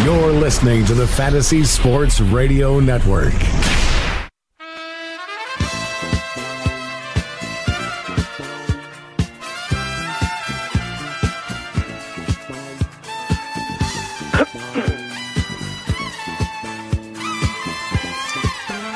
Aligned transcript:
You're 0.00 0.32
listening 0.32 0.84
to 0.86 0.94
the 0.94 1.06
Fantasy 1.06 1.62
Sports 1.62 2.20
Radio 2.20 2.80
Network. 2.80 3.34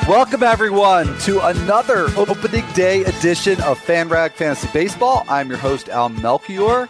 Welcome, 0.07 0.41
everyone, 0.41 1.17
to 1.19 1.45
another 1.45 2.07
opening 2.17 2.65
day 2.73 3.03
edition 3.03 3.61
of 3.61 3.79
FanRag 3.79 4.31
Fantasy 4.33 4.67
Baseball. 4.73 5.25
I'm 5.29 5.47
your 5.47 5.59
host, 5.59 5.89
Al 5.89 6.09
Melchior, 6.09 6.89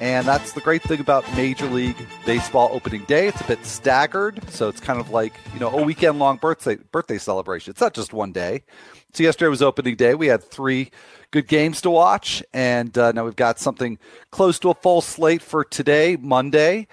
and 0.00 0.26
that's 0.26 0.52
the 0.52 0.60
great 0.60 0.82
thing 0.82 1.00
about 1.00 1.24
Major 1.34 1.66
League 1.66 1.96
Baseball 2.24 2.70
opening 2.72 3.04
day. 3.04 3.26
It's 3.26 3.40
a 3.40 3.44
bit 3.44 3.64
staggered, 3.64 4.48
so 4.50 4.68
it's 4.68 4.80
kind 4.80 5.00
of 5.00 5.10
like, 5.10 5.32
you 5.52 5.60
know, 5.60 5.70
a 5.70 5.82
weekend 5.82 6.18
long 6.18 6.36
birthday, 6.36 6.76
birthday 6.76 7.18
celebration. 7.18 7.72
It's 7.72 7.80
not 7.80 7.94
just 7.94 8.12
one 8.12 8.32
day. 8.32 8.62
So, 9.12 9.22
yesterday 9.24 9.48
was 9.48 9.62
opening 9.62 9.96
day. 9.96 10.14
We 10.14 10.26
had 10.26 10.44
three 10.44 10.90
good 11.30 11.48
games 11.48 11.80
to 11.82 11.90
watch, 11.90 12.42
and 12.52 12.96
uh, 12.96 13.12
now 13.12 13.24
we've 13.24 13.34
got 13.34 13.58
something 13.58 13.98
close 14.30 14.58
to 14.60 14.70
a 14.70 14.74
full 14.74 15.00
slate 15.00 15.42
for 15.42 15.64
today, 15.64 16.16
Monday. 16.16 16.86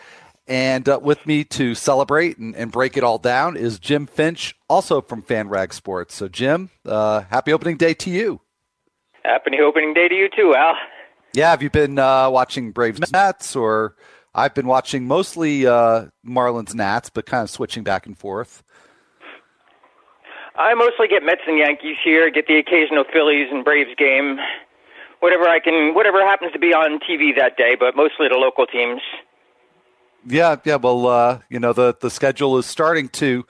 And 0.47 0.87
uh, 0.87 0.99
with 1.01 1.25
me 1.25 1.43
to 1.43 1.75
celebrate 1.75 2.37
and, 2.37 2.55
and, 2.55 2.71
break 2.71 2.97
it 2.97 3.03
all 3.03 3.17
down 3.17 3.57
is 3.57 3.79
Jim 3.79 4.05
Finch, 4.05 4.55
also 4.69 5.01
from 5.01 5.23
FanRag 5.23 5.73
Sports. 5.73 6.13
So, 6.13 6.27
Jim, 6.27 6.69
uh, 6.85 7.21
happy 7.31 7.51
opening 7.51 7.77
day 7.77 7.95
to 7.95 8.11
you. 8.11 8.41
Happy 9.23 9.59
opening 9.59 9.95
day 9.95 10.07
to 10.07 10.15
you 10.15 10.29
too, 10.35 10.53
Al. 10.55 10.75
Yeah, 11.35 11.49
have 11.49 11.61
you 11.61 11.69
been 11.69 11.99
uh, 11.99 12.29
watching 12.29 12.71
Braves 12.71 13.11
Nats, 13.11 13.57
or 13.57 13.97
I've 14.33 14.53
been 14.53 14.67
watching 14.67 15.05
mostly 15.05 15.67
uh, 15.67 16.05
Marlins 16.25 16.73
Nats, 16.73 17.09
but 17.09 17.25
kind 17.25 17.43
of 17.43 17.49
switching 17.49 17.83
back 17.83 18.05
and 18.05 18.17
forth. 18.17 18.63
I 20.55 20.73
mostly 20.75 21.09
get 21.09 21.23
Mets 21.23 21.41
and 21.45 21.57
Yankees 21.57 21.97
here, 22.01 22.31
get 22.31 22.47
the 22.47 22.57
occasional 22.57 23.03
Phillies 23.11 23.49
and 23.51 23.65
Braves 23.65 23.93
game, 23.97 24.37
whatever 25.19 25.43
I 25.43 25.59
can, 25.59 25.93
whatever 25.93 26.21
happens 26.21 26.53
to 26.53 26.59
be 26.59 26.73
on 26.73 26.99
TV 26.99 27.35
that 27.35 27.57
day, 27.57 27.75
but 27.77 27.97
mostly 27.97 28.29
the 28.29 28.37
local 28.37 28.65
teams. 28.65 29.01
Yeah, 30.25 30.55
yeah. 30.63 30.77
Well, 30.77 31.05
uh, 31.05 31.39
you 31.49 31.59
know, 31.59 31.73
the 31.73 31.95
the 31.99 32.09
schedule 32.09 32.57
is 32.57 32.65
starting 32.65 33.09
to 33.09 33.45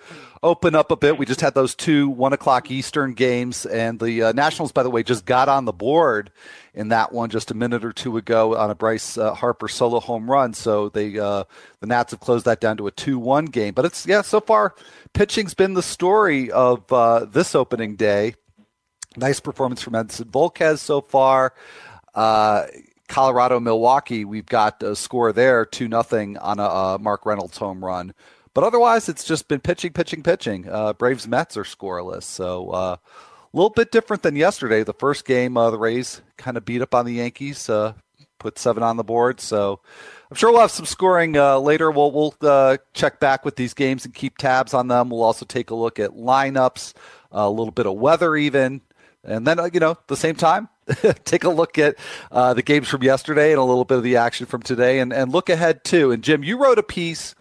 open 0.45 0.75
up 0.75 0.91
a 0.91 0.95
bit. 0.95 1.17
We 1.17 1.25
just 1.25 1.41
had 1.41 1.55
those 1.55 1.73
two 1.73 2.07
one 2.07 2.31
o'clock 2.31 2.69
Eastern 2.69 3.13
games, 3.13 3.65
and 3.65 3.99
the 3.99 4.23
uh, 4.23 4.31
Nationals, 4.31 4.71
by 4.71 4.83
the 4.83 4.91
way, 4.91 5.01
just 5.01 5.25
got 5.25 5.49
on 5.49 5.65
the 5.65 5.73
board 5.73 6.31
in 6.75 6.89
that 6.89 7.11
one 7.11 7.31
just 7.31 7.49
a 7.49 7.55
minute 7.55 7.83
or 7.83 7.91
two 7.91 8.15
ago 8.15 8.55
on 8.55 8.69
a 8.69 8.75
Bryce 8.75 9.17
uh, 9.17 9.33
Harper 9.33 9.67
solo 9.67 9.99
home 9.99 10.29
run. 10.29 10.53
So 10.53 10.89
they 10.89 11.17
uh, 11.17 11.45
the 11.79 11.87
Nats 11.87 12.11
have 12.11 12.19
closed 12.19 12.45
that 12.45 12.61
down 12.61 12.77
to 12.77 12.87
a 12.87 12.91
two 12.91 13.17
one 13.17 13.45
game. 13.45 13.73
But 13.73 13.85
it's 13.85 14.05
yeah, 14.05 14.21
so 14.21 14.39
far 14.39 14.75
pitching's 15.13 15.55
been 15.55 15.73
the 15.73 15.83
story 15.83 16.51
of 16.51 16.91
uh, 16.93 17.25
this 17.25 17.55
opening 17.55 17.95
day. 17.95 18.35
Nice 19.17 19.39
performance 19.39 19.81
from 19.81 19.93
Edinson 19.93 20.25
Volquez 20.25 20.77
so 20.77 21.01
far. 21.01 21.53
Uh, 22.13 22.67
Colorado 23.07 23.59
Milwaukee, 23.59 24.25
we've 24.25 24.45
got 24.45 24.81
a 24.81 24.95
score 24.95 25.31
there, 25.31 25.63
2 25.63 25.87
nothing 25.87 26.37
on 26.37 26.59
a, 26.59 26.63
a, 26.63 26.99
Mark 26.99 27.25
Reynolds 27.25 27.57
home 27.57 27.83
run. 27.85 28.13
But 28.55 28.63
otherwise, 28.63 29.09
it's 29.09 29.25
just 29.25 29.49
been 29.49 29.59
pitching, 29.59 29.91
pitching, 29.91 30.23
pitching. 30.23 30.67
Uh, 30.69 30.93
Braves 30.93 31.27
Mets 31.27 31.57
are 31.57 31.65
scoreless. 31.65 32.23
So 32.23 32.69
uh, 32.69 32.95
a 32.95 32.99
little 33.53 33.69
bit 33.69 33.91
different 33.91 34.23
than 34.23 34.37
yesterday. 34.37 34.81
The 34.81 34.93
first 34.93 35.25
game, 35.25 35.57
uh, 35.57 35.69
the 35.71 35.77
Rays 35.77 36.21
kind 36.37 36.55
of 36.55 36.63
beat 36.63 36.81
up 36.81 36.95
on 36.95 37.05
the 37.05 37.15
Yankees, 37.15 37.69
uh, 37.69 37.93
put 38.39 38.57
seven 38.57 38.81
on 38.81 38.95
the 38.95 39.03
board. 39.03 39.41
So 39.41 39.81
I'm 40.31 40.37
sure 40.37 40.51
we'll 40.51 40.61
have 40.61 40.71
some 40.71 40.85
scoring 40.85 41.35
uh, 41.35 41.59
later. 41.59 41.91
We'll, 41.91 42.11
we'll 42.11 42.33
uh, 42.41 42.77
check 42.93 43.19
back 43.19 43.43
with 43.43 43.57
these 43.57 43.73
games 43.73 44.05
and 44.05 44.13
keep 44.13 44.37
tabs 44.37 44.73
on 44.73 44.87
them. 44.87 45.09
We'll 45.09 45.23
also 45.23 45.45
take 45.45 45.69
a 45.69 45.75
look 45.75 45.99
at 45.99 46.11
lineups, 46.11 46.93
a 47.33 47.49
little 47.49 47.71
bit 47.73 47.87
of 47.87 47.95
weather, 47.95 48.37
even. 48.37 48.79
And 49.25 49.45
then, 49.45 49.59
you 49.73 49.81
know, 49.81 49.97
the 50.07 50.15
same 50.15 50.35
time, 50.35 50.69
take 51.25 51.43
a 51.43 51.49
look 51.49 51.77
at 51.77 51.97
uh, 52.31 52.53
the 52.53 52.61
games 52.61 52.87
from 52.87 53.03
yesterday 53.03 53.51
and 53.51 53.59
a 53.59 53.63
little 53.65 53.83
bit 53.83 53.97
of 53.97 54.03
the 54.03 54.15
action 54.15 54.45
from 54.45 54.61
today 54.61 54.99
and, 54.99 55.11
and 55.11 55.33
look 55.33 55.49
ahead 55.49 55.83
too. 55.83 56.11
And 56.11 56.23
Jim, 56.23 56.41
you 56.41 56.57
wrote 56.57 56.79
a 56.79 56.83
piece 56.83 57.35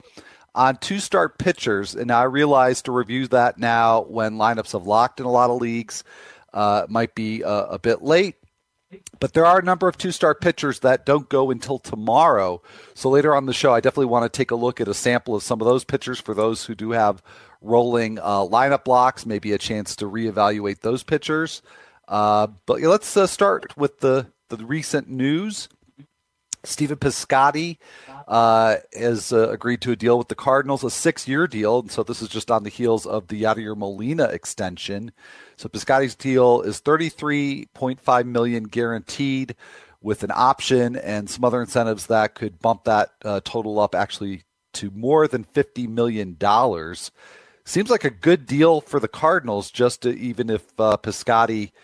on 0.54 0.76
two 0.76 1.00
start 1.00 1.38
pitchers, 1.38 1.94
and 1.94 2.10
I 2.10 2.24
realize 2.24 2.82
to 2.82 2.92
review 2.92 3.26
that 3.28 3.58
now 3.58 4.02
when 4.02 4.34
lineups 4.34 4.72
have 4.72 4.86
locked 4.86 5.20
in 5.20 5.26
a 5.26 5.30
lot 5.30 5.50
of 5.50 5.60
leagues 5.60 6.04
uh, 6.52 6.86
might 6.88 7.14
be 7.14 7.42
a, 7.42 7.48
a 7.48 7.78
bit 7.78 8.02
late. 8.02 8.36
But 9.18 9.32
there 9.32 9.44
are 9.44 9.58
a 9.58 9.64
number 9.64 9.88
of 9.88 9.98
two 9.98 10.12
star 10.12 10.34
pitchers 10.34 10.80
that 10.80 11.04
don't 11.04 11.28
go 11.28 11.50
until 11.50 11.78
tomorrow. 11.78 12.62
So 12.94 13.10
later 13.10 13.34
on 13.34 13.46
the 13.46 13.52
show, 13.52 13.74
I 13.74 13.80
definitely 13.80 14.06
want 14.06 14.30
to 14.30 14.36
take 14.36 14.52
a 14.52 14.56
look 14.56 14.80
at 14.80 14.86
a 14.86 14.94
sample 14.94 15.34
of 15.34 15.42
some 15.42 15.60
of 15.60 15.66
those 15.66 15.84
pitchers 15.84 16.20
for 16.20 16.32
those 16.32 16.64
who 16.64 16.76
do 16.76 16.92
have 16.92 17.22
rolling 17.60 18.18
uh, 18.20 18.42
lineup 18.42 18.84
blocks, 18.84 19.26
maybe 19.26 19.52
a 19.52 19.58
chance 19.58 19.96
to 19.96 20.04
reevaluate 20.04 20.80
those 20.80 21.02
pitchers. 21.02 21.62
Uh, 22.06 22.46
but 22.66 22.80
let's 22.82 23.16
uh, 23.16 23.26
start 23.26 23.76
with 23.76 23.98
the, 24.00 24.26
the 24.48 24.58
recent 24.58 25.08
news. 25.08 25.68
Stephen 26.62 26.96
Piscotty 26.96 27.78
uh, 28.26 28.76
has 28.92 29.32
uh, 29.32 29.50
agreed 29.50 29.80
to 29.82 29.92
a 29.92 29.96
deal 29.96 30.16
with 30.18 30.28
the 30.28 30.34
Cardinals, 30.34 30.84
a 30.84 30.90
six-year 30.90 31.46
deal, 31.46 31.80
and 31.80 31.90
so 31.90 32.02
this 32.02 32.22
is 32.22 32.28
just 32.28 32.50
on 32.50 32.62
the 32.62 32.70
heels 32.70 33.06
of 33.06 33.28
the 33.28 33.42
Yadier 33.42 33.76
Molina 33.76 34.24
extension. 34.24 35.12
So 35.56 35.68
Piscotty's 35.68 36.14
deal 36.14 36.62
is 36.62 36.78
thirty-three 36.78 37.66
point 37.74 38.00
five 38.00 38.26
million 38.26 38.64
guaranteed, 38.64 39.54
with 40.00 40.22
an 40.22 40.32
option 40.34 40.96
and 40.96 41.28
some 41.28 41.44
other 41.44 41.60
incentives 41.60 42.06
that 42.06 42.34
could 42.34 42.60
bump 42.60 42.84
that 42.84 43.10
uh, 43.24 43.40
total 43.44 43.78
up 43.78 43.94
actually 43.94 44.44
to 44.74 44.90
more 44.90 45.28
than 45.28 45.44
fifty 45.44 45.86
million 45.86 46.36
dollars. 46.38 47.10
Seems 47.64 47.90
like 47.90 48.04
a 48.04 48.10
good 48.10 48.46
deal 48.46 48.80
for 48.80 49.00
the 49.00 49.08
Cardinals, 49.08 49.70
just 49.70 50.02
to, 50.02 50.10
even 50.10 50.50
if 50.50 50.62
uh, 50.78 50.96
Piscotty– 50.96 51.72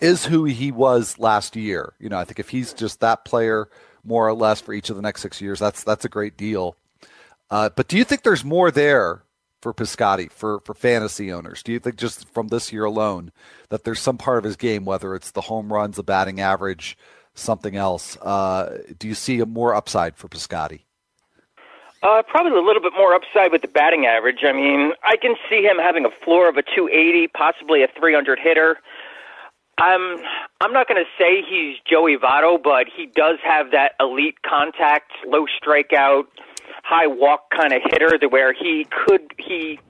is 0.00 0.26
who 0.26 0.42
he 0.42 0.72
was 0.72 1.16
last 1.20 1.54
year. 1.54 1.92
You 2.00 2.08
know, 2.08 2.18
I 2.18 2.24
think 2.24 2.40
if 2.40 2.48
he's 2.48 2.72
just 2.72 2.98
that 2.98 3.24
player 3.24 3.68
more 4.04 4.26
or 4.26 4.34
less 4.34 4.60
for 4.60 4.72
each 4.72 4.90
of 4.90 4.96
the 4.96 5.02
next 5.02 5.22
six 5.22 5.40
years, 5.40 5.58
that's 5.58 5.84
that's 5.84 6.04
a 6.04 6.08
great 6.08 6.36
deal. 6.36 6.76
Uh, 7.50 7.68
but 7.74 7.88
do 7.88 7.96
you 7.96 8.04
think 8.04 8.22
there's 8.22 8.44
more 8.44 8.70
there 8.70 9.22
for 9.60 9.72
Piscotty 9.72 10.30
for 10.30 10.60
for 10.60 10.74
fantasy 10.74 11.32
owners? 11.32 11.62
Do 11.62 11.72
you 11.72 11.78
think 11.78 11.96
just 11.96 12.28
from 12.28 12.48
this 12.48 12.72
year 12.72 12.84
alone 12.84 13.32
that 13.68 13.84
there's 13.84 14.00
some 14.00 14.18
part 14.18 14.38
of 14.38 14.44
his 14.44 14.56
game, 14.56 14.84
whether 14.84 15.14
it's 15.14 15.30
the 15.30 15.42
home 15.42 15.72
runs, 15.72 15.96
the 15.96 16.02
batting 16.02 16.40
average, 16.40 16.96
something 17.34 17.76
else? 17.76 18.16
Uh, 18.18 18.78
do 18.98 19.08
you 19.08 19.14
see 19.14 19.40
a 19.40 19.46
more 19.46 19.74
upside 19.74 20.16
for 20.16 20.28
Piscotty? 20.28 20.80
Uh, 22.02 22.20
probably 22.26 22.58
a 22.58 22.62
little 22.62 22.82
bit 22.82 22.92
more 22.96 23.14
upside 23.14 23.52
with 23.52 23.62
the 23.62 23.68
batting 23.68 24.06
average. 24.06 24.40
I 24.42 24.52
mean, 24.52 24.92
I 25.04 25.16
can 25.16 25.36
see 25.48 25.62
him 25.62 25.78
having 25.78 26.04
a 26.04 26.10
floor 26.10 26.48
of 26.48 26.56
a 26.56 26.62
280, 26.62 27.28
possibly 27.28 27.84
a 27.84 27.88
300 27.96 28.40
hitter. 28.40 28.78
I'm 29.82 30.16
I'm 30.60 30.72
not 30.72 30.86
going 30.86 31.02
to 31.02 31.10
say 31.18 31.42
he's 31.42 31.76
Joey 31.84 32.16
Votto, 32.16 32.62
but 32.62 32.86
he 32.86 33.06
does 33.06 33.38
have 33.42 33.72
that 33.72 33.94
elite 33.98 34.40
contact, 34.42 35.10
low 35.26 35.46
strikeout, 35.60 36.26
high 36.84 37.08
walk 37.08 37.50
kind 37.50 37.72
of 37.72 37.82
hitter 37.90 38.16
to 38.16 38.28
where 38.28 38.52
he 38.52 38.86
could 39.04 39.34
he 39.38 39.80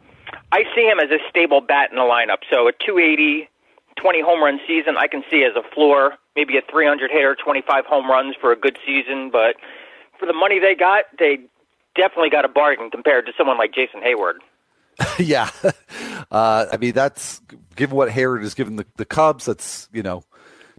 I 0.50 0.64
see 0.74 0.88
him 0.88 0.98
as 0.98 1.10
a 1.10 1.18
stable 1.28 1.60
bat 1.60 1.90
in 1.90 1.96
the 1.96 2.02
lineup. 2.02 2.38
So 2.50 2.68
a 2.68 2.72
280, 2.72 3.50
20 3.96 4.22
home 4.22 4.42
run 4.42 4.60
season, 4.66 4.96
I 4.96 5.08
can 5.08 5.22
see 5.30 5.44
as 5.44 5.52
a 5.56 5.74
floor, 5.74 6.14
maybe 6.36 6.56
a 6.56 6.62
300 6.70 7.10
hitter, 7.10 7.36
25 7.36 7.84
home 7.84 8.08
runs 8.08 8.34
for 8.40 8.50
a 8.50 8.56
good 8.56 8.78
season, 8.86 9.28
but 9.30 9.56
for 10.18 10.24
the 10.24 10.32
money 10.32 10.58
they 10.58 10.74
got, 10.74 11.04
they 11.18 11.38
definitely 11.94 12.30
got 12.30 12.46
a 12.46 12.48
bargain 12.48 12.90
compared 12.90 13.26
to 13.26 13.32
someone 13.36 13.58
like 13.58 13.74
Jason 13.74 14.00
Heyward. 14.00 14.40
yeah, 15.18 15.50
uh, 16.30 16.66
I 16.70 16.76
mean 16.76 16.92
that's 16.92 17.40
given 17.76 17.96
what 17.96 18.08
Heyward 18.08 18.42
has 18.42 18.54
given 18.54 18.76
the, 18.76 18.86
the 18.96 19.04
Cubs. 19.04 19.46
That's 19.46 19.88
you 19.92 20.02
know 20.02 20.22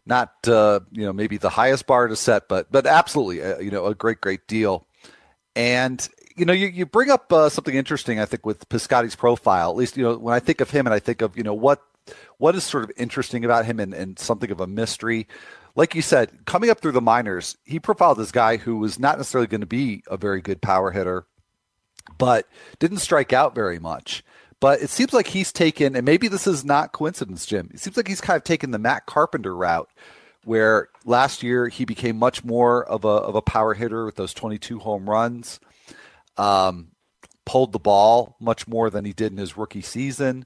not 0.05 0.33
uh, 0.47 0.81
you 0.91 1.05
know 1.05 1.13
maybe 1.13 1.37
the 1.37 1.49
highest 1.49 1.87
bar 1.87 2.07
to 2.07 2.15
set, 2.15 2.47
but 2.47 2.71
but 2.71 2.85
absolutely 2.85 3.41
uh, 3.41 3.59
you 3.59 3.71
know 3.71 3.85
a 3.85 3.95
great 3.95 4.21
great 4.21 4.47
deal. 4.47 4.87
And 5.55 6.07
you 6.35 6.45
know 6.45 6.53
you, 6.53 6.67
you 6.67 6.85
bring 6.85 7.09
up 7.09 7.31
uh, 7.31 7.49
something 7.49 7.75
interesting. 7.75 8.19
I 8.19 8.25
think 8.25 8.45
with 8.45 8.67
Piscotty's 8.69 9.15
profile, 9.15 9.69
at 9.71 9.75
least 9.75 9.97
you 9.97 10.03
know 10.03 10.17
when 10.17 10.33
I 10.33 10.39
think 10.39 10.61
of 10.61 10.69
him 10.69 10.85
and 10.85 10.93
I 10.93 10.99
think 10.99 11.21
of 11.21 11.37
you 11.37 11.43
know 11.43 11.53
what 11.53 11.81
what 12.37 12.55
is 12.55 12.63
sort 12.63 12.83
of 12.83 12.91
interesting 12.97 13.45
about 13.45 13.65
him 13.65 13.79
and, 13.79 13.93
and 13.93 14.19
something 14.19 14.51
of 14.51 14.59
a 14.59 14.67
mystery. 14.67 15.27
Like 15.75 15.95
you 15.95 16.03
said, 16.03 16.45
coming 16.45 16.69
up 16.69 16.81
through 16.81 16.91
the 16.91 17.01
minors, 17.01 17.57
he 17.63 17.79
profiled 17.79 18.19
this 18.19 18.31
guy 18.31 18.57
who 18.57 18.77
was 18.77 18.99
not 18.99 19.17
necessarily 19.17 19.47
going 19.47 19.61
to 19.61 19.67
be 19.67 20.03
a 20.07 20.17
very 20.17 20.39
good 20.39 20.61
power 20.61 20.91
hitter 20.91 21.25
but 22.23 22.47
didn't 22.79 22.99
strike 22.99 23.33
out 23.33 23.53
very 23.53 23.79
much. 23.79 24.23
But 24.61 24.81
it 24.81 24.89
seems 24.89 25.11
like 25.11 25.27
he's 25.27 25.51
taken, 25.51 25.93
and 25.93 26.05
maybe 26.05 26.29
this 26.29 26.47
is 26.47 26.63
not 26.63 26.93
coincidence, 26.93 27.45
Jim. 27.45 27.69
It 27.73 27.81
seems 27.81 27.97
like 27.97 28.07
he's 28.07 28.21
kind 28.21 28.37
of 28.37 28.45
taken 28.45 28.71
the 28.71 28.79
Matt 28.79 29.05
Carpenter 29.05 29.53
route, 29.53 29.89
where 30.45 30.87
last 31.03 31.43
year 31.43 31.67
he 31.67 31.83
became 31.83 32.15
much 32.17 32.45
more 32.45 32.85
of 32.85 33.03
a 33.03 33.09
of 33.09 33.35
a 33.35 33.41
power 33.41 33.73
hitter 33.73 34.05
with 34.05 34.15
those 34.15 34.33
22 34.33 34.79
home 34.79 35.09
runs, 35.09 35.59
um, 36.37 36.91
pulled 37.45 37.73
the 37.73 37.79
ball 37.79 38.37
much 38.39 38.69
more 38.69 38.89
than 38.89 39.03
he 39.03 39.11
did 39.11 39.33
in 39.33 39.37
his 39.37 39.57
rookie 39.57 39.81
season. 39.81 40.45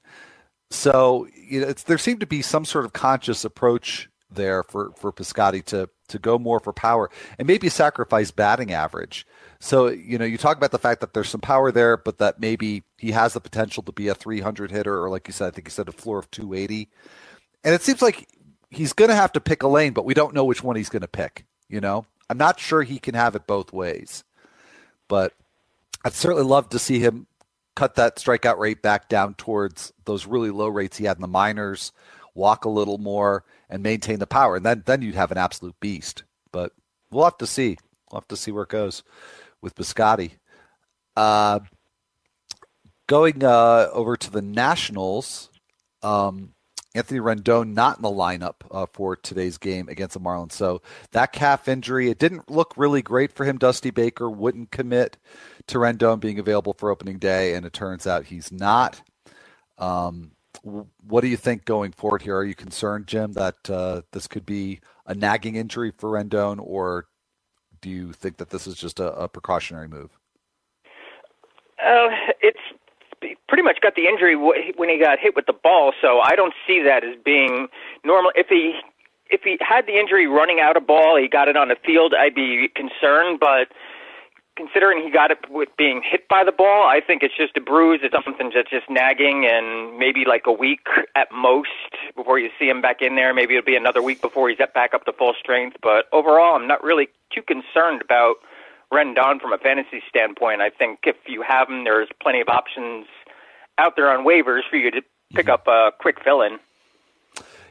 So 0.72 1.28
you 1.36 1.62
know, 1.62 1.72
there 1.86 2.00
seemed 2.00 2.22
to 2.22 2.26
be 2.26 2.42
some 2.42 2.66
sort 2.66 2.86
of 2.86 2.94
conscious 2.94 3.46
approach 3.46 4.10
there 4.32 4.64
for 4.64 4.94
for 4.98 5.14
Piscotty 5.14 5.64
to 5.66 5.92
to 6.08 6.18
go 6.18 6.40
more 6.40 6.60
for 6.60 6.74
power 6.74 7.12
and 7.38 7.48
maybe 7.48 7.70
sacrifice 7.70 8.32
batting 8.32 8.74
average. 8.74 9.28
So, 9.60 9.88
you 9.88 10.18
know, 10.18 10.26
you 10.26 10.38
talk 10.38 10.58
about 10.58 10.72
the 10.72 10.80
fact 10.80 11.02
that 11.02 11.14
there's 11.14 11.30
some 11.30 11.42
power 11.42 11.72
there, 11.72 11.98
but 11.98 12.20
that 12.20 12.40
maybe 12.40 12.84
he 12.98 13.12
has 13.12 13.34
the 13.34 13.40
potential 13.40 13.82
to 13.84 13.92
be 13.92 14.08
a 14.08 14.16
300 14.16 14.72
hitter, 14.72 15.04
or 15.04 15.10
like 15.10 15.28
you 15.28 15.34
said, 15.34 15.48
I 15.48 15.52
think 15.52 15.68
you 15.68 15.72
said 15.72 15.90
a 15.90 15.94
floor 15.94 16.20
of 16.20 16.30
280. 16.32 16.90
And 17.64 17.74
it 17.74 17.82
seems 17.82 18.02
like 18.02 18.28
he's 18.70 18.94
going 18.94 19.10
to 19.10 19.16
have 19.16 19.32
to 19.34 19.40
pick 19.40 19.64
a 19.64 19.68
lane, 19.68 19.94
but 19.94 20.06
we 20.06 20.14
don't 20.14 20.36
know 20.36 20.46
which 20.46 20.64
one 20.64 20.76
he's 20.76 20.90
going 20.90 21.02
to 21.02 21.08
pick. 21.08 21.46
You 21.70 21.82
know, 21.82 22.06
I'm 22.30 22.38
not 22.38 22.60
sure 22.60 22.84
he 22.84 23.00
can 23.00 23.16
have 23.16 23.36
it 23.36 23.48
both 23.48 23.74
ways, 23.74 24.24
but 25.08 25.34
I'd 26.06 26.14
certainly 26.14 26.46
love 26.46 26.70
to 26.70 26.80
see 26.80 27.00
him 27.00 27.28
cut 27.76 27.96
that 27.96 28.18
strikeout 28.18 28.58
rate 28.58 28.82
back 28.82 29.10
down 29.10 29.34
towards 29.36 29.92
those 30.06 30.26
really 30.26 30.52
low 30.52 30.68
rates 30.68 30.98
he 30.98 31.06
had 31.06 31.18
in 31.18 31.22
the 31.22 31.28
minors, 31.28 31.92
walk 32.34 32.66
a 32.66 32.70
little 32.70 32.98
more, 33.00 33.44
and 33.70 33.84
maintain 33.84 34.20
the 34.20 34.28
power. 34.28 34.56
And 34.56 34.66
then, 34.66 34.84
then 34.86 35.02
you'd 35.02 35.16
have 35.16 35.32
an 35.32 35.38
absolute 35.38 35.80
beast. 35.80 36.24
But 36.52 36.74
we'll 37.12 37.26
have 37.26 37.38
to 37.40 37.48
see. 37.48 37.78
We'll 38.12 38.22
have 38.22 38.28
to 38.30 38.38
see 38.38 38.52
where 38.52 38.64
it 38.64 38.70
goes 38.70 39.04
with 39.62 39.76
Piscotty. 39.76 40.32
Uh, 41.16 41.60
going 43.08 43.44
uh, 43.44 43.88
over 43.92 44.16
to 44.18 44.32
the 44.32 44.42
Nationals, 44.42 45.50
um, 46.04 46.54
Anthony 46.94 47.20
Rendon 47.20 47.74
not 47.74 47.98
in 47.98 48.02
the 48.02 48.10
lineup 48.10 48.56
uh, 48.72 48.86
for 48.92 49.16
today's 49.16 49.58
game 49.58 49.88
against 49.88 50.16
the 50.16 50.20
Marlins. 50.20 50.54
So 50.54 50.82
that 51.12 51.32
calf 51.32 51.68
injury, 51.68 52.10
it 52.10 52.20
didn't 52.20 52.50
look 52.50 52.74
really 52.76 53.02
great 53.02 53.32
for 53.32 53.46
him. 53.46 53.58
Dusty 53.58 53.92
Baker 53.92 54.30
wouldn't 54.30 54.72
commit 54.72 55.18
to 55.68 55.78
Rendon 55.78 56.20
being 56.20 56.40
available 56.40 56.74
for 56.74 56.90
opening 56.90 57.20
day, 57.20 57.54
and 57.54 57.66
it 57.66 57.74
turns 57.74 58.08
out 58.08 58.26
he's 58.26 58.52
not. 58.52 59.02
Um, 59.78 60.32
what 60.64 61.22
do 61.22 61.28
you 61.28 61.38
think 61.38 61.66
going 61.66 61.92
forward 61.92 62.24
here? 62.24 62.36
Are 62.36 62.46
you 62.46 62.56
concerned, 62.56 63.08
Jim, 63.08 63.34
that 63.34 63.70
uh, 63.70 64.02
this 64.12 64.28
could 64.28 64.46
be 64.46 64.80
a 65.06 65.14
nagging 65.14 65.56
injury 65.56 65.92
for 65.96 66.12
Rendon, 66.12 66.60
or 66.60 67.06
do 67.82 67.90
you 67.90 68.14
think 68.14 68.38
that 68.38 68.50
this 68.50 68.68
is 68.68 68.76
just 68.76 69.00
a, 69.00 69.14
a 69.14 69.28
precautionary 69.28 69.88
move? 69.88 70.18
Uh, 71.80 72.10
it's 72.42 72.60
pretty 73.48 73.64
much 73.64 73.78
got 73.82 73.96
the 73.96 74.08
injury 74.08 74.36
when 74.36 74.90
he 74.90 75.00
got 75.00 75.20
hit 75.20 75.36
with 75.36 75.46
the 75.46 75.54
ball, 75.54 75.94
so 76.02 76.20
I 76.20 76.36
don't 76.36 76.54
see 76.66 76.82
that 76.84 77.04
as 77.04 77.16
being 77.24 77.68
normal. 78.04 78.32
If 78.36 78.48
he 78.50 78.74
if 79.30 79.42
he 79.44 79.58
had 79.60 79.86
the 79.86 80.00
injury 80.00 80.28
running 80.28 80.60
out 80.60 80.78
a 80.78 80.82
ball, 80.82 81.18
he 81.20 81.28
got 81.28 81.48
it 81.48 81.58
on 81.58 81.68
the 81.68 81.76
field, 81.86 82.14
I'd 82.18 82.36
be 82.36 82.70
concerned. 82.76 83.40
But 83.40 83.68
considering 84.56 85.04
he 85.04 85.12
got 85.12 85.32
it 85.32 85.40
with 85.50 85.70
being 85.78 86.02
hit 86.04 86.28
by 86.28 86.44
the 86.44 86.52
ball, 86.52 86.88
I 86.88 87.02
think 87.06 87.24
it's 87.24 87.36
just 87.36 87.56
a 87.58 87.62
bruise. 87.62 88.00
It's 88.04 88.16
something 88.26 88.52
that's 88.54 88.70
just 88.70 88.90
nagging, 88.90 89.46
and 89.46 89.98
maybe 89.98 90.24
like 90.28 90.44
a 90.48 90.52
week 90.52 90.88
at 91.16 91.28
most 91.32 91.87
before 92.18 92.38
you 92.38 92.50
see 92.60 92.68
him 92.68 92.82
back 92.82 93.02
in 93.02 93.16
there. 93.16 93.34
Maybe 93.34 93.56
it'll 93.56 93.66
be 93.66 93.78
another 93.78 94.02
week 94.02 94.22
before 94.22 94.50
he's 94.50 94.58
back 94.74 94.94
up 94.94 95.06
to 95.06 95.14
full 95.14 95.34
strength. 95.40 95.78
But 95.82 96.08
overall, 96.12 96.56
I'm 96.56 96.68
not 96.68 96.84
really 96.84 97.08
too 97.34 97.42
concerned 97.42 98.02
about 98.02 98.36
Rendon 98.92 99.40
from 99.40 99.54
a 99.54 99.58
fantasy 99.58 100.02
standpoint. 100.10 100.62
I 100.62 100.70
think 100.70 101.00
if 101.04 101.16
you 101.28 101.42
have 101.44 101.70
him, 101.70 101.86
there's 101.86 102.10
plenty 102.22 102.42
of 102.42 102.50
options 102.50 103.06
out 103.78 103.96
there 103.96 104.10
on 104.10 104.26
waivers 104.26 104.62
for 104.70 104.76
you 104.76 104.92
to 104.92 105.02
pick 105.34 105.46
mm-hmm. 105.46 105.52
up 105.52 105.68
a 105.68 105.92
quick 105.98 106.22
fill 106.22 106.42
in. 106.42 106.60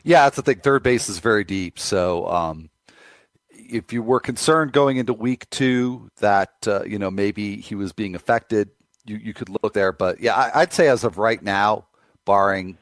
Yeah, 0.03 0.25
that's 0.25 0.37
the 0.37 0.43
thing. 0.43 0.61
Third 0.61 0.83
base 0.83 1.09
is 1.09 1.19
very 1.19 1.43
deep, 1.43 1.81
so 1.81 2.29
um, 2.29 2.71
if 3.51 3.93
you 3.93 4.03
were 4.03 4.21
concerned 4.21 4.73
going 4.73 4.99
into 4.99 5.13
week 5.13 5.51
two 5.51 6.11
that 6.19 6.53
uh, 6.69 6.85
you 6.85 6.97
know 6.97 7.11
maybe 7.11 7.57
he 7.57 7.75
was 7.75 7.93
being 7.93 8.15
affected, 8.15 8.71
you 9.05 9.17
you 9.17 9.35
could 9.35 9.49
look 9.49 9.75
there. 9.75 9.91
But 9.91 10.21
yeah, 10.21 10.37
I, 10.55 10.61
would 10.61 10.73
say 10.73 10.87
as 10.87 11.03
of 11.03 11.19
right 11.19 11.43
now, 11.43 11.87
barring 12.25 12.79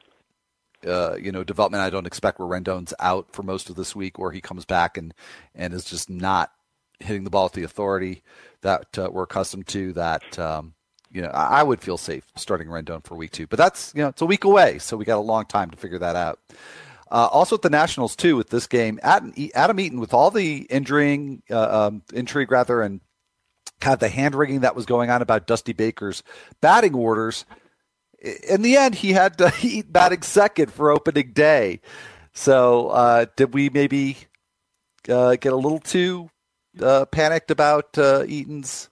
uh, 0.85 1.15
you 1.15 1.31
know 1.31 1.43
development, 1.43 1.83
I 1.83 1.89
don't 1.89 2.07
expect 2.07 2.39
where 2.39 2.47
Rendon's 2.47 2.93
out 2.99 3.27
for 3.31 3.43
most 3.43 3.69
of 3.69 3.75
this 3.75 3.95
week, 3.95 4.19
or 4.19 4.31
he 4.31 4.41
comes 4.41 4.65
back 4.65 4.97
and 4.97 5.13
and 5.53 5.73
is 5.73 5.85
just 5.85 6.09
not 6.09 6.51
hitting 6.99 7.23
the 7.23 7.29
ball 7.29 7.45
with 7.45 7.53
the 7.53 7.63
authority 7.63 8.23
that 8.61 8.97
uh, 8.97 9.09
we're 9.11 9.23
accustomed 9.23 9.67
to. 9.67 9.93
That 9.93 10.37
um, 10.39 10.73
you 11.11 11.21
know 11.21 11.29
I, 11.29 11.59
I 11.59 11.63
would 11.63 11.81
feel 11.81 11.97
safe 11.97 12.25
starting 12.35 12.67
Rendon 12.67 13.03
for 13.05 13.15
week 13.15 13.31
two, 13.31 13.47
but 13.47 13.57
that's 13.57 13.93
you 13.95 14.01
know 14.01 14.09
it's 14.09 14.21
a 14.21 14.25
week 14.25 14.43
away, 14.43 14.79
so 14.79 14.97
we 14.97 15.05
got 15.05 15.17
a 15.17 15.21
long 15.21 15.45
time 15.45 15.71
to 15.71 15.77
figure 15.77 15.99
that 15.99 16.15
out. 16.15 16.39
Uh, 17.11 17.27
also 17.31 17.55
at 17.55 17.61
the 17.61 17.69
Nationals 17.69 18.15
too 18.15 18.35
with 18.35 18.49
this 18.49 18.67
game, 18.67 18.99
Adam, 19.03 19.33
Adam 19.53 19.79
Eaton 19.79 19.99
with 19.99 20.13
all 20.13 20.31
the 20.31 20.63
injuring 20.69 21.43
uh, 21.51 21.87
um, 21.87 22.01
intrigue 22.13 22.51
rather 22.51 22.81
and 22.81 22.99
kind 23.79 23.93
of 23.93 23.99
the 23.99 24.09
hand 24.09 24.35
wringing 24.35 24.61
that 24.61 24.75
was 24.75 24.85
going 24.85 25.09
on 25.09 25.21
about 25.21 25.47
Dusty 25.47 25.73
Baker's 25.73 26.23
batting 26.61 26.95
orders. 26.95 27.45
In 28.47 28.61
the 28.61 28.77
end, 28.77 28.95
he 28.95 29.13
had 29.13 29.37
to 29.37 29.53
eat 29.61 29.91
batting 29.91 30.21
second 30.21 30.71
for 30.71 30.91
opening 30.91 31.31
day. 31.33 31.81
So 32.33 32.89
uh, 32.89 33.25
did 33.35 33.53
we 33.53 33.69
maybe 33.69 34.17
uh, 35.07 35.35
get 35.35 35.53
a 35.53 35.57
little 35.57 35.79
too 35.79 36.29
uh, 36.81 37.05
panicked 37.05 37.51
about 37.51 37.97
uh, 37.97 38.23
Eaton's 38.27 38.89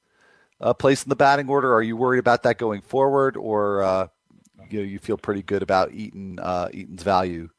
place 0.80 1.03
in 1.03 1.09
the 1.09 1.15
batting 1.15 1.50
order? 1.50 1.74
Are 1.74 1.81
you 1.81 1.97
worried 1.97 2.19
about 2.19 2.44
that 2.44 2.57
going 2.57 2.81
forward, 2.81 3.35
or 3.35 4.09
you 4.69 4.80
know, 4.80 4.85
you 4.85 4.97
feel 4.97 5.18
pretty 5.18 5.44
good 5.44 5.62
about 5.62 5.91
Eaton 5.91 6.39
Eaton's 6.74 7.03
value? 7.03 7.50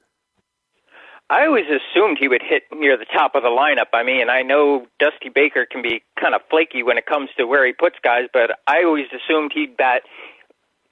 I 1.31 1.47
always 1.47 1.65
assumed 1.65 2.19
he 2.21 2.29
would 2.29 2.43
hit 2.43 2.65
near 2.73 2.99
the 2.99 3.07
top 3.07 3.35
of 3.35 3.43
the 3.43 3.49
lineup. 3.49 3.89
I 3.95 4.03
mean, 4.03 4.29
I 4.29 4.43
know 4.43 4.87
Dusty 5.01 5.31
Baker 5.35 5.67
can 5.71 5.81
be 5.83 6.03
kind 6.21 6.35
of 6.35 6.43
flaky 6.51 6.83
when 6.83 6.99
it 6.99 7.07
comes 7.07 7.31
to 7.39 7.47
where 7.47 7.67
he 7.67 7.73
puts 7.73 7.97
guys, 8.03 8.29
but 8.33 8.59
I 8.67 8.85
always 8.85 9.07
assumed 9.09 9.53
he'd 9.55 9.77
bat 9.77 10.03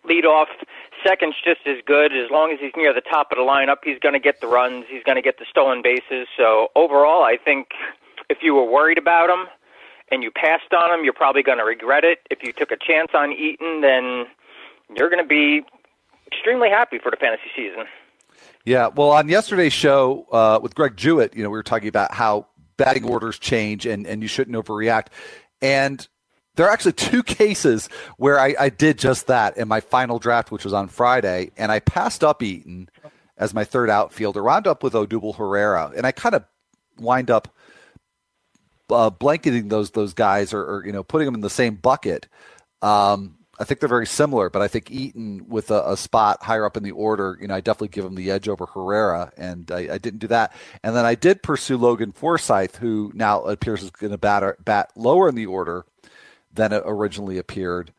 lead 0.05 0.27
off 0.27 0.49
second's 1.05 1.37
just 1.45 1.61
as 1.67 1.79
good. 1.87 2.13
As 2.13 2.31
long 2.31 2.53
as 2.53 2.59
he's 2.61 2.73
near 2.77 2.93
the 2.93 3.01
top 3.01 3.33
of 3.33 3.37
the 3.39 3.43
lineup, 3.43 3.79
he's 3.85 3.99
going 3.99 4.15
to 4.15 4.21
get 4.21 4.41
the 4.41 4.47
runs, 4.47 4.85
he's 4.89 5.03
going 5.03 5.17
to 5.17 5.23
get 5.23 5.39
the 5.39 5.47
stolen 5.49 5.83
bases. 5.83 6.29
So 6.37 6.69
overall, 6.75 7.23
I 7.23 7.37
think 7.37 7.69
if 8.29 8.39
you 8.43 8.55
were 8.55 8.65
worried 8.65 8.99
about 8.99 9.31
him 9.31 9.47
and 10.11 10.23
you 10.23 10.31
passed 10.31 10.73
on 10.73 10.93
him, 10.93 11.05
you're 11.05 11.13
probably 11.13 11.43
going 11.43 11.59
to 11.59 11.65
regret 11.65 12.05
it. 12.05 12.21
If 12.31 12.43
you 12.43 12.53
took 12.53 12.71
a 12.71 12.77
chance 12.77 13.11
on 13.15 13.33
Eaton, 13.33 13.81
then 13.81 14.27
you're 14.95 15.11
going 15.11 15.23
to 15.23 15.29
be 15.29 15.63
extremely 16.27 16.69
happy 16.69 16.99
for 16.99 17.11
the 17.11 17.17
fantasy 17.17 17.51
season. 17.55 17.85
Yeah, 18.65 18.89
well, 18.89 19.11
on 19.11 19.29
yesterday's 19.29 19.73
show 19.73 20.27
uh, 20.33 20.61
with 20.63 20.75
Greg 20.75 20.97
Jewett, 20.97 21.35
you 21.35 21.43
know, 21.43 21.51
we 21.51 21.57
were 21.57 21.63
talking 21.63 21.89
about 21.89 22.15
how 22.15 22.47
batting 22.77 23.05
orders 23.05 23.39
change 23.39 23.87
and, 23.87 24.07
and 24.07 24.23
you 24.23 24.29
shouldn't 24.29 24.57
overreact. 24.57 25.09
And 25.61 26.07
there 26.57 26.67
are 26.67 26.71
actually 26.73 26.93
two 26.93 27.23
cases 27.23 27.89
where 28.17 28.39
I, 28.39 28.55
I 28.59 28.69
did 28.69 28.99
just 28.99 29.27
that 29.29 29.57
in 29.57 29.69
my 29.69 29.81
final 29.81 30.19
draft, 30.19 30.51
which 30.51 30.65
was 30.65 30.73
on 30.73 30.89
Friday, 30.89 31.51
and 31.57 31.73
I 31.73 31.81
passed 31.81 32.23
up 32.23 32.43
Eaton 32.43 32.89
as 33.39 33.55
my 33.55 33.65
third 33.65 33.91
outfielder, 33.91 34.43
wound 34.43 34.67
up 34.67 34.83
with 34.83 34.93
Odubel 34.93 35.37
Herrera, 35.37 35.93
and 35.97 36.07
I 36.07 36.13
kind 36.13 36.35
of 36.35 36.45
wind 36.99 37.31
up 37.31 37.49
uh, 38.91 39.11
blanketing 39.11 39.69
those 39.69 39.93
those 39.93 40.13
guys 40.13 40.53
or, 40.53 40.63
or, 40.63 40.87
you 40.87 40.93
know 40.93 41.03
putting 41.03 41.25
them 41.25 41.35
in 41.35 41.41
the 41.41 41.51
same 41.51 41.77
bucket. 41.77 42.29
Um, 42.83 43.37
I 43.59 43.65
think 43.65 43.81
they're 43.81 43.89
very 43.89 44.07
similar, 44.07 44.51
but 44.51 44.61
I 44.61 44.69
think 44.69 44.91
Eaton 44.91 45.47
with 45.49 45.71
a, 45.71 45.93
a, 45.93 45.97
spot 45.97 46.43
higher 46.43 46.65
up 46.65 46.77
in 46.77 46.83
the 46.83 46.91
order, 46.91 47.39
you 47.41 47.47
know, 47.47 47.55
I 47.55 47.61
definitely 47.61 47.89
give 47.89 48.05
him 48.05 48.17
the 48.17 48.31
edge 48.31 48.49
over 48.49 48.67
Herrera, 48.67 49.33
and 49.37 49.71
I, 49.71 49.89
I 49.93 49.99
didn't 49.99 50.19
do 50.19 50.27
that. 50.29 50.53
And 50.83 50.97
then 50.97 51.05
I 51.05 51.15
did 51.15 51.43
pursue 51.43 51.77
Logan 51.77 52.13
Forsythe, 52.13 52.77
who 52.77 53.13
now 53.15 53.43
appears 53.43 53.83
is 53.83 53.91
going 53.91 54.11
to 54.11 54.19
bat, 54.19 54.65
bat 54.65 54.91
lower 54.97 55.29
in 55.29 55.37
the 55.37 55.47
order 55.47 55.85
than 56.53 56.73
it 56.73 56.83
originally 56.85 57.39
appeared. 57.39 57.93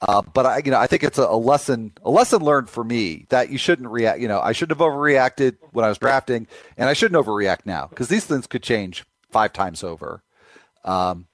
Uh, 0.00 0.22
but 0.22 0.44
I, 0.44 0.62
you 0.64 0.70
know, 0.70 0.78
I 0.78 0.86
think 0.86 1.02
it's 1.02 1.18
a, 1.18 1.22
a, 1.22 1.36
lesson, 1.36 1.92
a 2.02 2.10
lesson 2.10 2.42
learned 2.42 2.68
for 2.68 2.84
me 2.84 3.26
that 3.30 3.50
you 3.50 3.56
shouldn't 3.56 3.88
react. 3.88 4.20
You 4.20 4.28
know, 4.28 4.40
I 4.40 4.52
shouldn't 4.52 4.78
have 4.78 4.86
overreacted 4.86 5.56
when 5.72 5.84
I 5.84 5.88
was 5.88 5.98
drafting, 5.98 6.46
and 6.76 6.88
I 6.88 6.92
shouldn't 6.92 7.24
overreact 7.24 7.60
now 7.64 7.86
because 7.86 8.08
these 8.08 8.26
things 8.26 8.46
could 8.46 8.62
change 8.62 9.04
five 9.30 9.52
times 9.52 9.82
over. 9.82 10.22
Um, 10.84 11.26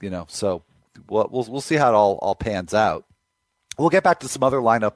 you 0.00 0.10
know, 0.10 0.26
so 0.28 0.64
we'll, 1.08 1.28
we'll 1.30 1.44
we'll 1.44 1.60
see 1.60 1.76
how 1.76 1.90
it 1.90 1.94
all 1.94 2.16
all 2.16 2.34
pans 2.34 2.74
out. 2.74 3.04
We'll 3.78 3.90
get 3.90 4.02
back 4.02 4.20
to 4.20 4.28
some 4.28 4.42
other 4.42 4.58
lineup 4.58 4.94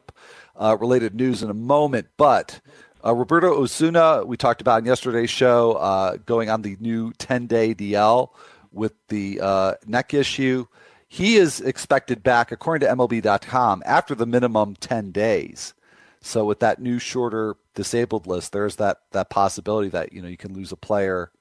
uh, 0.56 0.76
related 0.80 1.14
news 1.14 1.42
in 1.42 1.50
a 1.50 1.54
moment, 1.54 2.08
but 2.16 2.60
uh, 3.04 3.14
Roberto 3.14 3.54
Osuna, 3.54 4.24
we 4.26 4.36
talked 4.36 4.60
about 4.60 4.80
in 4.80 4.86
yesterday's 4.86 5.30
show, 5.30 5.72
uh, 5.72 6.16
going 6.26 6.50
on 6.50 6.62
the 6.62 6.76
new 6.80 7.12
10 7.12 7.46
day 7.46 7.74
DL 7.74 8.30
with 8.72 8.92
the 9.08 9.40
uh, 9.40 9.74
neck 9.86 10.12
issue. 10.12 10.66
He 11.12 11.36
is 11.36 11.60
expected 11.60 12.22
back, 12.22 12.52
according 12.52 12.86
to 12.86 12.94
MLB.com, 12.94 13.82
after 13.84 14.14
the 14.14 14.26
minimum 14.26 14.76
10 14.76 15.10
days. 15.10 15.74
So 16.20 16.44
with 16.44 16.60
that 16.60 16.80
new 16.80 17.00
shorter 17.00 17.56
disabled 17.74 18.28
list, 18.28 18.52
there's 18.52 18.76
that 18.76 18.98
that 19.10 19.28
possibility 19.28 19.88
that 19.88 20.12
you 20.12 20.22
know 20.22 20.28
you 20.28 20.36
can 20.36 20.54
lose 20.54 20.70
a 20.70 20.76
player 20.76 21.32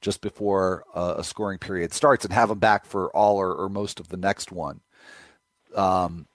just 0.00 0.20
before 0.20 0.84
uh, 0.94 1.14
a 1.16 1.24
scoring 1.24 1.58
period 1.58 1.92
starts 1.92 2.24
and 2.24 2.32
have 2.32 2.50
him 2.50 2.60
back 2.60 2.86
for 2.86 3.08
all 3.16 3.38
or, 3.38 3.52
or 3.52 3.68
most 3.68 3.98
of 3.98 4.10
the 4.10 4.16
next 4.16 4.52
one. 4.52 4.80
Um, 5.74 6.26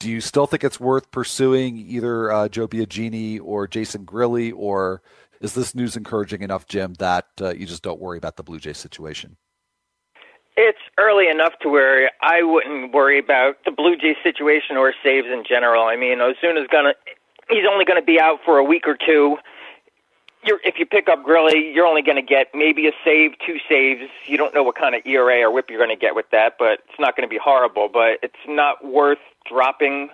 do 0.00 0.10
you 0.10 0.22
still 0.22 0.46
think 0.46 0.64
it's 0.64 0.80
worth 0.80 1.10
pursuing 1.10 1.76
either 1.76 2.32
uh, 2.32 2.48
Joe 2.48 2.66
Biagini 2.66 3.38
or 3.42 3.68
Jason 3.68 4.06
Grilli, 4.06 4.50
or 4.56 5.02
is 5.42 5.52
this 5.52 5.74
news 5.74 5.94
encouraging 5.94 6.40
enough, 6.40 6.66
Jim, 6.66 6.94
that 6.94 7.26
uh, 7.42 7.52
you 7.52 7.66
just 7.66 7.82
don't 7.82 8.00
worry 8.00 8.16
about 8.16 8.36
the 8.36 8.42
Blue 8.42 8.58
Jay 8.58 8.72
situation? 8.72 9.36
It's 10.56 10.78
early 10.98 11.28
enough 11.28 11.52
to 11.62 11.68
where 11.68 12.10
I 12.22 12.42
wouldn't 12.42 12.92
worry 12.92 13.18
about 13.18 13.56
the 13.64 13.72
Blue 13.72 13.96
Jays 13.96 14.16
situation 14.22 14.76
or 14.76 14.94
saves 15.02 15.26
in 15.26 15.42
general. 15.48 15.84
I 15.84 15.96
mean, 15.96 16.18
Osuna's 16.18 16.68
gonna—he's 16.70 17.64
only 17.70 17.84
going 17.84 18.00
to 18.00 18.06
be 18.06 18.20
out 18.20 18.38
for 18.44 18.58
a 18.58 18.64
week 18.64 18.86
or 18.86 18.96
two. 18.96 19.36
you're, 20.44 20.60
if 20.64 20.78
you 20.78 20.86
pick 20.86 21.08
up 21.08 21.24
Grilli, 21.24 21.74
you're 21.74 21.86
only 21.86 22.02
going 22.02 22.16
to 22.16 22.22
get 22.22 22.48
maybe 22.54 22.86
a 22.86 22.92
save, 23.04 23.32
two 23.44 23.56
saves. 23.68 24.10
You 24.26 24.36
don't 24.36 24.54
know 24.54 24.62
what 24.62 24.76
kind 24.76 24.94
of 24.94 25.02
ERA 25.04 25.40
or 25.42 25.50
WHIP 25.50 25.70
you're 25.70 25.78
going 25.78 25.96
to 25.96 26.00
get 26.00 26.14
with 26.14 26.26
that, 26.32 26.54
but 26.58 26.80
it's 26.88 27.00
not 27.00 27.16
going 27.16 27.28
to 27.28 27.32
be 27.32 27.40
horrible. 27.42 27.88
But 27.92 28.18
it's 28.22 28.34
not 28.46 28.84
worth 28.84 29.18
dropping 29.48 30.10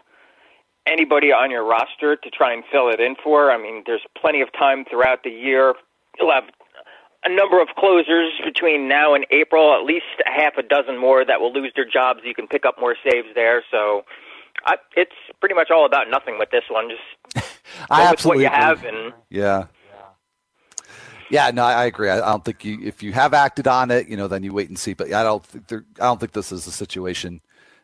anybody 0.87 1.33
on 1.33 1.51
your 1.51 1.65
roster 1.65 2.17
to 2.17 2.31
try 2.31 2.53
and 2.53 2.65
fill 2.71 2.89
it 2.89 3.01
in 3.01 3.17
for. 3.23 3.51
I 3.53 3.59
mean, 3.59 3.83
there's 3.87 4.05
plenty 4.21 4.41
of 4.41 4.53
time 4.53 4.85
throughout 4.85 5.23
the 5.23 5.31
year. 5.31 5.75
You'll 6.19 6.33
have 6.33 6.45
a 7.25 7.35
number 7.35 7.61
of 7.61 7.69
closers 7.77 8.33
between 8.45 8.89
now 8.89 9.15
and 9.15 9.27
April, 9.31 9.75
at 9.75 9.85
least 9.85 10.07
a 10.27 10.31
half 10.31 10.57
a 10.57 10.63
dozen 10.63 10.99
more 10.99 11.25
that 11.25 11.41
will 11.41 11.53
lose 11.53 11.73
their 11.77 11.85
jobs. 11.85 12.21
You 12.25 12.35
can 12.35 12.47
pick 12.47 12.65
up 12.65 12.81
more 12.81 12.97
saves 13.05 13.29
there. 13.35 13.63
So 13.71 14.05
I, 14.65 14.77
it's 14.97 15.15
pretty 15.39 15.55
much 15.55 15.71
all 15.71 15.85
about 15.85 16.09
nothing 16.11 16.39
with 16.39 16.51
this 16.51 16.65
one. 16.71 16.89
Just 16.89 17.47
I 17.91 18.03
absolutely 18.03 18.45
what 18.45 18.53
you 18.53 18.59
have 18.59 18.85
and 18.85 19.13
yeah. 19.29 19.67
Yeah, 21.31 21.53
no, 21.53 21.63
I 21.63 21.85
agree. 21.85 22.11
I 22.11 22.19
don't 22.19 22.45
think 22.45 22.65
you, 22.65 22.81
if 22.83 23.05
you 23.05 23.13
have 23.13 23.35
acted 23.35 23.69
on 23.69 23.93
it, 23.93 24.09
you 24.09 24.17
know, 24.17 24.27
then 24.27 24.43
you 24.43 24.53
wait 24.53 24.69
and 24.69 24.77
see. 24.77 24.95
But 24.95 25.13
I 25.13 25.23
don't 25.23 25.45
think 25.45 25.69
there, 25.69 25.85
I 26.01 26.05
don't 26.07 26.19
think 26.19 26.33
this 26.33 26.51
is 26.51 26.67
a 26.67 26.73
situation 26.73 27.41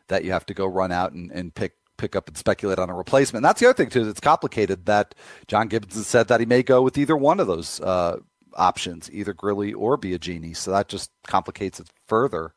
that 0.09 0.25
you 0.25 0.31
have 0.31 0.45
to 0.47 0.53
go 0.53 0.65
run 0.65 0.91
out 0.91 1.13
and, 1.13 1.31
and 1.31 1.55
pick 1.55 1.73
pick 1.97 2.15
up 2.15 2.27
and 2.27 2.37
speculate 2.37 2.77
on 2.77 2.89
a 2.89 2.93
replacement. 2.93 3.37
And 3.37 3.45
that's 3.45 3.59
the 3.59 3.67
other 3.67 3.73
thing 3.73 3.89
too. 3.89 4.07
It's 4.07 4.19
complicated 4.19 4.85
that 4.85 5.15
John 5.47 5.67
Gibbons 5.67 5.95
has 5.95 6.07
said 6.07 6.27
that 6.27 6.39
he 6.39 6.45
may 6.45 6.61
go 6.61 6.81
with 6.81 6.97
either 6.97 7.17
one 7.17 7.39
of 7.39 7.47
those 7.47 7.79
uh, 7.81 8.17
options, 8.57 9.09
either 9.11 9.33
Grilli 9.33 9.73
or 9.75 9.97
Biagini. 9.97 10.55
So 10.55 10.71
that 10.71 10.89
just 10.89 11.11
complicates 11.25 11.79
it 11.79 11.87
further. 12.07 12.53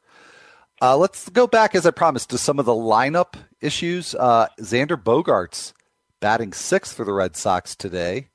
Uh, 0.82 0.96
let's 0.96 1.28
go 1.28 1.46
back, 1.46 1.74
as 1.74 1.84
I 1.84 1.90
promised, 1.90 2.30
to 2.30 2.38
some 2.38 2.58
of 2.58 2.64
the 2.64 2.72
lineup 2.72 3.34
issues. 3.60 4.14
Uh, 4.14 4.46
Xander 4.58 4.96
Bogaerts 4.96 5.74
batting 6.20 6.52
sixth 6.52 6.96
for 6.96 7.04
the 7.04 7.12
Red 7.12 7.36
Sox 7.36 7.76
today 7.76 8.28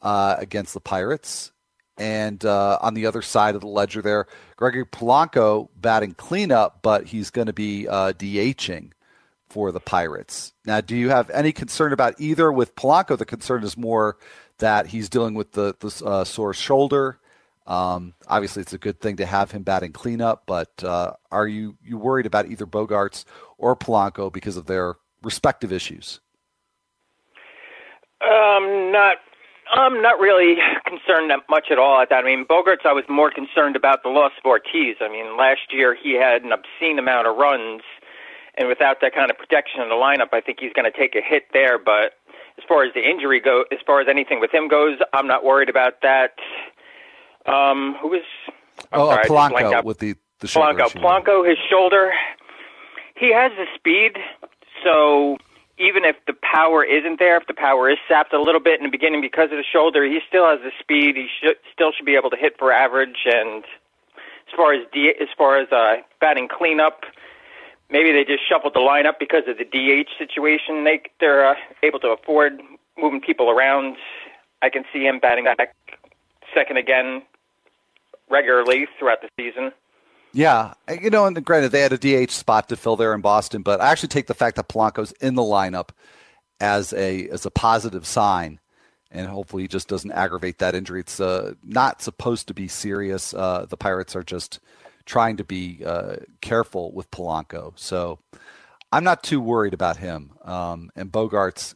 uh, 0.00 0.36
against 0.38 0.74
the 0.74 0.80
Pirates. 0.80 1.50
And 1.98 2.44
uh, 2.44 2.78
on 2.80 2.94
the 2.94 3.06
other 3.06 3.20
side 3.20 3.54
of 3.54 3.60
the 3.60 3.66
ledger 3.66 4.00
there, 4.00 4.26
Gregory 4.56 4.86
Polanco 4.86 5.68
batting 5.76 6.14
cleanup, 6.14 6.80
but 6.82 7.06
he's 7.06 7.30
going 7.30 7.48
to 7.48 7.52
be 7.52 7.86
uh, 7.86 8.12
DHing 8.12 8.92
for 9.52 9.70
the 9.70 9.80
Pirates. 9.80 10.54
Now, 10.64 10.80
do 10.80 10.96
you 10.96 11.10
have 11.10 11.28
any 11.28 11.52
concern 11.52 11.92
about 11.92 12.14
either? 12.18 12.50
With 12.50 12.74
Polanco, 12.74 13.18
the 13.18 13.26
concern 13.26 13.62
is 13.64 13.76
more 13.76 14.16
that 14.58 14.86
he's 14.86 15.10
dealing 15.10 15.34
with 15.34 15.52
the, 15.52 15.76
the 15.80 16.04
uh, 16.06 16.24
sore 16.24 16.54
shoulder. 16.54 17.18
Um, 17.66 18.14
obviously, 18.26 18.62
it's 18.62 18.72
a 18.72 18.78
good 18.78 18.98
thing 19.00 19.16
to 19.16 19.26
have 19.26 19.50
him 19.50 19.62
batting 19.62 19.92
cleanup, 19.92 20.44
but 20.46 20.82
uh, 20.82 21.12
are 21.30 21.46
you 21.46 21.76
you 21.84 21.98
worried 21.98 22.26
about 22.26 22.50
either 22.50 22.66
Bogaerts 22.66 23.24
or 23.58 23.76
Polanco 23.76 24.32
because 24.32 24.56
of 24.56 24.66
their 24.66 24.96
respective 25.22 25.72
issues? 25.72 26.20
Um, 28.22 28.90
not. 28.90 29.18
I'm 29.70 30.02
not 30.02 30.18
really 30.18 30.56
concerned 30.86 31.30
that 31.30 31.40
much 31.48 31.66
at 31.70 31.78
all 31.78 32.00
at 32.02 32.10
that. 32.10 32.24
I 32.24 32.26
mean, 32.26 32.44
Bogaerts, 32.44 32.84
I 32.84 32.92
was 32.92 33.04
more 33.08 33.30
concerned 33.30 33.76
about 33.76 34.02
the 34.02 34.10
loss 34.10 34.32
of 34.36 34.44
Ortiz. 34.44 34.96
I 35.00 35.08
mean, 35.08 35.36
last 35.38 35.72
year 35.72 35.94
he 35.94 36.12
had 36.14 36.42
an 36.42 36.52
obscene 36.52 36.98
amount 36.98 37.26
of 37.26 37.36
runs, 37.36 37.82
and 38.58 38.68
without 38.68 39.00
that 39.00 39.14
kind 39.14 39.30
of 39.30 39.38
protection 39.38 39.80
in 39.80 39.88
the 39.88 39.94
lineup, 39.94 40.32
I 40.32 40.40
think 40.40 40.58
he's 40.60 40.72
going 40.72 40.90
to 40.90 40.96
take 40.96 41.14
a 41.14 41.22
hit 41.22 41.44
there. 41.52 41.78
But 41.78 42.14
as 42.58 42.64
far 42.68 42.84
as 42.84 42.92
the 42.94 43.08
injury 43.08 43.40
go, 43.40 43.64
as 43.72 43.78
far 43.86 44.00
as 44.00 44.08
anything 44.08 44.40
with 44.40 44.52
him 44.52 44.68
goes, 44.68 44.98
I'm 45.12 45.26
not 45.26 45.44
worried 45.44 45.68
about 45.68 46.02
that. 46.02 46.34
Um, 47.46 47.96
who 48.00 48.08
was? 48.08 48.22
I'm 48.92 49.00
oh, 49.00 49.10
sorry, 49.10 49.24
Polanco 49.24 49.84
with 49.84 49.98
the 49.98 50.14
the 50.40 50.48
shoulder. 50.48 50.84
Polanco, 50.84 51.48
his 51.48 51.58
shoulder. 51.70 52.12
He 53.16 53.32
has 53.32 53.52
the 53.56 53.66
speed, 53.76 54.18
so 54.82 55.36
even 55.78 56.04
if 56.04 56.16
the 56.26 56.34
power 56.42 56.84
isn't 56.84 57.18
there, 57.18 57.36
if 57.36 57.46
the 57.46 57.54
power 57.54 57.90
is 57.90 57.98
sapped 58.08 58.32
a 58.32 58.40
little 58.40 58.60
bit 58.60 58.78
in 58.78 58.84
the 58.84 58.90
beginning 58.90 59.20
because 59.20 59.50
of 59.50 59.58
the 59.58 59.64
shoulder, 59.70 60.04
he 60.04 60.20
still 60.26 60.46
has 60.46 60.60
the 60.60 60.72
speed. 60.78 61.16
He 61.16 61.28
should, 61.40 61.56
still 61.72 61.92
should 61.92 62.06
be 62.06 62.14
able 62.14 62.30
to 62.30 62.36
hit 62.36 62.58
for 62.58 62.72
average. 62.72 63.26
And 63.26 63.64
as 64.14 64.54
far 64.56 64.74
as 64.74 64.80
D, 64.92 65.12
as 65.20 65.28
far 65.36 65.58
as 65.58 65.70
uh, 65.72 65.96
batting 66.20 66.48
cleanup, 66.48 67.02
maybe 67.92 68.10
they 68.10 68.24
just 68.24 68.48
shuffled 68.48 68.74
the 68.74 68.80
lineup 68.80 69.18
because 69.20 69.42
of 69.46 69.58
the 69.58 69.64
DH 69.64 70.08
situation. 70.18 70.84
They 70.84 71.02
they're 71.20 71.46
uh, 71.46 71.54
able 71.82 72.00
to 72.00 72.08
afford 72.08 72.60
moving 72.98 73.20
people 73.20 73.50
around. 73.50 73.96
I 74.62 74.70
can 74.70 74.84
see 74.92 75.04
him 75.04 75.20
batting 75.20 75.44
back 75.44 75.76
second 76.54 76.78
again 76.78 77.22
regularly 78.30 78.86
throughout 78.98 79.18
the 79.20 79.28
season. 79.38 79.72
Yeah, 80.32 80.72
you 81.00 81.10
know, 81.10 81.26
and 81.26 81.44
granted, 81.44 81.72
they 81.72 81.82
had 81.82 81.92
a 81.92 81.98
DH 81.98 82.30
spot 82.30 82.70
to 82.70 82.76
fill 82.76 82.96
there 82.96 83.14
in 83.14 83.20
Boston, 83.20 83.60
but 83.60 83.82
I 83.82 83.90
actually 83.90 84.08
take 84.08 84.28
the 84.28 84.34
fact 84.34 84.56
that 84.56 84.68
Polanco's 84.68 85.12
in 85.20 85.34
the 85.34 85.42
lineup 85.42 85.90
as 86.58 86.94
a 86.94 87.28
as 87.28 87.44
a 87.44 87.50
positive 87.50 88.06
sign, 88.06 88.58
and 89.10 89.28
hopefully 89.28 89.64
he 89.64 89.68
just 89.68 89.88
doesn't 89.88 90.12
aggravate 90.12 90.58
that 90.58 90.74
injury. 90.74 91.00
It's 91.00 91.20
uh, 91.20 91.52
not 91.62 92.00
supposed 92.00 92.48
to 92.48 92.54
be 92.54 92.66
serious. 92.66 93.34
Uh, 93.34 93.66
the 93.68 93.76
Pirates 93.76 94.16
are 94.16 94.22
just 94.22 94.58
trying 95.06 95.36
to 95.38 95.44
be 95.44 95.82
uh, 95.84 96.16
careful 96.40 96.92
with 96.92 97.10
Polanco, 97.10 97.72
so 97.76 98.18
I'm 98.92 99.04
not 99.04 99.22
too 99.22 99.40
worried 99.40 99.74
about 99.74 99.96
him. 99.96 100.32
Um, 100.44 100.90
and 100.94 101.10
Bogaerts, 101.10 101.74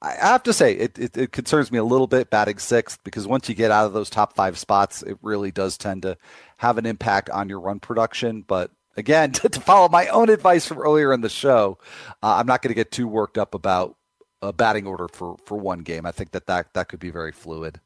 I 0.00 0.12
have 0.12 0.44
to 0.44 0.52
say, 0.52 0.74
it, 0.74 0.98
it, 0.98 1.16
it, 1.16 1.32
concerns 1.32 1.72
me 1.72 1.78
a 1.78 1.84
little 1.84 2.06
bit 2.06 2.30
batting 2.30 2.58
sixth 2.58 3.02
because 3.02 3.26
once 3.26 3.48
you 3.48 3.54
get 3.54 3.72
out 3.72 3.86
of 3.86 3.92
those 3.92 4.10
top 4.10 4.36
five 4.36 4.56
spots, 4.56 5.02
it 5.02 5.18
really 5.22 5.50
does 5.50 5.76
tend 5.76 6.02
to 6.02 6.16
have 6.58 6.78
an 6.78 6.86
impact 6.86 7.30
on 7.30 7.48
your 7.48 7.58
run 7.58 7.80
production. 7.80 8.42
But 8.42 8.70
again, 8.96 9.32
to, 9.32 9.48
to 9.48 9.60
follow 9.60 9.88
my 9.88 10.06
own 10.08 10.30
advice 10.30 10.66
from 10.66 10.78
earlier 10.78 11.12
in 11.12 11.20
the 11.20 11.28
show, 11.28 11.78
uh, 12.22 12.36
I'm 12.36 12.46
not 12.46 12.62
going 12.62 12.70
to 12.70 12.74
get 12.74 12.92
too 12.92 13.08
worked 13.08 13.36
up 13.36 13.54
about 13.54 13.96
a 14.40 14.52
batting 14.52 14.86
order 14.86 15.08
for, 15.08 15.36
for 15.46 15.58
one 15.58 15.80
game. 15.80 16.06
I 16.06 16.12
think 16.12 16.30
that, 16.30 16.46
that 16.46 16.74
that 16.74 16.88
could 16.88 17.00
be 17.00 17.10
very 17.10 17.32
fluid. 17.32 17.80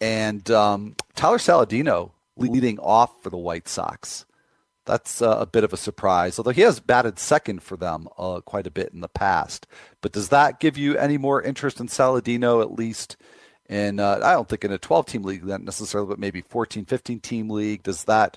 And 0.00 0.50
um, 0.50 0.96
Tyler 1.14 1.38
Saladino 1.38 2.10
leading 2.36 2.78
off 2.78 3.22
for 3.22 3.30
the 3.30 3.36
White 3.36 3.68
Sox. 3.68 4.26
That's 4.86 5.22
uh, 5.22 5.38
a 5.38 5.46
bit 5.46 5.64
of 5.64 5.72
a 5.72 5.78
surprise, 5.78 6.38
although 6.38 6.50
he 6.50 6.60
has 6.60 6.78
batted 6.78 7.18
second 7.18 7.62
for 7.62 7.76
them 7.76 8.06
uh, 8.18 8.40
quite 8.40 8.66
a 8.66 8.70
bit 8.70 8.92
in 8.92 9.00
the 9.00 9.08
past. 9.08 9.66
But 10.02 10.12
does 10.12 10.28
that 10.28 10.60
give 10.60 10.76
you 10.76 10.96
any 10.98 11.16
more 11.16 11.40
interest 11.40 11.80
in 11.80 11.88
Saladino, 11.88 12.60
at 12.60 12.72
least 12.72 13.16
in, 13.66 13.98
uh, 13.98 14.20
I 14.22 14.32
don't 14.32 14.48
think 14.48 14.64
in 14.64 14.72
a 14.72 14.78
12 14.78 15.06
team 15.06 15.22
league 15.22 15.44
not 15.44 15.62
necessarily, 15.62 16.08
but 16.08 16.18
maybe 16.18 16.42
14, 16.42 16.84
15 16.84 17.20
team 17.20 17.48
league? 17.48 17.82
Does 17.82 18.04
that 18.04 18.36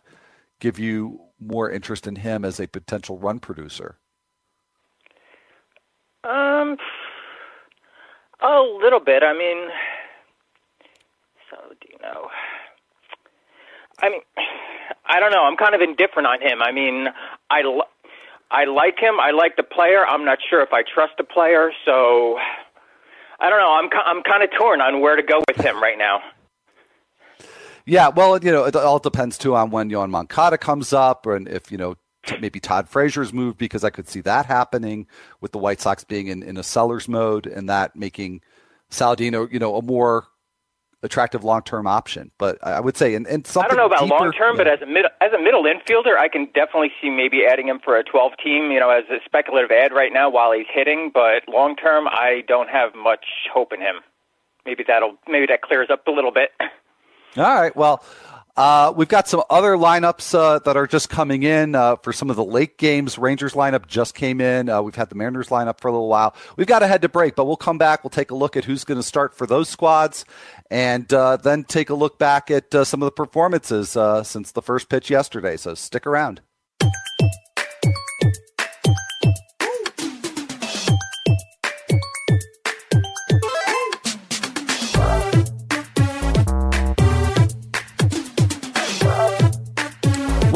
give 0.60 0.80
you 0.80 1.20
more 1.40 1.70
interest 1.70 2.08
in 2.08 2.16
him 2.16 2.46
as 2.46 2.60
a 2.60 2.68
potential 2.68 3.18
run 3.18 3.40
producer? 3.40 3.98
Um, 6.24 6.78
a 8.42 8.62
little 8.82 9.00
bit. 9.02 9.24
I 9.24 9.34
mean, 9.34 9.68
Saladino. 11.52 12.28
I 14.00 14.10
mean, 14.10 14.22
I 15.06 15.20
don't 15.20 15.32
know. 15.32 15.44
I'm 15.44 15.56
kind 15.56 15.74
of 15.74 15.82
indifferent 15.82 16.28
on 16.28 16.42
him. 16.42 16.62
I 16.62 16.72
mean, 16.72 17.08
I, 17.50 17.62
I 18.52 18.66
like 18.66 19.00
him. 19.00 19.20
I 19.20 19.32
like 19.32 19.56
the 19.56 19.64
player. 19.64 20.06
I'm 20.06 20.26
not 20.26 20.40
sure 20.50 20.62
if 20.62 20.74
I 20.74 20.84
trust 20.84 21.14
the 21.18 21.24
player. 21.24 21.72
So 21.86 22.38
I 23.40 23.50
don't 23.50 23.60
know. 23.60 23.72
I'm 23.72 23.90
I'm 24.06 24.24
kind 24.24 24.44
of 24.44 24.50
torn 24.58 24.82
on 24.82 25.02
where 25.02 25.16
to 25.16 25.24
go 25.24 25.42
with 25.48 25.64
him 25.64 25.82
right 25.82 25.98
now. 25.98 26.22
Yeah, 27.86 28.10
well, 28.10 28.38
you 28.44 28.52
know, 28.52 28.66
it 28.66 28.76
all 28.76 29.00
depends 29.00 29.38
too 29.38 29.56
on 29.56 29.70
when 29.70 29.90
Yoan 29.90 30.10
Moncada 30.10 30.58
comes 30.58 30.92
up, 30.92 31.26
or 31.26 31.38
if 31.38 31.72
you 31.72 31.78
know 31.78 31.96
maybe 32.42 32.60
Todd 32.60 32.90
Frazier's 32.90 33.32
moved 33.32 33.58
because 33.58 33.84
I 33.84 33.90
could 33.90 34.10
see 34.10 34.22
that 34.22 34.46
happening 34.46 35.08
with 35.42 35.52
the 35.52 35.58
White 35.58 35.80
Sox 35.80 36.04
being 36.04 36.28
in, 36.28 36.44
in 36.44 36.58
a 36.58 36.64
seller's 36.64 37.08
mode 37.08 37.48
and 37.48 37.70
that 37.70 37.96
making 37.96 38.42
Saladino, 38.92 39.52
you 39.52 39.60
know, 39.60 39.76
a 39.78 39.82
more 39.82 40.28
attractive 41.04 41.44
long 41.44 41.62
term 41.62 41.88
option. 41.88 42.32
But 42.38 42.58
I 42.66 42.80
would 42.80 42.98
say, 42.98 43.16
and, 43.16 43.28
and 43.28 43.46
something 43.46 43.72
I 43.72 43.76
don't 43.76 43.78
know 43.78 43.96
about 43.96 44.08
long 44.08 44.32
term, 44.32 44.58
but 44.58 44.68
as 44.68 44.82
a 44.82 44.86
mid 44.86 45.06
as 45.22 45.32
a 45.34 45.42
middle 45.42 45.64
infielder, 45.64 46.18
I 46.18 46.28
can 46.28 46.46
definitely 46.54 46.92
see 47.02 47.10
maybe 47.10 47.46
adding 47.46 47.68
him 47.68 47.80
for 47.84 47.98
a 47.98 48.04
12 48.04 48.34
team. 48.44 48.72
You 48.72 48.80
know, 48.80 48.90
as 48.90 49.04
a 49.10 49.18
speculative 49.26 49.72
ad 49.72 49.92
right 49.92 50.12
now 50.14 50.30
while 50.30 50.52
he's 50.52 50.68
hitting. 50.72 51.12
But 51.14 51.48
long 51.48 51.76
term, 51.76 52.08
I 52.08 52.44
don't 52.48 52.70
have 52.70 52.96
much 52.96 53.26
hope 53.54 53.74
in 53.74 53.82
him. 53.82 53.96
Maybe 54.66 54.84
that'll 54.86 55.18
maybe 55.28 55.46
that 55.48 55.62
clears 55.62 55.90
up 55.92 56.08
a 56.08 56.12
little 56.12 56.32
bit. 56.32 56.52
All 57.38 57.44
right. 57.44 57.76
Well, 57.76 58.04
uh, 58.58 58.92
we've 58.96 59.08
got 59.08 59.28
some 59.28 59.44
other 59.52 59.74
lineups 59.74 60.34
uh, 60.34 60.58
that 60.60 60.76
are 60.76 60.88
just 60.88 61.10
coming 61.10 61.44
in 61.44 61.76
uh, 61.76 61.96
for 61.98 62.12
some 62.12 62.32
of 62.32 62.36
the 62.36 62.44
late 62.44 62.78
games. 62.80 63.18
Rangers 63.20 63.54
lineup 63.54 63.86
just 63.86 64.16
came 64.16 64.42
in. 64.42 64.68
Uh, 64.68 64.82
we've 64.82 64.96
had 64.96 65.10
the 65.10 65.16
Mariners 65.16 65.50
lineup 65.50 65.80
for 65.80 65.90
a 65.90 65.92
little 65.92 66.10
while. 66.10 66.36
We've 66.56 66.66
got 66.66 66.80
to 66.80 66.88
head 66.88 67.04
to 67.04 67.10
break, 67.10 67.36
but 67.36 67.46
we'll 67.46 67.56
come 67.56 67.78
back. 67.78 68.04
We'll 68.04 68.10
take 68.10 68.32
a 68.32 68.36
look 68.36 68.58
at 68.58 68.66
who's 68.66 68.84
going 68.84 69.00
to 69.00 69.04
start 69.04 69.36
for 69.36 69.46
those 69.46 69.70
squads, 69.70 70.26
and 70.72 71.12
uh, 71.14 71.38
then 71.38 71.66
take 71.66 71.92
a 71.92 71.96
look 71.96 72.18
back 72.18 72.50
at 72.50 72.74
uh, 72.74 72.84
some 72.84 73.04
of 73.04 73.06
the 73.06 73.12
performances 73.12 73.92
since 74.28 74.52
the 74.52 74.62
first 74.64 74.90
pitch 74.90 75.12
yesterday. 75.12 75.56
So 75.56 75.76
stick 75.76 76.08
around. 76.08 76.42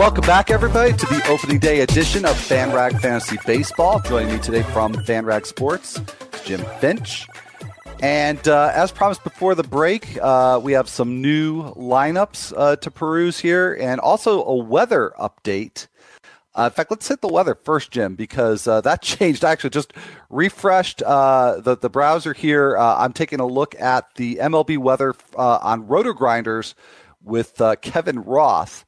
Welcome 0.01 0.25
back, 0.25 0.49
everybody, 0.49 0.93
to 0.93 1.05
the 1.05 1.23
opening 1.29 1.59
day 1.59 1.81
edition 1.81 2.25
of 2.25 2.31
FanRag 2.31 2.99
Fantasy 2.99 3.37
Baseball. 3.45 3.99
Joining 3.99 4.33
me 4.33 4.39
today 4.39 4.63
from 4.63 4.95
FanRag 4.95 5.45
Sports 5.45 6.01
Jim 6.43 6.65
Finch. 6.79 7.27
And 8.01 8.47
uh, 8.47 8.71
as 8.73 8.91
promised 8.91 9.23
before 9.23 9.53
the 9.53 9.61
break, 9.61 10.17
uh, 10.19 10.59
we 10.61 10.71
have 10.71 10.89
some 10.89 11.21
new 11.21 11.71
lineups 11.75 12.51
uh, 12.57 12.77
to 12.77 12.89
peruse 12.89 13.37
here 13.37 13.77
and 13.79 14.01
also 14.01 14.43
a 14.43 14.55
weather 14.55 15.13
update. 15.19 15.85
Uh, 16.55 16.63
in 16.63 16.71
fact, 16.71 16.89
let's 16.89 17.07
hit 17.07 17.21
the 17.21 17.27
weather 17.27 17.53
first, 17.53 17.91
Jim, 17.91 18.15
because 18.15 18.67
uh, 18.67 18.81
that 18.81 19.01
changed. 19.03 19.45
I 19.45 19.51
actually 19.51 19.69
just 19.69 19.93
refreshed 20.31 21.03
uh, 21.03 21.59
the, 21.59 21.77
the 21.77 21.91
browser 21.91 22.33
here. 22.33 22.75
I'm 22.75 23.13
taking 23.13 23.39
a 23.39 23.45
look 23.45 23.79
at 23.79 24.15
the 24.15 24.37
MLB 24.37 24.79
weather 24.79 25.13
on 25.37 25.85
RotoGrinders 25.85 26.73
with 27.23 27.61
Kevin 27.83 28.23
Roth. 28.23 28.83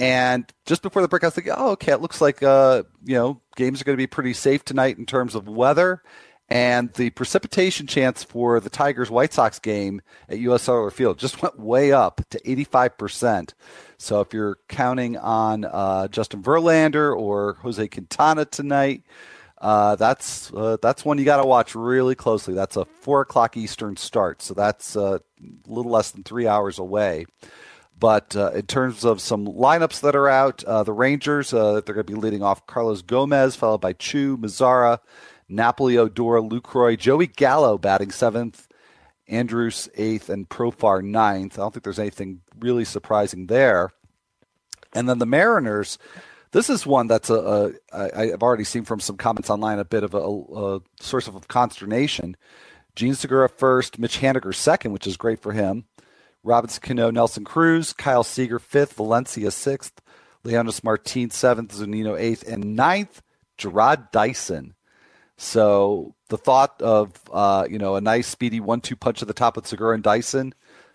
And 0.00 0.50
just 0.64 0.80
before 0.80 1.02
the 1.02 1.08
break, 1.08 1.22
I 1.22 1.26
was 1.26 1.34
thinking, 1.34 1.52
oh, 1.54 1.72
okay, 1.72 1.92
it 1.92 2.00
looks 2.00 2.22
like, 2.22 2.40
you 2.40 2.84
know, 3.06 3.40
games 3.54 3.80
are 3.80 3.84
going 3.84 3.96
to 3.96 4.02
be 4.02 4.06
pretty 4.06 4.32
safe 4.32 4.64
tonight 4.64 4.96
in 4.96 5.04
terms 5.04 5.34
of 5.34 5.46
weather. 5.46 6.02
And 6.48 6.92
the 6.94 7.10
precipitation 7.10 7.86
chance 7.86 8.24
for 8.24 8.58
the 8.58 8.70
Tigers 8.70 9.10
White 9.10 9.32
Sox 9.32 9.60
game 9.60 10.02
at 10.28 10.38
US 10.38 10.62
Cellular 10.62 10.90
Field 10.90 11.18
just 11.18 11.42
went 11.42 11.60
way 11.60 11.92
up 11.92 12.22
to 12.30 12.40
85%. 12.40 13.52
So 13.98 14.20
if 14.20 14.32
you're 14.32 14.58
counting 14.68 15.16
on 15.16 15.64
uh, 15.64 16.08
Justin 16.08 16.42
Verlander 16.42 17.16
or 17.16 17.58
Jose 17.62 17.86
Quintana 17.86 18.46
tonight, 18.46 19.04
uh, 19.58 19.94
that's 19.94 20.50
uh, 20.54 20.78
that's 20.80 21.04
one 21.04 21.18
you 21.18 21.24
got 21.26 21.36
to 21.36 21.46
watch 21.46 21.74
really 21.74 22.14
closely. 22.14 22.54
That's 22.54 22.76
a 22.76 22.86
four 22.86 23.20
o'clock 23.20 23.58
Eastern 23.58 23.96
start, 23.98 24.40
so 24.40 24.54
that's 24.54 24.96
uh, 24.96 25.18
a 25.38 25.70
little 25.70 25.92
less 25.92 26.12
than 26.12 26.22
three 26.24 26.46
hours 26.46 26.78
away. 26.78 27.26
But 28.00 28.34
uh, 28.34 28.52
in 28.52 28.62
terms 28.62 29.04
of 29.04 29.20
some 29.20 29.46
lineups 29.46 30.00
that 30.00 30.16
are 30.16 30.28
out, 30.28 30.64
uh, 30.64 30.82
the 30.82 30.92
Rangers 30.92 31.50
they're 31.50 31.82
going 31.82 31.96
to 31.98 32.04
be 32.04 32.14
leading 32.14 32.42
off 32.42 32.66
Carlos 32.66 33.02
Gomez, 33.02 33.56
followed 33.56 33.82
by 33.82 33.92
Choo, 33.92 34.38
Mazara, 34.38 35.00
Napoli, 35.48 35.98
Odor, 35.98 36.40
Lucroy, 36.40 36.98
Joey 36.98 37.26
Gallo 37.26 37.76
batting 37.76 38.10
seventh, 38.10 38.66
Andrus 39.28 39.88
eighth, 39.96 40.30
and 40.30 40.48
Profar 40.48 41.04
ninth. 41.04 41.58
I 41.58 41.62
don't 41.62 41.74
think 41.74 41.84
there's 41.84 41.98
anything 41.98 42.40
really 42.58 42.86
surprising 42.86 43.46
there. 43.46 43.90
And 44.94 45.06
then 45.06 45.18
the 45.18 45.26
Mariners, 45.26 45.98
this 46.52 46.70
is 46.70 46.86
one 46.86 47.06
that's 47.06 47.28
a, 47.30 47.74
a 47.92 48.32
I've 48.32 48.42
already 48.42 48.64
seen 48.64 48.84
from 48.84 49.00
some 49.00 49.18
comments 49.18 49.50
online 49.50 49.78
a 49.78 49.84
bit 49.84 50.04
of 50.04 50.14
a, 50.14 50.18
a 50.18 50.80
source 51.00 51.28
of 51.28 51.48
consternation. 51.48 52.36
Jean 52.96 53.14
Segura 53.14 53.48
first, 53.48 53.98
Mitch 53.98 54.18
Haniger 54.20 54.54
second, 54.54 54.92
which 54.92 55.06
is 55.06 55.16
great 55.16 55.40
for 55.42 55.52
him. 55.52 55.84
Robinson 56.42 56.82
Cano, 56.82 57.10
Nelson 57.10 57.44
Cruz, 57.44 57.92
Kyle 57.92 58.24
Seager 58.24 58.58
fifth, 58.58 58.94
Valencia 58.94 59.50
sixth, 59.50 60.00
Leonys 60.44 60.82
Martin 60.82 61.30
seventh, 61.30 61.74
Zunino 61.74 62.18
eighth, 62.18 62.46
and 62.48 62.76
ninth, 62.76 63.22
Jarrod 63.58 64.10
Dyson. 64.10 64.74
So 65.36 66.14
the 66.28 66.38
thought 66.38 66.80
of 66.82 67.12
uh, 67.32 67.66
you 67.68 67.78
know 67.78 67.96
a 67.96 68.00
nice 68.00 68.26
speedy 68.26 68.60
one-two 68.60 68.96
punch 68.96 69.22
at 69.22 69.28
the 69.28 69.34
top 69.34 69.56
with 69.56 69.66
Segura 69.66 69.94
and 69.94 70.02
Dyson, 70.02 70.54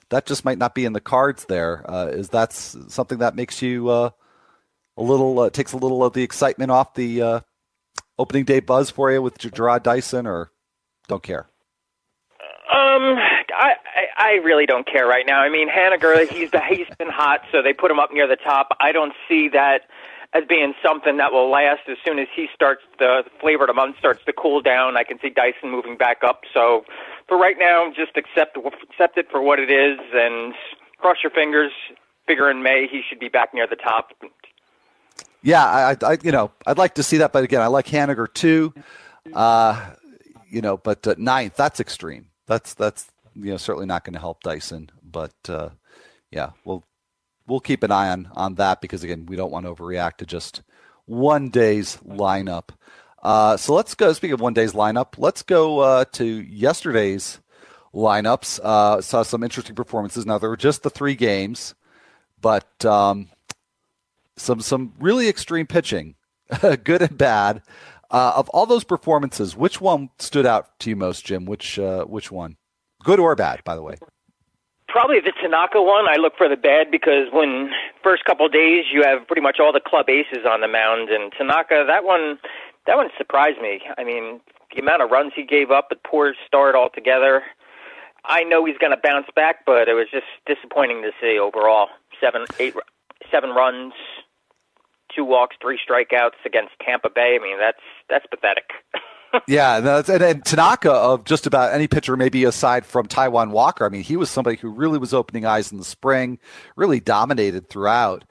that 0.10 0.26
just 0.26 0.46
might 0.46 0.58
not 0.58 0.76
be 0.76 0.86
in 0.86 0.94
the 0.94 1.02
cards. 1.02 1.46
There 1.46 1.84
uh, 1.90 2.08
is 2.08 2.30
something 2.88 3.20
that 3.20 3.36
makes 3.36 3.62
you 3.62 3.90
uh, 3.90 4.10
a 4.98 5.04
little 5.04 5.40
uh, 5.40 5.50
takes 5.50 5.74
a 5.74 5.78
little 5.78 6.04
of 6.04 6.14
the 6.14 6.24
excitement 6.24 6.72
off 6.72 6.94
the 6.94 7.22
uh, 7.22 7.40
opening 8.18 8.46
day 8.46 8.60
buzz 8.60 8.90
for 8.90 9.12
you 9.12 9.22
with 9.22 9.38
Jarrod 9.38 9.84
Dyson, 9.84 10.28
or 10.28 10.52
don't 11.08 11.24
care. 11.24 11.48
Um, 12.76 13.16
I, 13.56 13.76
I 14.18 14.32
really 14.44 14.66
don't 14.66 14.86
care 14.86 15.08
right 15.08 15.26
now. 15.26 15.40
I 15.40 15.48
mean, 15.48 15.70
Haniger, 15.70 16.28
he's 16.28 16.50
he's 16.68 16.98
been 16.98 17.10
hot, 17.10 17.40
so 17.50 17.62
they 17.62 17.72
put 17.72 17.90
him 17.90 18.00
up 18.00 18.12
near 18.12 18.28
the 18.28 18.36
top. 18.36 18.76
I 18.82 18.92
don't 18.92 19.14
see 19.30 19.48
that 19.50 19.84
as 20.34 20.44
being 20.50 20.74
something 20.84 21.16
that 21.16 21.32
will 21.32 21.50
last 21.50 21.88
as 21.88 21.96
soon 22.04 22.20
as 22.20 22.28
he 22.36 22.48
starts 22.54 22.82
the 23.00 23.24
flavor 23.40 23.64
of 23.64 23.68
the 23.68 23.74
month 23.74 23.98
starts 23.98 24.26
to 24.26 24.34
cool 24.34 24.62
down. 24.62 24.98
I 24.98 25.06
can 25.06 25.18
see 25.22 25.30
Dyson 25.30 25.72
moving 25.72 25.96
back 25.96 26.18
up. 26.22 26.42
So 26.54 26.84
for 27.30 27.38
right 27.38 27.56
now, 27.58 27.94
just 27.96 28.18
accept 28.18 28.58
accept 28.58 29.18
it 29.18 29.32
for 29.32 29.42
what 29.42 29.60
it 29.60 29.72
is 29.72 29.98
and 30.14 30.54
cross 30.98 31.18
your 31.24 31.32
fingers. 31.32 31.72
Figure 32.28 32.52
in 32.52 32.62
May 32.62 32.88
he 32.92 33.04
should 33.08 33.22
be 33.22 33.30
back 33.30 33.54
near 33.54 33.68
the 33.68 33.78
top. 33.78 34.10
Yeah, 35.44 35.64
I, 35.64 35.96
I 36.06 36.18
you 36.24 36.34
know 36.34 36.52
I'd 36.68 36.78
like 36.78 36.96
to 36.96 37.04
see 37.04 37.20
that, 37.20 37.32
but 37.32 37.46
again, 37.46 37.62
I 37.62 37.68
like 37.68 37.86
Haniger 37.86 38.28
too. 38.34 38.74
Uh, 39.34 39.92
you 40.50 40.60
know, 40.60 40.76
but 40.76 41.08
uh, 41.08 41.16
ninth 41.18 41.56
that's 41.56 41.80
extreme. 41.80 42.26
That's 42.48 42.74
that's 42.74 43.08
you 43.36 43.52
know 43.52 43.58
certainly 43.58 43.86
not 43.86 44.04
going 44.04 44.14
to 44.14 44.20
help 44.20 44.44
Dyson. 44.44 44.90
But 45.04 45.34
uh, 45.48 45.70
yeah, 46.32 46.52
we'll 46.64 46.84
we'll 47.48 47.60
keep 47.60 47.84
an 47.84 47.92
eye 47.92 48.10
on 48.10 48.30
on 48.34 48.56
that 48.56 48.82
because 48.82 49.04
again, 49.04 49.26
we 49.26 49.36
don't 49.36 49.52
want 49.52 49.66
to 49.66 49.74
overreact 49.74 50.18
to 50.18 50.26
just 50.26 50.62
one 51.06 51.50
day's 51.50 51.98
lineup. 51.98 52.70
Uh, 53.22 53.58
so 53.58 53.74
let's 53.74 53.96
go. 53.96 54.14
Speaking 54.14 54.34
of 54.34 54.42
one 54.42 54.54
day's 54.54 54.74
lineup, 54.74 55.14
let's 55.18 55.42
go 55.42 55.80
uh, 55.80 56.06
to 56.14 56.26
yesterday's 56.26 57.40
lineups. 57.94 58.60
Uh, 58.62 59.02
saw 59.02 59.24
some 59.24 59.44
interesting 59.44 59.76
performances. 59.76 60.26
Now 60.26 60.38
there 60.38 60.50
were 60.50 60.58
just 60.58 60.84
the 60.84 60.90
three 60.90 61.16
games, 61.16 61.74
but 62.40 62.86
um, 62.86 63.30
some 64.38 64.62
some 64.62 64.94
really 65.00 65.28
extreme 65.28 65.66
pitching, 65.66 66.16
good 66.84 67.02
and 67.02 67.18
bad. 67.18 67.62
Uh, 68.16 68.32
of 68.38 68.48
all 68.52 68.66
those 68.66 68.86
performances, 68.86 69.58
which 69.58 69.82
one 69.82 70.10
stood 70.20 70.46
out 70.46 70.80
to 70.80 70.90
you 70.90 70.96
most, 70.96 71.26
Jim? 71.26 71.44
Which 71.44 71.78
uh, 71.78 72.06
which 72.06 72.32
one, 72.32 72.56
good 73.04 73.20
or 73.20 73.36
bad, 73.36 73.62
by 73.66 73.76
the 73.76 73.82
way? 73.82 73.98
Probably 74.88 75.20
the 75.20 75.34
Tanaka 75.34 75.82
one. 75.82 76.08
I 76.08 76.16
look 76.16 76.32
for 76.38 76.48
the 76.48 76.56
bad 76.56 76.90
because 76.90 77.28
when 77.34 77.72
first 78.02 78.24
couple 78.24 78.48
days 78.48 78.86
you 78.90 79.04
have 79.04 79.28
pretty 79.28 79.42
much 79.42 79.58
all 79.60 79.74
the 79.74 79.82
club 79.82 80.10
aces 80.10 80.46
on 80.50 80.62
the 80.62 80.68
mound, 80.70 81.10
and 81.10 81.34
Tanaka 81.38 81.84
that 81.86 82.06
one 82.06 82.40
that 82.88 82.96
one 82.96 83.10
surprised 83.18 83.62
me. 83.62 83.82
I 83.98 84.06
mean, 84.06 84.40
the 84.74 84.82
amount 84.82 85.02
of 85.02 85.12
runs 85.12 85.34
he 85.36 85.44
gave 85.44 85.70
up, 85.70 85.90
a 85.92 85.96
poor 86.08 86.36
start 86.48 86.74
altogether. 86.74 87.44
I 88.24 88.46
know 88.46 88.64
he's 88.64 88.78
going 88.78 88.92
to 88.92 89.02
bounce 89.04 89.28
back, 89.36 89.66
but 89.66 89.90
it 89.90 89.94
was 89.94 90.08
just 90.10 90.28
disappointing 90.48 91.02
to 91.02 91.12
see 91.20 91.38
overall. 91.38 91.90
Seven, 92.22 92.46
eight, 92.62 92.76
seven 93.30 93.50
runs, 93.50 93.92
two 95.14 95.26
walks, 95.26 95.56
three 95.62 95.80
strikeouts 95.80 96.46
against 96.46 96.72
Tampa 96.82 97.10
Bay. 97.10 97.38
I 97.40 97.44
mean, 97.44 97.58
that's 97.60 97.80
that's 98.10 98.26
pathetic. 98.28 98.72
yeah, 99.48 99.78
and, 99.78 100.22
and, 100.22 100.46
Tanaka 100.46 100.92
of 100.92 101.26
just 101.26 101.46
about 101.48 101.74
any 101.74 101.88
pitcher, 101.88 102.16
maybe 102.16 102.44
aside 102.44 102.86
from 102.86 103.08
Taijuan 103.08 103.52
Walker. 103.52 103.86
I 103.86 103.90
mean, 103.90 104.04
he 104.04 104.18
was 104.18 104.30
somebody 104.30 104.58
who 104.58 104.70
really 104.70 104.98
was 104.98 105.14
opening 105.14 105.46
eyes 105.46 105.72
in 105.72 105.78
the 105.78 105.84
spring, 105.84 106.40
really 106.76 107.00
dominated 107.00 107.70
throughout, 107.70 108.24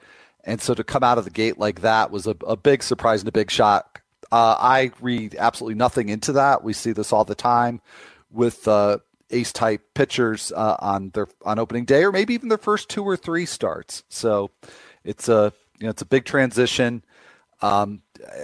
and 0.44 0.60
so 0.60 0.74
to 0.74 0.84
come 0.84 1.02
out 1.02 1.18
of 1.18 1.24
the 1.24 1.30
gate 1.30 1.58
like 1.58 1.80
that 1.82 2.10
was 2.10 2.26
a, 2.26 2.36
a 2.46 2.56
big 2.56 2.82
surprise 2.82 3.20
and 3.20 3.28
a 3.28 3.32
big 3.32 3.50
shock. 3.50 4.02
Uh, 4.32 4.56
I 4.58 4.90
read 5.00 5.36
absolutely 5.38 5.76
nothing 5.76 6.08
into 6.08 6.32
that. 6.32 6.64
We 6.64 6.72
see 6.72 6.92
this 6.92 7.12
all 7.12 7.24
the 7.24 7.34
time 7.34 7.80
with 8.30 8.66
uh, 8.66 8.98
ace 9.30 9.52
type 9.52 9.82
pitchers 9.94 10.52
uh, 10.54 10.76
on 10.78 11.10
their 11.10 11.28
on 11.44 11.58
opening 11.58 11.84
day, 11.84 12.04
or 12.04 12.12
maybe 12.12 12.34
even 12.34 12.48
their 12.48 12.58
first 12.58 12.88
two 12.88 13.04
or 13.04 13.16
three 13.16 13.46
starts. 13.46 14.02
So 14.08 14.50
it's 15.04 15.28
a 15.28 15.52
you 15.84 15.88
know 15.88 15.90
it's 15.90 16.00
a 16.00 16.06
big 16.06 16.24
transition. 16.24 17.04
Um, 17.60 18.00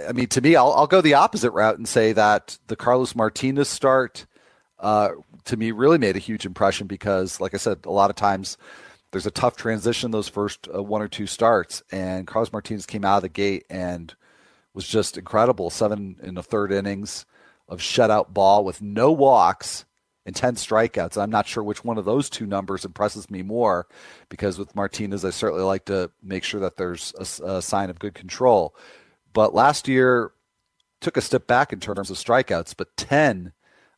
I 0.07 0.11
mean, 0.11 0.27
to 0.27 0.41
me, 0.41 0.55
I'll, 0.55 0.73
I'll, 0.73 0.85
go 0.85 1.01
the 1.01 1.15
opposite 1.15 1.49
route 1.49 1.79
and 1.79 1.87
say 1.87 2.13
that 2.13 2.59
the 2.67 2.75
Carlos 2.75 3.15
Martinez 3.15 3.67
start, 3.67 4.27
uh, 4.77 5.09
to 5.45 5.57
me, 5.57 5.71
really 5.71 5.97
made 5.97 6.15
a 6.15 6.19
huge 6.19 6.45
impression 6.45 6.85
because, 6.85 7.41
like 7.41 7.55
I 7.55 7.57
said, 7.57 7.79
a 7.85 7.89
lot 7.89 8.11
of 8.11 8.15
times 8.15 8.59
there's 9.09 9.25
a 9.25 9.31
tough 9.31 9.57
transition 9.57 10.11
those 10.11 10.29
first 10.29 10.67
uh, 10.71 10.83
one 10.83 11.01
or 11.01 11.07
two 11.07 11.25
starts, 11.25 11.81
and 11.91 12.27
Carlos 12.27 12.53
Martinez 12.53 12.85
came 12.85 13.03
out 13.03 13.17
of 13.17 13.23
the 13.23 13.29
gate 13.29 13.65
and 13.71 14.13
was 14.75 14.87
just 14.87 15.17
incredible. 15.17 15.71
Seven 15.71 16.17
in 16.21 16.35
the 16.35 16.43
third 16.43 16.71
innings 16.71 17.25
of 17.67 17.79
shutout 17.79 18.35
ball 18.35 18.63
with 18.63 18.83
no 18.83 19.11
walks 19.11 19.85
and 20.25 20.35
10 20.35 20.55
strikeouts. 20.55 21.21
I'm 21.21 21.31
not 21.31 21.47
sure 21.47 21.63
which 21.63 21.83
one 21.83 21.97
of 21.97 22.05
those 22.05 22.29
two 22.29 22.45
numbers 22.45 22.85
impresses 22.85 23.29
me 23.29 23.41
more 23.41 23.87
because 24.29 24.59
with 24.59 24.75
Martinez, 24.75 25.25
I 25.25 25.31
certainly 25.31 25.63
like 25.63 25.85
to 25.85 26.11
make 26.21 26.43
sure 26.43 26.59
that 26.59 26.77
there's 26.77 27.13
a, 27.17 27.55
a 27.57 27.61
sign 27.61 27.89
of 27.89 27.99
good 27.99 28.13
control. 28.13 28.75
But 29.33 29.53
last 29.53 29.87
year 29.87 30.31
took 30.99 31.17
a 31.17 31.21
step 31.21 31.47
back 31.47 31.73
in 31.73 31.79
terms 31.79 32.11
of 32.11 32.17
strikeouts, 32.17 32.75
but 32.77 32.95
10 32.97 33.53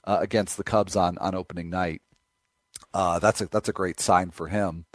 uh, 0.06 0.18
against 0.22 0.58
the 0.58 0.64
Cubs 0.64 0.96
on, 0.96 1.18
on 1.18 1.36
opening 1.36 1.70
night. 1.70 2.02
Uh, 2.94 3.20
that's 3.20 3.42
a 3.42 3.48
that's 3.48 3.70
a 3.70 3.74
great 3.74 4.00
sign 4.00 4.30
for 4.30 4.48
him. 4.48 4.86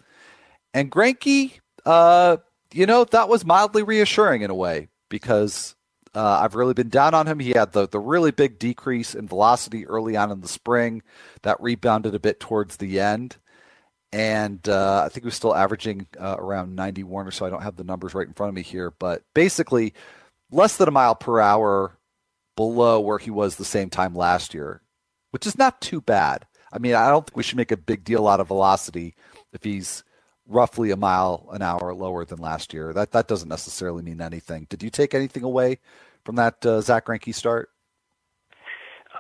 And 0.72 0.90
Greinke, 0.90 1.60
uh, 1.84 2.38
you 2.72 2.86
know, 2.86 3.04
that 3.04 3.28
was 3.28 3.44
mildly 3.44 3.82
reassuring 3.82 4.42
in 4.42 4.50
a 4.50 4.54
way 4.54 4.88
because 5.08 5.74
uh, 6.14 6.40
I've 6.42 6.54
really 6.54 6.74
been 6.74 6.88
down 6.88 7.14
on 7.14 7.26
him. 7.26 7.38
He 7.38 7.50
had 7.50 7.72
the 7.72 7.88
the 7.88 8.00
really 8.00 8.30
big 8.30 8.58
decrease 8.58 9.14
in 9.14 9.28
velocity 9.28 9.86
early 9.86 10.16
on 10.16 10.30
in 10.30 10.40
the 10.40 10.48
spring 10.48 11.02
that 11.42 11.60
rebounded 11.60 12.14
a 12.14 12.20
bit 12.20 12.40
towards 12.40 12.76
the 12.76 13.00
end 13.00 13.36
and 14.12 14.66
uh, 14.68 15.02
I 15.04 15.08
think 15.08 15.24
he 15.24 15.26
was 15.26 15.34
still 15.34 15.54
averaging 15.54 16.06
uh, 16.18 16.36
around 16.38 16.74
91 16.74 17.26
or 17.26 17.30
so. 17.30 17.44
I 17.44 17.50
don't 17.50 17.62
have 17.62 17.76
the 17.76 17.84
numbers 17.84 18.14
right 18.14 18.26
in 18.26 18.32
front 18.32 18.48
of 18.48 18.54
me 18.54 18.62
here, 18.62 18.90
but 18.90 19.22
basically 19.34 19.92
less 20.50 20.76
than 20.76 20.88
a 20.88 20.92
mile 20.92 21.14
per 21.14 21.40
hour 21.40 21.98
below 22.56 23.00
where 23.00 23.18
he 23.18 23.30
was 23.30 23.56
the 23.56 23.64
same 23.64 23.90
time 23.90 24.14
last 24.14 24.54
year, 24.54 24.82
which 25.30 25.46
is 25.46 25.58
not 25.58 25.80
too 25.80 26.00
bad. 26.00 26.46
I 26.72 26.78
mean, 26.78 26.94
I 26.94 27.08
don't 27.10 27.26
think 27.26 27.36
we 27.36 27.42
should 27.42 27.58
make 27.58 27.72
a 27.72 27.76
big 27.76 28.04
deal 28.04 28.26
out 28.26 28.40
of 28.40 28.48
velocity 28.48 29.14
if 29.52 29.62
he's 29.62 30.04
roughly 30.48 30.90
a 30.90 30.96
mile 30.96 31.48
an 31.52 31.62
hour 31.62 31.94
lower 31.94 32.24
than 32.24 32.38
last 32.38 32.72
year. 32.72 32.92
That 32.92 33.12
that 33.12 33.28
doesn't 33.28 33.48
necessarily 33.48 34.02
mean 34.02 34.20
anything. 34.20 34.66
Did 34.68 34.82
you 34.82 34.90
take 34.90 35.14
anything 35.14 35.44
away 35.44 35.78
from 36.24 36.36
that 36.36 36.64
uh, 36.64 36.80
Zack 36.80 37.06
Greinke 37.06 37.34
start? 37.34 37.70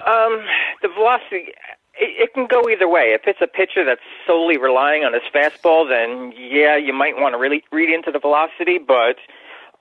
Um, 0.06 0.44
the 0.82 0.88
velocity 0.88 1.52
it, 1.98 2.30
it 2.30 2.34
can 2.34 2.46
go 2.46 2.68
either 2.68 2.88
way. 2.88 3.12
If 3.12 3.22
it's 3.26 3.40
a 3.42 3.46
pitcher 3.46 3.84
that's 3.84 4.00
solely 4.26 4.56
relying 4.56 5.04
on 5.04 5.12
his 5.12 5.22
fastball, 5.34 5.88
then 5.88 6.32
yeah, 6.36 6.76
you 6.76 6.92
might 6.92 7.16
want 7.16 7.34
to 7.34 7.38
really 7.38 7.62
read 7.70 7.90
into 7.92 8.10
the 8.10 8.18
velocity. 8.18 8.78
But 8.78 9.16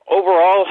overall, 0.10 0.66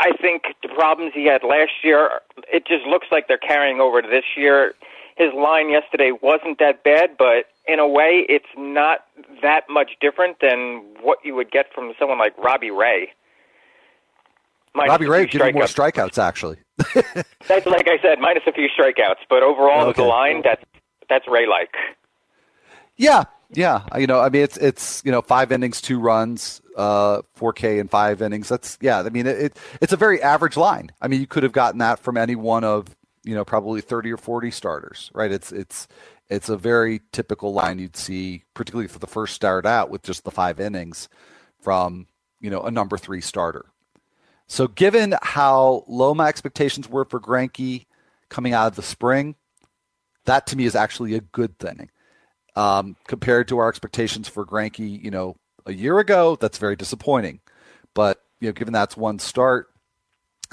I 0.00 0.12
think 0.20 0.44
the 0.62 0.68
problems 0.68 1.12
he 1.14 1.26
had 1.26 1.42
last 1.44 1.72
year, 1.82 2.20
it 2.52 2.66
just 2.66 2.84
looks 2.86 3.08
like 3.12 3.28
they're 3.28 3.38
carrying 3.38 3.80
over 3.80 4.02
to 4.02 4.08
this 4.08 4.24
year. 4.36 4.74
His 5.16 5.32
line 5.32 5.70
yesterday 5.70 6.10
wasn't 6.10 6.58
that 6.58 6.82
bad, 6.82 7.16
but 7.16 7.46
in 7.66 7.78
a 7.78 7.86
way, 7.86 8.26
it's 8.28 8.48
not 8.56 9.04
that 9.42 9.64
much 9.70 9.92
different 10.00 10.38
than 10.40 10.82
what 11.00 11.18
you 11.24 11.34
would 11.34 11.50
get 11.50 11.66
from 11.72 11.92
someone 11.98 12.18
like 12.18 12.36
Robbie 12.36 12.70
Ray. 12.70 13.12
Minus 14.74 14.90
Robbie 14.90 15.06
Ray 15.06 15.26
giving 15.26 15.54
more 15.54 15.64
strikeouts, 15.64 16.18
actually. 16.18 16.58
that's 17.46 17.66
like 17.66 17.88
I 17.88 17.98
said, 18.02 18.18
minus 18.18 18.42
a 18.46 18.52
few 18.52 18.68
strikeouts, 18.68 19.22
but 19.30 19.42
overall 19.42 19.88
okay. 19.88 20.02
the 20.02 20.08
line, 20.08 20.42
that's 20.42 20.64
that's 21.08 21.26
Ray 21.28 21.46
like. 21.46 21.74
Yeah, 22.96 23.24
yeah. 23.52 23.82
You 23.96 24.08
know, 24.08 24.20
I 24.20 24.28
mean, 24.28 24.42
it's 24.42 24.56
it's 24.56 25.02
you 25.04 25.12
know 25.12 25.22
five 25.22 25.52
innings, 25.52 25.80
two 25.80 26.00
runs, 26.00 26.60
uh, 26.76 27.22
4K 27.38 27.78
in 27.78 27.86
five 27.86 28.20
innings. 28.20 28.48
That's 28.48 28.76
yeah. 28.80 29.00
I 29.00 29.10
mean, 29.10 29.26
it, 29.26 29.38
it 29.38 29.58
it's 29.80 29.92
a 29.92 29.96
very 29.96 30.20
average 30.20 30.56
line. 30.56 30.90
I 31.00 31.06
mean, 31.06 31.20
you 31.20 31.26
could 31.28 31.44
have 31.44 31.52
gotten 31.52 31.78
that 31.78 32.00
from 32.00 32.16
any 32.16 32.34
one 32.34 32.64
of 32.64 32.96
you 33.24 33.34
know 33.34 33.44
probably 33.44 33.80
30 33.80 34.12
or 34.12 34.16
40 34.16 34.50
starters, 34.50 35.10
right? 35.14 35.32
It's 35.32 35.50
it's 35.52 35.88
it's 36.28 36.48
a 36.48 36.56
very 36.56 37.02
typical 37.12 37.52
line 37.52 37.78
you'd 37.78 37.96
see, 37.96 38.44
particularly 38.54 38.88
for 38.88 38.98
the 38.98 39.06
first 39.06 39.34
start 39.34 39.66
out 39.66 39.90
with 39.90 40.02
just 40.02 40.24
the 40.24 40.30
five 40.30 40.60
innings 40.60 41.08
from 41.60 42.06
you 42.40 42.50
know 42.50 42.62
a 42.62 42.70
number 42.70 42.96
three 42.96 43.20
starter. 43.20 43.66
So, 44.46 44.68
given 44.68 45.14
how 45.22 45.84
low 45.88 46.14
my 46.14 46.28
expectations 46.28 46.88
were 46.88 47.04
for 47.04 47.20
Greinke 47.20 47.86
coming 48.28 48.52
out 48.52 48.66
of 48.66 48.76
the 48.76 48.82
spring, 48.82 49.36
that 50.26 50.46
to 50.48 50.56
me 50.56 50.64
is 50.64 50.76
actually 50.76 51.14
a 51.14 51.20
good 51.20 51.58
thing. 51.58 51.90
Um, 52.56 52.96
compared 53.08 53.48
to 53.48 53.58
our 53.58 53.68
expectations 53.68 54.28
for 54.28 54.46
Greinke, 54.46 55.02
you 55.02 55.10
know, 55.10 55.36
a 55.66 55.72
year 55.72 55.98
ago, 55.98 56.36
that's 56.36 56.58
very 56.58 56.76
disappointing. 56.76 57.40
But 57.94 58.22
you 58.40 58.48
know, 58.48 58.52
given 58.52 58.72
that's 58.74 58.96
one 58.96 59.18
start, 59.18 59.70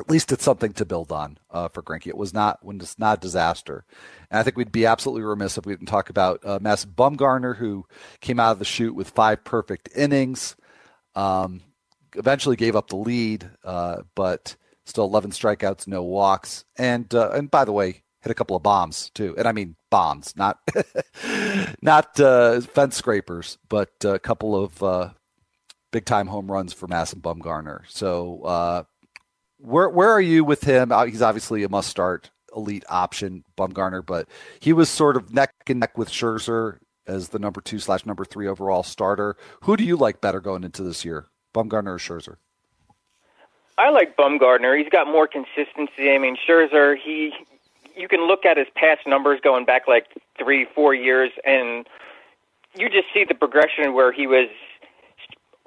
at 0.02 0.10
least 0.10 0.32
it's 0.32 0.44
something 0.44 0.74
to 0.74 0.86
build 0.86 1.12
on 1.12 1.38
uh, 1.52 1.68
for 1.70 1.82
Greinke. 1.82 2.08
It 2.08 2.18
was 2.18 2.34
not 2.34 2.60
when 2.62 2.80
it's 2.82 3.00
not 3.00 3.20
a 3.20 3.22
disaster, 3.22 3.86
and 4.30 4.40
I 4.40 4.44
think 4.44 4.58
we'd 4.58 4.72
be 4.72 4.86
absolutely 4.86 5.24
remiss 5.24 5.58
if 5.58 5.66
we 5.66 5.74
didn't 5.74 5.88
talk 5.88 6.10
about 6.10 6.46
uh, 6.46 6.60
Mass 6.62 6.86
Bumgarner, 6.86 7.58
who 7.58 7.86
came 8.20 8.40
out 8.40 8.52
of 8.52 8.60
the 8.60 8.66
chute 8.66 8.96
with 8.96 9.10
five 9.10 9.44
perfect 9.44 9.90
innings. 9.96 10.56
Um, 11.16 11.62
eventually 12.16 12.56
gave 12.56 12.76
up 12.76 12.90
the 12.90 12.96
lead, 12.96 13.50
uh, 13.64 14.02
but 14.16 14.56
still 14.86 15.06
11 15.06 15.32
strikeouts, 15.32 15.88
no 15.88 16.04
walks, 16.04 16.66
and 16.78 17.14
uh, 17.14 17.32
and 17.32 17.52
by 17.52 17.64
the 17.64 17.72
way, 17.72 18.02
hit 18.22 18.32
a 18.32 18.36
couple 18.36 18.56
of 18.56 18.64
bombs 18.64 19.12
too, 19.14 19.36
and 19.38 19.48
I 19.48 19.52
mean 19.52 19.76
bombs, 19.90 20.34
not 20.36 20.60
not 21.82 22.20
uh, 22.20 22.62
fence 22.62 22.96
scrapers, 22.96 23.58
but 23.70 23.92
a 24.04 24.20
couple 24.20 24.62
of 24.62 24.82
uh, 24.82 25.10
big 25.92 26.06
time 26.06 26.28
home 26.28 26.52
runs 26.52 26.74
for 26.74 26.88
Madison 26.88 27.22
Bumgarner. 27.22 27.82
So 27.88 28.42
uh, 28.44 28.84
where 29.62 29.90
where 29.90 30.10
are 30.10 30.22
you 30.22 30.44
with 30.44 30.64
him? 30.64 30.92
Uh, 30.92 31.06
he's 31.06 31.22
obviously 31.22 31.64
a 31.64 31.70
must 31.70 31.90
start 31.90 32.32
elite 32.56 32.84
option, 32.90 33.44
Bumgarner, 33.58 34.06
but 34.06 34.28
he 34.60 34.74
was 34.74 34.90
sort 34.90 35.16
of 35.16 35.34
neck 35.34 35.54
and 35.68 35.80
neck 35.80 35.98
with 35.98 36.10
Scherzer 36.10 36.80
as 37.08 37.30
the 37.30 37.40
number 37.40 37.62
two 37.62 37.80
slash 37.80 38.06
number 38.06 38.26
three 38.26 38.48
overall 38.48 38.84
starter. 38.84 39.36
Who 39.62 39.78
do 39.78 39.84
you 39.84 39.96
like 39.96 40.22
better 40.22 40.40
going 40.40 40.64
into 40.64 40.84
this 40.84 41.06
year? 41.06 41.28
Bumgarner 41.54 41.88
or 41.88 41.98
Scherzer? 41.98 42.38
I 43.78 43.90
like 43.90 44.16
Bumgarner. 44.16 44.78
He's 44.78 44.90
got 44.90 45.08
more 45.08 45.28
consistency. 45.28 46.12
I 46.12 46.18
mean, 46.18 46.38
Scherzer, 46.48 46.96
he 46.98 47.34
you 47.96 48.08
can 48.08 48.28
look 48.28 48.46
at 48.46 48.58
his 48.58 48.68
past 48.76 49.02
numbers 49.06 49.40
going 49.44 49.66
back 49.66 49.88
like 49.88 50.08
three, 50.38 50.66
four 50.74 50.94
years, 50.94 51.32
and 51.46 51.88
you 52.78 52.90
just 52.90 53.08
see 53.14 53.26
the 53.28 53.36
progression 53.36 53.94
where 53.94 54.12
he 54.12 54.28
was 54.28 54.48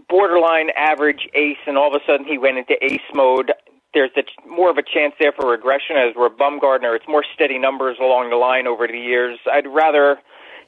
borderline 0.08 0.70
average 0.76 1.28
ace, 1.34 1.58
and 1.66 1.76
all 1.76 1.94
of 1.94 2.00
a 2.00 2.04
sudden 2.06 2.26
he 2.26 2.38
went 2.38 2.58
into 2.58 2.82
ace 2.84 3.00
mode. 3.14 3.52
There's 3.94 4.10
a, 4.16 4.48
more 4.48 4.70
of 4.70 4.76
a 4.76 4.82
chance 4.82 5.14
there 5.20 5.32
for 5.32 5.48
regression, 5.50 5.96
as 5.96 6.14
where 6.16 6.28
Bumgarner, 6.28 6.96
it's 6.96 7.06
more 7.08 7.24
steady 7.34 7.58
numbers 7.58 7.96
along 8.00 8.30
the 8.30 8.36
line 8.36 8.66
over 8.66 8.86
the 8.86 8.98
years. 8.98 9.38
I'd 9.50 9.66
rather 9.68 10.18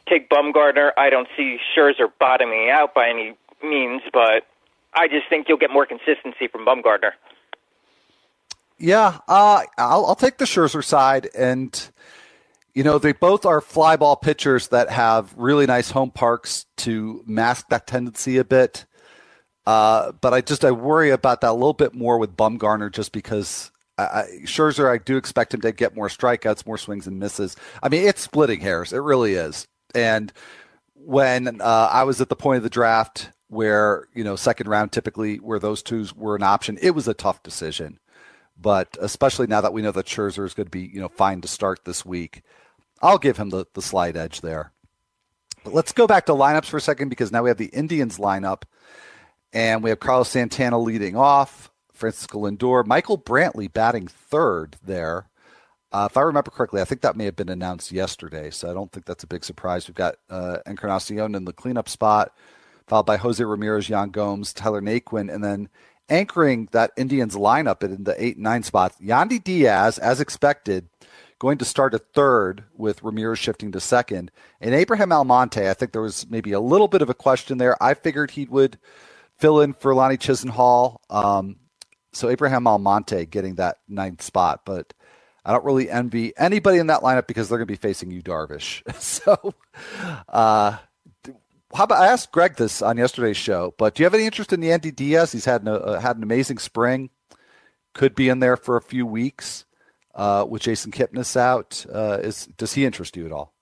take 0.09 0.31
Bumgarner. 0.31 0.93
I 0.97 1.11
don't 1.11 1.29
see 1.37 1.59
Scherzer 1.77 2.07
bottoming 2.21 2.71
out 2.71 2.95
by 2.95 3.09
any 3.09 3.37
means, 3.63 4.03
but 4.13 4.47
I 4.95 5.09
just 5.09 5.29
think 5.29 5.47
you'll 5.49 5.59
get 5.59 5.71
more 5.71 5.87
consistency 5.87 6.47
from 6.51 6.65
Bumgarner. 6.65 7.11
Yeah, 8.79 9.19
uh, 9.27 9.63
I'll, 9.79 10.07
I'll 10.07 10.15
take 10.15 10.39
the 10.39 10.45
Scherzer 10.45 10.85
side, 10.85 11.29
and 11.37 11.91
you 12.75 12.85
know 12.85 12.99
they 12.99 13.13
both 13.13 13.47
are 13.47 13.61
fly 13.61 13.97
ball 13.97 14.17
pitchers 14.17 14.69
that 14.69 14.91
have 14.91 15.35
really 15.37 15.67
nice 15.67 15.91
home 15.91 16.11
parks 16.11 16.67
to 16.79 17.23
mask 17.27 17.69
that 17.71 17.87
tendency 17.87 18.37
a 18.37 18.45
bit. 18.45 18.85
Uh, 19.67 20.13
but 20.21 20.33
I 20.33 20.41
just 20.41 20.65
I 20.65 20.71
worry 20.71 21.11
about 21.11 21.41
that 21.41 21.51
a 21.51 21.53
little 21.53 21.73
bit 21.73 21.95
more 21.95 22.19
with 22.19 22.37
Bumgarner, 22.37 22.91
just 22.91 23.13
because 23.13 23.71
I, 23.99 24.25
Scherzer 24.45 24.91
I 24.91 24.99
do 24.99 25.17
expect 25.17 25.55
him 25.55 25.61
to 25.63 25.73
get 25.73 25.97
more 25.97 26.09
strikeouts, 26.09 26.67
more 26.67 26.79
swings 26.79 27.07
and 27.07 27.19
misses. 27.19 27.57
I 27.83 27.89
mean, 27.89 28.07
it's 28.07 28.23
splitting 28.23 28.61
hairs, 28.61 28.93
it 28.93 28.99
really 28.99 29.35
is. 29.35 29.67
And 29.95 30.33
when 30.95 31.61
uh, 31.61 31.89
I 31.91 32.05
was 32.05 32.21
at 32.21 32.29
the 32.29 32.37
point 32.37 32.59
of 32.59 32.63
the 32.63 32.71
draft 32.71 33.31
where 33.49 34.09
you 34.15 34.25
know 34.25 34.37
second 34.37 34.69
round 34.69 34.93
typically 34.93 35.37
where 35.37 35.59
those 35.59 35.83
twos 35.83 36.15
were 36.15 36.37
an 36.37 36.43
option. 36.43 36.79
It 36.81 36.91
was 36.91 37.09
a 37.09 37.15
tough 37.15 37.43
decision, 37.43 37.99
but 38.61 38.97
especially 39.01 39.47
now 39.47 39.61
that 39.61 39.73
we 39.73 39.83
know 39.83 39.93
that 39.93 40.07
Scherzer 40.07 40.45
is 40.45 40.55
going 40.55 40.67
to 40.67 40.71
be 40.71 40.91
you 40.93 41.01
know 41.01 41.09
fine 41.09 41.41
to 41.41 41.49
start 41.49 41.85
this 41.85 42.05
week, 42.05 42.43
I'll 43.03 43.19
give 43.19 43.37
him 43.37 43.51
the 43.51 43.67
the 43.75 43.83
slight 43.83 44.17
edge 44.17 44.41
there. 44.41 44.73
But 45.65 45.75
let's 45.75 45.93
go 45.93 46.07
back 46.07 46.27
to 46.27 46.33
lineups 46.33 46.67
for 46.67 46.77
a 46.77 46.81
second 46.81 47.09
because 47.09 47.33
now 47.33 47.43
we 47.43 47.51
have 47.51 47.59
the 47.59 47.67
Indians 47.67 48.19
lineup, 48.19 48.63
and 49.53 49.83
we 49.83 49.91
have 49.91 50.01
Carlos 50.01 50.29
Santana 50.29 50.79
leading 50.79 51.17
off, 51.17 51.71
Francisco 51.93 52.41
Lindor, 52.41 52.87
Michael 52.87 53.19
Brantley 53.19 53.73
batting 53.73 54.07
third 54.07 54.77
there. 54.85 55.29
Uh, 55.93 56.09
if 56.11 56.17
I 56.17 56.23
remember 56.23 56.51
correctly, 56.51 56.81
I 56.81 56.85
think 56.85 57.01
that 57.03 57.17
may 57.17 57.25
have 57.25 57.37
been 57.37 57.49
announced 57.49 57.93
yesterday, 57.93 58.51
so 58.51 58.71
I 58.71 58.75
don't 58.75 58.93
think 58.93 59.07
that's 59.07 59.25
a 59.25 59.29
big 59.29 59.45
surprise. 59.45 59.89
We've 59.89 59.95
got 59.95 60.17
uh, 60.29 60.59
Encarnacion 60.67 61.35
in 61.35 61.45
the 61.45 61.53
cleanup 61.53 61.89
spot 61.89 62.33
followed 62.87 63.07
by 63.07 63.17
Jose 63.17 63.43
Ramirez, 63.43 63.89
Yan 63.89 64.11
Gomes, 64.11 64.53
Tyler 64.53 64.81
Naquin, 64.81 65.33
and 65.33 65.43
then 65.43 65.69
anchoring 66.09 66.69
that 66.73 66.93
Indians 66.97 67.35
lineup 67.35 67.83
in 67.83 68.05
the 68.05 68.23
eight 68.23 68.37
and 68.37 68.45
nine 68.45 68.63
spots, 68.63 68.97
Yandy 69.01 69.43
Diaz, 69.43 69.99
as 69.99 70.21
expected, 70.21 70.89
going 71.39 71.59
to 71.59 71.65
start 71.65 71.95
at 71.95 72.13
third 72.15 72.65
with 72.75 73.03
Ramirez 73.03 73.39
shifting 73.39 73.73
to 73.73 73.81
second. 73.81 74.31
And 74.61 74.75
Abraham 74.75 75.13
Almonte, 75.13 75.69
I 75.69 75.75
think 75.75 75.93
there 75.93 76.03
was 76.03 76.31
maybe 76.31 76.53
a 76.53 76.61
little 76.61 76.89
bit 76.89 77.03
of 77.03 77.11
a 77.11 77.15
question 77.15 77.59
there. 77.59 77.81
I 77.83 77.95
figured 77.95 78.31
he 78.31 78.47
would 78.47 78.79
fill 79.39 79.61
in 79.61 79.73
for 79.73 79.95
Lonnie 79.95 80.17
Chisenhall. 80.17 80.99
Um, 81.11 81.57
so 82.13 82.29
Abraham 82.29 82.67
Almonte 82.67 83.27
getting 83.27 83.57
that 83.57 83.79
ninth 83.89 84.23
spot, 84.23 84.63
but 84.65 84.95
I 85.45 85.53
don't 85.53 85.65
really 85.65 85.91
envy 85.91 86.33
anybody 86.37 86.79
in 86.79 86.89
that 86.89 87.03
lineup 87.03 87.27
because 87.27 87.49
they're 87.49 87.59
going 87.59 87.69
to 87.69 87.73
be 87.73 87.77
facing 87.77 88.11
Yu, 88.11 88.23
Darvish. 88.23 88.83
so, 89.01 89.55
uh, 90.29 90.77
how 91.75 91.85
about 91.85 92.01
I 92.03 92.07
asked 92.07 92.33
Greg 92.33 92.57
this 92.57 92.83
on 92.83 92.97
yesterday's 92.97 93.37
show, 93.37 93.75
but 93.79 93.95
do 93.95 94.03
you 94.03 94.07
have 94.07 94.15
any 94.15 94.25
interest 94.25 94.53
in 94.53 94.61
Yandy 94.61 94.95
Diaz? 94.95 95.33
He's 95.33 95.45
had 95.45 95.63
an, 95.63 95.69
uh, 95.69 96.01
had 96.01 96.17
an 96.17 96.23
amazing 96.23 96.59
spring, 96.59 97.11
could 97.93 98.15
be 98.15 98.29
in 98.29 98.41
there 98.41 98.57
for 98.57 98.77
a 98.77 98.83
few 98.83 99.07
weeks 99.07 99.65
uh, 100.15 100.47
with 100.49 100.63
Jason 100.63 100.91
Kipnis 100.91 101.37
out. 101.37 101.85
Uh, 101.93 102.19
is 102.23 102.47
does 102.57 102.73
he 102.73 102.85
interest 102.85 103.17
you 103.17 103.27
at 103.27 103.33
all? 103.33 103.56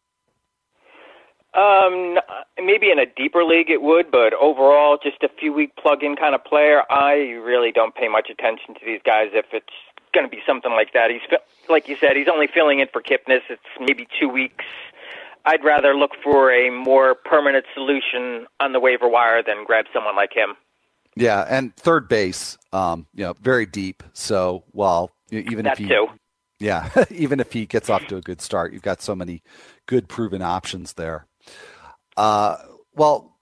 Um, 1.54 2.18
maybe 2.58 2.90
in 2.90 2.98
a 2.98 3.06
deeper 3.06 3.44
league 3.44 3.70
it 3.70 3.82
would, 3.82 4.10
but 4.10 4.34
overall, 4.34 4.98
just 5.00 5.22
a 5.22 5.28
few 5.28 5.52
week 5.52 5.76
plug-in 5.76 6.16
kind 6.16 6.34
of 6.34 6.44
player. 6.44 6.82
I 6.90 7.14
really 7.44 7.70
don't 7.70 7.94
pay 7.94 8.08
much 8.08 8.28
attention 8.28 8.74
to 8.74 8.80
these 8.84 9.00
guys 9.04 9.28
if 9.32 9.46
it's 9.52 9.66
going 10.12 10.26
to 10.26 10.30
be 10.30 10.42
something 10.46 10.72
like 10.72 10.92
that. 10.94 11.10
He's 11.10 11.20
like 11.68 11.88
you 11.88 11.96
said, 12.00 12.16
he's 12.16 12.28
only 12.28 12.48
filling 12.52 12.80
in 12.80 12.88
for 12.92 13.00
Kipnis. 13.00 13.40
It's 13.48 13.62
maybe 13.80 14.08
two 14.18 14.28
weeks 14.28 14.64
I'd 15.46 15.62
rather 15.62 15.94
look 15.94 16.12
for 16.22 16.52
a 16.52 16.70
more 16.70 17.14
permanent 17.14 17.66
solution 17.74 18.46
on 18.60 18.72
the 18.72 18.80
waiver 18.80 19.08
wire 19.08 19.42
than 19.42 19.64
grab 19.64 19.86
someone 19.92 20.16
like 20.16 20.32
him. 20.32 20.54
Yeah, 21.16 21.44
and 21.48 21.76
third 21.76 22.08
base, 22.08 22.56
um, 22.72 23.06
you 23.14 23.24
know, 23.24 23.34
very 23.40 23.66
deep. 23.66 24.02
So 24.14 24.64
while 24.72 25.10
even 25.30 25.64
that 25.64 25.74
if 25.74 25.78
he, 25.78 25.88
too. 25.88 26.06
yeah, 26.58 26.90
even 27.10 27.40
if 27.40 27.52
he 27.52 27.66
gets 27.66 27.90
off 27.90 28.06
to 28.06 28.16
a 28.16 28.20
good 28.20 28.40
start, 28.40 28.72
you've 28.72 28.82
got 28.82 29.02
so 29.02 29.14
many 29.14 29.42
good 29.86 30.08
proven 30.08 30.42
options 30.42 30.94
there. 30.94 31.26
Uh, 32.16 32.56
well, 32.94 33.38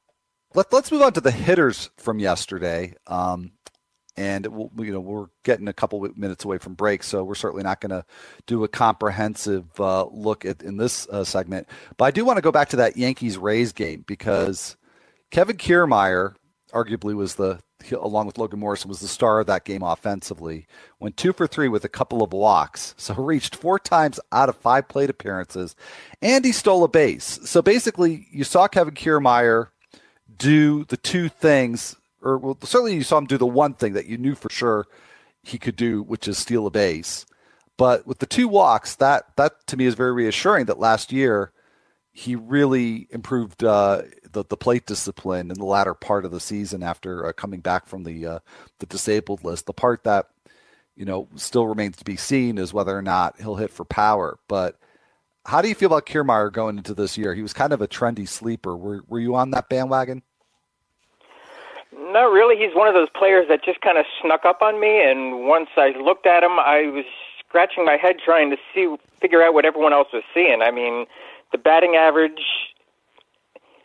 let, 0.55 0.73
let's 0.73 0.91
move 0.93 1.03
on 1.03 1.13
to 1.15 1.21
the 1.21 1.31
hitters 1.31 1.91
from 1.97 2.19
yesterday. 2.19 2.95
Um, 3.07 3.53
and 4.17 4.47
we'll, 4.47 4.71
you 4.85 4.93
know 4.93 5.01
we're 5.01 5.27
getting 5.43 5.69
a 5.69 5.73
couple 5.73 6.07
minutes 6.17 6.45
away 6.45 6.59
from 6.59 6.75
break, 6.75 7.03
so 7.03 7.25
we're 7.25 7.35
certainly 7.35 7.63
not 7.63 7.81
going 7.81 7.91
to 7.91 8.05
do 8.47 8.63
a 8.65 8.69
comprehensive 8.69 9.81
uh, 9.81 10.05
look 10.07 10.45
at 10.45 10.63
in 10.63 10.77
this 10.77 11.09
uh, 11.09 11.25
segment. 11.25 11.67
But 11.97 12.05
I 12.07 12.11
do 12.11 12.25
want 12.25 12.37
to 12.37 12.43
go 12.43 12.53
back 12.53 12.69
to 12.71 12.77
that 12.77 12.97
Yankees 12.97 13.39
Rays 13.39 13.73
game 13.73 14.05
because 14.07 14.77
Kevin 15.31 15.57
Kiermaier 15.57 16.35
arguably 16.73 17.15
was 17.15 17.37
the 17.37 17.61
along 17.91 18.27
with 18.27 18.39
Logan 18.39 18.61
Morrison 18.61 18.89
was 18.89 19.01
the 19.01 19.09
star 19.09 19.41
of 19.41 19.47
that 19.47 19.65
game 19.65 19.83
offensively. 19.83 20.67
Went 21.01 21.17
two 21.17 21.33
for 21.33 21.47
three 21.47 21.69
with 21.69 21.85
a 21.85 21.89
couple 21.89 22.23
of 22.23 22.33
walks, 22.33 22.95
so 22.99 23.15
reached 23.15 23.57
four 23.57 23.79
times 23.79 24.21
out 24.31 24.49
of 24.49 24.57
five 24.57 24.89
plate 24.89 25.11
appearances, 25.11 25.75
and 26.21 26.45
he 26.45 26.53
stole 26.53 26.85
a 26.85 26.89
base. 26.89 27.41
So 27.45 27.63
basically, 27.63 28.27
you 28.31 28.45
saw 28.45 28.69
Kevin 28.69 28.95
Kiermaier 28.95 29.69
do 30.37 30.85
the 30.85 30.97
two 30.97 31.29
things, 31.29 31.97
or 32.21 32.39
well, 32.39 32.59
certainly 32.63 32.95
you 32.95 33.03
saw 33.03 33.19
him 33.19 33.27
do 33.27 33.39
the 33.39 33.47
one 33.47 33.75
thing 33.75 33.95
that 33.95 34.07
you 34.07 34.17
knew 34.17 34.35
for 34.35 34.51
sure 34.51 34.87
he 35.43 35.59
could 35.59 35.77
do, 35.77 36.03
which 36.03 36.29
is 36.29 36.39
steal 36.39 36.67
a 36.67 36.71
base. 36.71 37.27
But 37.77 38.07
with 38.07 38.19
the 38.19 38.27
two 38.27 38.49
walks, 38.49 38.95
that 38.97 39.37
that 39.37 39.67
to 39.67 39.77
me 39.77 39.87
is 39.87 39.95
very 39.95 40.13
reassuring. 40.13 40.67
That 40.67 40.79
last 40.79 41.13
year 41.13 41.53
he 42.13 42.37
really 42.37 43.09
improved 43.11 43.65
uh, 43.65 44.03
the 44.33 44.45
the 44.49 44.57
plate 44.57 44.87
discipline 44.87 45.51
in 45.51 45.59
the 45.59 45.65
latter 45.65 45.95
part 45.95 46.25
of 46.25 46.31
the 46.31 46.41
season 46.41 46.83
after 46.83 47.27
uh, 47.27 47.33
coming 47.33 47.61
back 47.61 47.87
from 47.87 48.05
the 48.05 48.27
uh, 48.27 48.39
the 48.79 48.87
disabled 48.87 49.45
list. 49.45 49.67
The 49.67 49.73
part 49.73 50.05
that 50.05 50.29
you 50.97 51.05
know 51.05 51.29
still 51.37 51.67
remains 51.67 51.97
to 51.99 52.05
be 52.05 52.17
seen 52.17 52.59
is 52.59 52.73
whether 52.73 52.97
or 52.97 53.03
not 53.03 53.41
he'll 53.41 53.57
hit 53.57 53.71
for 53.71 53.85
power. 53.85 54.39
But 54.49 54.79
how 55.45 55.63
do 55.63 55.69
you 55.69 55.75
feel 55.75 55.87
about 55.89 56.07
Kiermaier 56.07 56.53
going 56.53 56.79
into 56.79 56.95
this 56.95 57.19
year? 57.19 57.35
He 57.35 57.43
was 57.43 57.53
kind 57.53 57.73
of 57.73 57.81
a 57.81 57.89
trendy 57.89 58.29
sleeper. 58.29 58.77
Were 58.77 59.03
were 59.09 59.21
you 59.21 59.35
on 59.35 59.51
that 59.53 59.69
bandwagon? 59.69 60.23
Not 61.95 62.33
really. 62.33 62.57
He's 62.57 62.75
one 62.75 62.89
of 62.89 62.95
those 62.95 63.09
players 63.15 63.47
that 63.49 63.65
just 63.65 63.81
kind 63.81 63.99
of 63.99 64.07
snuck 64.21 64.45
up 64.45 64.63
on 64.63 64.81
me, 64.81 65.03
and 65.03 65.47
once 65.47 65.69
I 65.77 65.91
looked 65.99 66.27
at 66.27 66.43
him, 66.43 66.59
I 66.59 66.87
was 66.87 67.05
scratching 67.47 67.85
my 67.85 67.97
head 67.97 68.17
trying 68.25 68.51
to 68.51 68.57
see 68.75 68.95
figure 69.21 69.43
out 69.43 69.55
what 69.55 69.65
everyone 69.65 69.93
else 69.93 70.09
was 70.13 70.23
seeing. 70.35 70.63
I 70.63 70.71
mean 70.71 71.07
the 71.53 71.59
batting 71.59 71.95
average, 71.97 72.43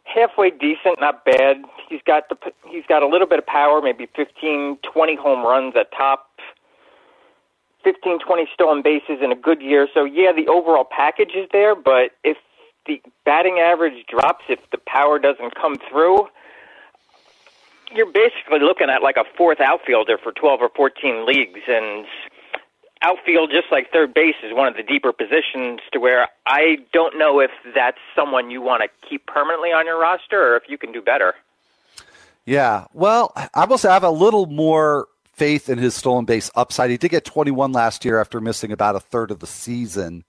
halfway 0.07 0.49
decent, 0.49 0.99
not 0.99 1.25
bad. 1.25 1.63
He's 1.89 2.01
got 2.05 2.29
the 2.29 2.37
he's 2.69 2.85
got 2.87 3.03
a 3.03 3.07
little 3.07 3.27
bit 3.27 3.39
of 3.39 3.45
power, 3.45 3.81
maybe 3.81 4.07
15, 4.15 4.77
20 4.81 5.15
home 5.15 5.45
runs 5.45 5.75
at 5.75 5.91
top, 5.91 6.29
15, 7.83 8.19
20 8.19 8.47
stolen 8.53 8.81
bases 8.81 9.19
in 9.21 9.31
a 9.31 9.35
good 9.35 9.61
year. 9.61 9.87
So 9.93 10.03
yeah, 10.03 10.31
the 10.31 10.47
overall 10.47 10.85
package 10.89 11.31
is 11.35 11.47
there, 11.51 11.75
but 11.75 12.11
if 12.23 12.37
the 12.85 13.01
batting 13.25 13.59
average 13.59 14.05
drops, 14.07 14.45
if 14.49 14.59
the 14.71 14.77
power 14.77 15.19
doesn't 15.19 15.55
come 15.55 15.77
through, 15.89 16.27
you're 17.93 18.11
basically 18.11 18.59
looking 18.59 18.89
at 18.89 19.01
like 19.01 19.17
a 19.17 19.23
fourth 19.37 19.59
outfielder 19.61 20.17
for 20.17 20.31
12 20.31 20.61
or 20.61 20.69
14 20.75 21.25
leagues, 21.25 21.61
and 21.67 22.05
outfield, 23.01 23.51
just 23.51 23.67
like 23.71 23.91
third 23.91 24.13
base, 24.13 24.35
is 24.43 24.53
one 24.53 24.67
of 24.67 24.75
the 24.75 24.83
deeper 24.83 25.11
positions 25.11 25.79
to 25.93 25.99
where 25.99 26.27
I 26.45 26.77
don't 26.93 27.17
know 27.17 27.39
if 27.39 27.51
that's 27.75 27.97
someone 28.15 28.51
you 28.51 28.61
want 28.61 28.83
to 28.83 29.07
keep 29.07 29.25
permanently 29.25 29.69
on 29.69 29.85
your 29.85 29.99
roster 29.99 30.53
or 30.53 30.57
if 30.57 30.63
you 30.67 30.77
can 30.77 30.91
do 30.91 31.01
better. 31.01 31.35
Yeah, 32.45 32.85
well, 32.93 33.33
I 33.53 33.65
will 33.65 33.77
say 33.77 33.89
I 33.89 33.93
have 33.93 34.03
a 34.03 34.09
little 34.09 34.45
more 34.45 35.07
faith 35.33 35.69
in 35.69 35.77
his 35.77 35.93
stolen 35.93 36.25
base 36.25 36.49
upside. 36.55 36.89
He 36.89 36.97
did 36.97 37.09
get 37.09 37.25
21 37.25 37.71
last 37.71 38.05
year 38.05 38.19
after 38.19 38.39
missing 38.39 38.71
about 38.71 38.95
a 38.95 38.99
third 38.99 39.31
of 39.31 39.39
the 39.39 39.47
season. 39.47 40.23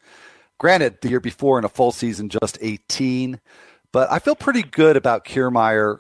Granted, 0.59 1.01
the 1.01 1.09
year 1.09 1.21
before 1.21 1.59
in 1.59 1.65
a 1.65 1.69
full 1.69 1.93
season, 1.93 2.29
just 2.29 2.59
18. 2.61 3.41
But 3.93 4.11
I 4.11 4.19
feel 4.19 4.35
pretty 4.35 4.63
good 4.63 4.97
about 4.97 5.25
Kiermaier 5.25 5.99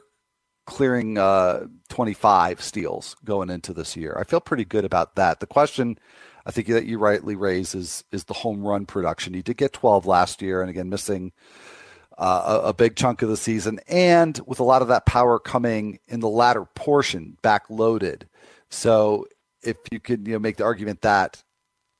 clearing 0.66 1.16
uh, 1.16 1.66
25 1.88 2.60
steals 2.60 3.16
going 3.24 3.48
into 3.48 3.72
this 3.72 3.96
year. 3.96 4.16
I 4.18 4.24
feel 4.24 4.40
pretty 4.40 4.66
good 4.66 4.84
about 4.84 5.16
that. 5.16 5.40
The 5.40 5.46
question 5.46 5.98
I 6.46 6.50
think 6.50 6.68
that 6.68 6.86
you 6.86 6.98
rightly 6.98 7.36
raise 7.36 7.74
is 7.74 8.04
is 8.12 8.24
the 8.24 8.34
home 8.34 8.62
run 8.62 8.86
production. 8.86 9.34
He 9.34 9.42
did 9.42 9.56
get 9.56 9.72
12 9.72 10.06
last 10.06 10.42
year, 10.42 10.60
and 10.60 10.70
again 10.70 10.88
missing 10.88 11.32
uh, 12.16 12.60
a, 12.64 12.68
a, 12.68 12.74
big 12.74 12.96
chunk 12.96 13.22
of 13.22 13.28
the 13.28 13.36
season, 13.36 13.78
and 13.86 14.40
with 14.46 14.58
a 14.58 14.64
lot 14.64 14.82
of 14.82 14.88
that 14.88 15.06
power 15.06 15.38
coming 15.38 16.00
in 16.08 16.20
the 16.20 16.28
latter 16.28 16.64
portion, 16.64 17.36
back 17.42 17.70
loaded. 17.70 18.28
So 18.70 19.26
if 19.62 19.76
you 19.92 20.00
could 20.00 20.26
you 20.26 20.34
know 20.34 20.38
make 20.38 20.56
the 20.56 20.64
argument 20.64 21.02
that 21.02 21.42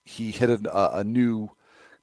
he 0.05 0.31
hit 0.31 0.51
a, 0.51 0.99
a 0.99 1.05
new 1.05 1.51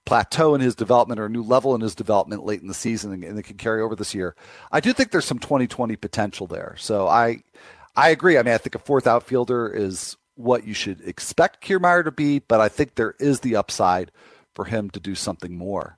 plateau 0.06 0.54
in 0.54 0.62
his 0.62 0.76
development 0.76 1.20
or 1.20 1.26
a 1.26 1.30
new 1.30 1.42
level 1.42 1.74
in 1.74 1.82
his 1.82 1.96
development 1.96 2.46
late 2.46 2.62
in 2.62 2.68
the 2.68 2.74
season 2.74 3.12
and, 3.12 3.24
and 3.24 3.40
it 3.40 3.44
can 3.44 3.58
carry 3.58 3.82
over 3.82 3.96
this 3.96 4.14
year. 4.14 4.36
I 4.72 4.80
do 4.80 4.94
think 4.94 5.10
there's 5.10 5.26
some 5.26 5.40
2020 5.40 5.96
potential 5.96 6.46
there. 6.46 6.76
So 6.78 7.08
I 7.08 7.44
I 7.96 8.10
agree. 8.10 8.38
I 8.38 8.44
mean, 8.44 8.54
I 8.54 8.58
think 8.58 8.76
a 8.76 8.80
fourth 8.80 9.08
outfielder 9.08 9.70
is 9.70 10.18
what 10.36 10.66
you 10.66 10.74
should 10.74 11.02
expect 11.02 11.66
Kiermaier 11.66 12.04
to 12.04 12.12
be, 12.12 12.40
but 12.40 12.60
I 12.60 12.70
think 12.70 12.96
there 12.96 13.16
is 13.20 13.40
the 13.40 13.56
upside 13.56 14.12
for 14.54 14.66
him 14.66 14.90
to 14.92 15.00
do 15.00 15.16
something 15.16 15.58
more. 15.58 15.98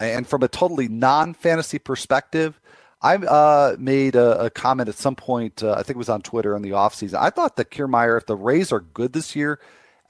And 0.00 0.26
from 0.26 0.42
a 0.42 0.48
totally 0.48 0.88
non-fantasy 0.88 1.78
perspective, 1.78 2.60
I 3.00 3.16
uh, 3.16 3.76
made 3.78 4.16
a, 4.16 4.44
a, 4.44 4.50
comment 4.50 4.88
at 4.88 4.96
some 4.96 5.14
point. 5.14 5.62
Uh, 5.62 5.72
I 5.72 5.82
think 5.82 5.90
it 5.90 5.96
was 5.96 6.08
on 6.08 6.22
Twitter 6.22 6.54
in 6.56 6.62
the 6.62 6.70
offseason. 6.70 7.14
I 7.14 7.30
thought 7.30 7.56
that 7.56 7.70
Kiermaier, 7.70 8.16
if 8.16 8.26
the 8.26 8.36
Rays 8.36 8.72
are 8.72 8.80
good 8.80 9.12
this 9.12 9.36
year, 9.36 9.60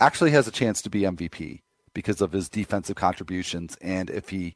actually 0.01 0.31
has 0.31 0.49
a 0.49 0.53
chance 0.53 0.81
to 0.83 0.91
be 0.91 1.03
MVP 1.03 1.61
because 1.93 2.21
of 2.21 2.33
his 2.33 2.49
defensive 2.49 2.97
contributions 2.97 3.77
and 3.81 4.09
if 4.09 4.29
he 4.29 4.55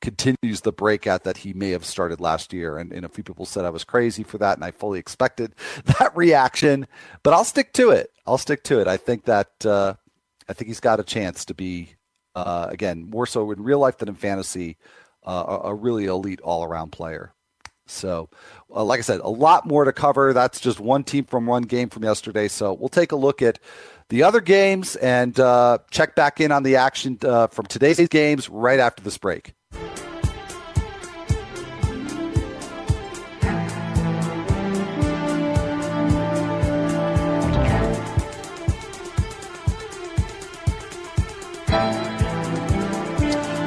continues 0.00 0.60
the 0.60 0.72
breakout 0.72 1.24
that 1.24 1.38
he 1.38 1.52
may 1.52 1.70
have 1.70 1.84
started 1.84 2.20
last 2.20 2.52
year. 2.52 2.78
And, 2.78 2.92
and, 2.92 3.04
a 3.04 3.08
few 3.08 3.24
people 3.24 3.46
said 3.46 3.64
I 3.64 3.70
was 3.70 3.84
crazy 3.84 4.22
for 4.22 4.38
that, 4.38 4.56
and 4.56 4.64
I 4.64 4.70
fully 4.70 4.98
expected 4.98 5.54
that 5.84 6.16
reaction. 6.16 6.86
But 7.22 7.34
I'll 7.34 7.44
stick 7.44 7.72
to 7.74 7.90
it. 7.90 8.10
I'll 8.26 8.38
stick 8.38 8.62
to 8.64 8.80
it. 8.80 8.86
I 8.86 8.96
think 8.96 9.24
that 9.24 9.66
uh, 9.66 9.94
I 10.48 10.52
think 10.52 10.68
he's 10.68 10.80
got 10.80 11.00
a 11.00 11.04
chance 11.04 11.44
to 11.46 11.54
be 11.54 11.94
uh, 12.34 12.68
again 12.70 13.08
more 13.10 13.26
so 13.26 13.50
in 13.50 13.62
real 13.62 13.78
life 13.78 13.98
than 13.98 14.08
in 14.08 14.14
fantasy, 14.14 14.76
uh, 15.26 15.58
a, 15.64 15.68
a, 15.68 15.74
really 15.74 16.06
elite 16.06 16.40
all 16.42 16.62
around 16.62 16.92
player. 16.92 17.32
So, 17.86 18.28
uh, 18.74 18.84
like 18.84 18.98
I 18.98 19.02
said, 19.02 19.20
a 19.20 19.28
lot 19.28 19.66
more 19.66 19.84
to 19.84 19.92
cover. 19.92 20.32
That's 20.32 20.60
just 20.60 20.78
one 20.78 21.04
team 21.04 21.24
from 21.24 21.46
one 21.46 21.62
game 21.62 21.88
from 21.88 22.04
yesterday. 22.04 22.48
So 22.48 22.74
we'll 22.74 22.90
take 22.90 23.12
a 23.12 23.16
look 23.16 23.40
at 23.42 23.58
the 24.10 24.22
other 24.22 24.40
games 24.40 24.96
and 24.96 25.38
uh, 25.40 25.78
check 25.90 26.14
back 26.14 26.40
in 26.40 26.52
on 26.52 26.62
the 26.62 26.76
action 26.76 27.18
uh, 27.22 27.46
from 27.48 27.66
today's 27.66 27.98
games 28.08 28.48
right 28.48 28.78
after 28.78 29.02
this 29.02 29.18
break. 29.18 29.54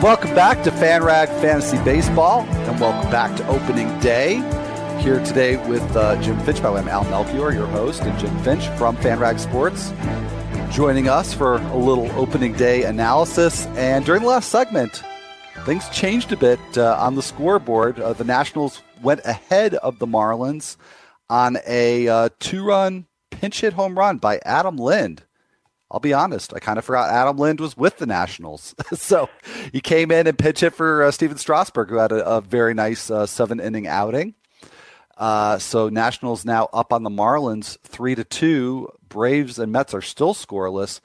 Welcome 0.02 0.34
back 0.34 0.64
to 0.64 0.72
FanRag 0.72 1.28
Fantasy 1.42 1.78
Baseball, 1.84 2.42
and 2.42 2.80
welcome 2.82 3.12
back 3.12 3.38
to 3.38 3.48
opening 3.48 4.00
day. 4.00 4.38
Here 5.00 5.24
today 5.24 5.58
with 5.68 5.84
uh, 5.96 6.20
Jim 6.24 6.40
Finch. 6.40 6.60
By 6.60 6.70
the 6.70 6.74
way, 6.74 6.82
I'm 6.82 6.88
Al 6.88 7.04
Melchior, 7.04 7.52
your 7.52 7.68
host, 7.68 8.02
and 8.02 8.18
Jim 8.18 8.36
Finch 8.40 8.68
from 8.80 8.98
FanRag 8.98 9.40
Sports, 9.40 9.94
joining 10.76 11.08
us 11.08 11.36
for 11.36 11.58
a 11.58 11.78
little 11.78 12.12
opening 12.14 12.54
day 12.54 12.86
analysis. 12.86 13.68
And 13.76 14.04
during 14.04 14.24
the 14.24 14.30
last 14.30 14.50
segment, 14.50 15.04
things 15.66 15.88
changed 15.90 16.32
a 16.32 16.38
bit 16.38 16.60
uh, 16.76 16.96
on 17.00 17.16
the 17.16 17.22
scoreboard. 17.22 18.00
Uh, 18.00 18.14
the 18.14 18.24
Nationals 18.24 18.82
went 19.02 19.22
ahead 19.26 19.76
of 19.76 20.00
the 20.00 20.08
Marlins 20.08 20.78
on 21.30 21.58
a 21.68 22.08
uh, 22.08 22.30
two-run 22.40 23.06
pinch 23.30 23.62
hit 23.62 23.74
home 23.74 23.98
run 23.98 24.18
by 24.18 24.40
Adam 24.44 24.78
Lind. 24.78 25.24
I'll 25.92 26.00
be 26.00 26.14
honest, 26.14 26.54
I 26.54 26.60
kind 26.60 26.80
of 26.80 26.86
forgot 26.86 27.10
Adam 27.10 27.38
Lind 27.38 27.60
was 27.60 27.78
with 27.78 27.98
the 27.98 28.06
Nationals. 28.06 28.74
so 28.94 29.30
he 29.72 29.82
came 29.82 30.10
in 30.10 30.26
and 30.26 30.38
pinch 30.38 30.62
hit 30.62 30.74
for 30.74 31.04
uh, 31.04 31.12
Stephen 31.12 31.38
Strasburg, 31.38 31.90
who 31.90 31.98
had 31.98 32.12
a, 32.12 32.26
a 32.26 32.42
very 32.42 32.74
nice 32.74 33.12
uh, 33.12 33.26
seven 33.26 33.60
inning 33.60 33.88
outing. 33.88 34.34
Uh, 35.18 35.60
so 35.60 35.90
Nationals 35.90 36.44
now 36.46 36.70
up 36.74 36.92
on 36.92 37.04
the 37.04 37.10
Marlins 37.10 37.78
three 37.84 38.16
to 38.16 38.24
two. 38.24 38.90
Braves 39.08 39.60
and 39.60 39.72
Mets 39.72 39.94
are 39.94 40.02
still 40.02 40.34
scoreless, 40.34 41.02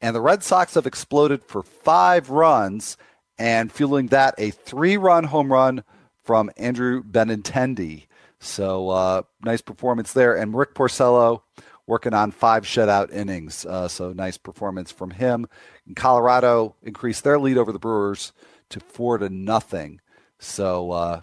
and 0.00 0.16
the 0.16 0.20
Red 0.20 0.42
Sox 0.42 0.74
have 0.74 0.86
exploded 0.86 1.44
for 1.44 1.62
five 1.62 2.30
runs, 2.30 2.96
and 3.40 3.72
fueling 3.72 4.08
that 4.08 4.34
a 4.36 4.50
three 4.50 4.98
run 4.98 5.24
home 5.24 5.50
run 5.50 5.82
from 6.22 6.50
Andrew 6.58 7.02
Benintendi. 7.02 8.04
So 8.38 8.90
uh, 8.90 9.22
nice 9.42 9.62
performance 9.62 10.12
there, 10.12 10.36
and 10.36 10.54
Rick 10.54 10.74
Porcello 10.74 11.42
working 11.86 12.12
on 12.12 12.30
five 12.30 12.64
shutout 12.64 13.12
innings. 13.12 13.64
Uh, 13.64 13.88
so 13.88 14.12
nice 14.12 14.36
performance 14.36 14.92
from 14.92 15.10
him. 15.10 15.46
And 15.86 15.96
Colorado 15.96 16.76
increased 16.82 17.24
their 17.24 17.38
lead 17.38 17.56
over 17.56 17.72
the 17.72 17.78
Brewers 17.78 18.32
to 18.68 18.78
four 18.78 19.16
to 19.18 19.30
nothing. 19.30 20.00
So 20.38 20.90
uh, 20.92 21.20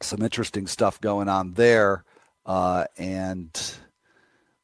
some 0.00 0.22
interesting 0.22 0.68
stuff 0.68 1.00
going 1.00 1.28
on 1.28 1.54
there, 1.54 2.04
uh, 2.46 2.84
and 2.96 3.50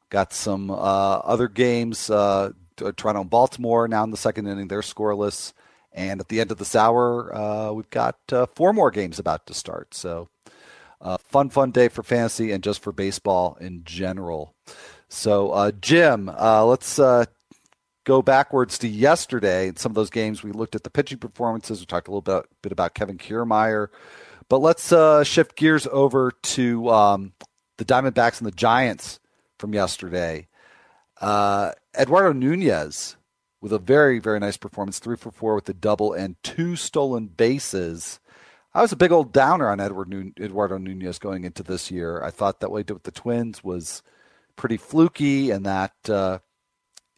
got 0.09 0.31
some 0.31 0.71
uh, 0.71 0.73
other 0.75 1.49
games. 1.49 2.09
Uh, 2.09 2.51
Toronto 2.77 3.21
and 3.21 3.29
Baltimore 3.29 3.89
now 3.89 4.05
in 4.05 4.11
the 4.11 4.17
second 4.17 4.47
inning, 4.47 4.69
they're 4.69 4.81
scoreless. 4.81 5.51
And 5.93 6.21
at 6.21 6.29
the 6.29 6.39
end 6.39 6.51
of 6.51 6.57
this 6.57 6.75
hour, 6.75 7.35
uh, 7.35 7.71
we've 7.71 7.89
got 7.89 8.17
four 8.55 8.73
more 8.73 8.91
games 8.91 9.19
about 9.19 9.45
to 9.47 9.53
start. 9.53 9.93
So. 9.93 10.29
Uh, 11.03 11.17
fun, 11.17 11.49
fun 11.49 11.71
day 11.71 11.87
for 11.87 12.03
fantasy 12.03 12.51
and 12.51 12.63
just 12.63 12.79
for 12.83 12.91
baseball 12.91 13.57
in 13.59 13.83
general. 13.83 14.53
So, 15.09 15.49
uh, 15.51 15.71
Jim, 15.81 16.29
uh, 16.29 16.63
let's 16.63 16.99
uh, 16.99 17.25
go 18.03 18.21
backwards 18.21 18.77
to 18.79 18.87
yesterday 18.87 19.69
and 19.69 19.79
some 19.79 19.91
of 19.91 19.95
those 19.95 20.09
games. 20.09 20.43
We 20.43 20.51
looked 20.51 20.75
at 20.75 20.83
the 20.83 20.89
pitching 20.89 21.17
performances. 21.17 21.79
We 21.79 21.85
talked 21.85 22.07
a 22.07 22.11
little 22.11 22.21
bit, 22.21 22.45
bit 22.61 22.71
about 22.71 22.93
Kevin 22.93 23.17
Kiermaier, 23.17 23.87
but 24.47 24.59
let's 24.59 24.91
uh, 24.91 25.23
shift 25.23 25.55
gears 25.55 25.87
over 25.91 26.31
to 26.43 26.89
um, 26.89 27.33
the 27.77 27.85
Diamondbacks 27.85 28.37
and 28.39 28.47
the 28.47 28.55
Giants 28.55 29.19
from 29.59 29.73
yesterday. 29.73 30.47
Uh, 31.19 31.71
Eduardo 31.97 32.33
Nunez 32.33 33.17
with 33.61 33.71
a 33.71 33.79
very, 33.79 34.19
very 34.19 34.39
nice 34.39 34.57
performance, 34.57 34.99
three 34.99 35.15
for 35.15 35.31
four 35.31 35.55
with 35.55 35.65
the 35.65 35.73
double 35.73 36.13
and 36.13 36.35
two 36.43 36.75
stolen 36.75 37.27
bases. 37.27 38.19
I 38.73 38.81
was 38.81 38.91
a 38.91 38.97
big 38.97 39.11
old 39.11 39.31
downer 39.31 39.69
on 39.69 39.79
Edward 39.79 40.33
Eduardo 40.39 40.77
Nunez 40.77 41.19
going 41.19 41.43
into 41.43 41.61
this 41.61 41.91
year. 41.91 42.23
I 42.23 42.31
thought 42.31 42.59
that 42.61 42.71
what 42.71 42.79
he 42.79 42.83
did 42.83 42.93
with 42.93 43.03
the 43.03 43.11
Twins 43.11 43.63
was 43.63 44.01
pretty 44.55 44.77
fluky, 44.77 45.51
and 45.51 45.65
that 45.65 45.93
uh, 46.09 46.39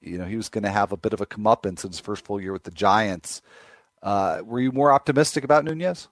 you 0.02 0.18
know 0.18 0.26
he 0.26 0.36
was 0.36 0.50
going 0.50 0.64
to 0.64 0.72
have 0.72 0.92
a 0.92 0.98
bit 0.98 1.14
of 1.14 1.22
a 1.22 1.26
comeuppance 1.26 1.84
in 1.84 1.92
his 1.92 2.00
first 2.00 2.26
full 2.26 2.42
year 2.42 2.52
with 2.52 2.64
the 2.64 2.72
Giants. 2.72 3.42
Uh, 4.02 4.42
were 4.44 4.60
you 4.60 4.72
more 4.72 4.92
optimistic 4.92 5.44
about 5.44 5.64
Nunez? 5.64 6.10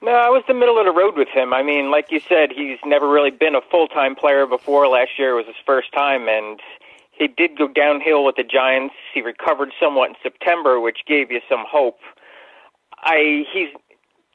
No, 0.00 0.12
I 0.12 0.28
was 0.28 0.44
the 0.46 0.54
middle 0.54 0.78
of 0.78 0.86
the 0.86 0.92
road 0.92 1.16
with 1.16 1.28
him. 1.28 1.52
I 1.52 1.64
mean, 1.64 1.90
like 1.90 2.12
you 2.12 2.20
said, 2.20 2.52
he's 2.52 2.78
never 2.86 3.08
really 3.08 3.32
been 3.32 3.56
a 3.56 3.60
full 3.60 3.88
time 3.88 4.14
player 4.14 4.46
before. 4.46 4.86
Last 4.86 5.18
year 5.18 5.34
was 5.34 5.46
his 5.46 5.56
first 5.66 5.92
time, 5.92 6.28
and 6.28 6.60
he 7.18 7.28
did 7.28 7.56
go 7.56 7.68
downhill 7.68 8.24
with 8.24 8.36
the 8.36 8.44
Giants. 8.44 8.94
He 9.12 9.20
recovered 9.22 9.72
somewhat 9.80 10.10
in 10.10 10.16
September, 10.22 10.80
which 10.80 10.98
gave 11.06 11.30
you 11.30 11.40
some 11.48 11.64
hope. 11.68 11.98
I 12.98 13.44
he's 13.52 13.68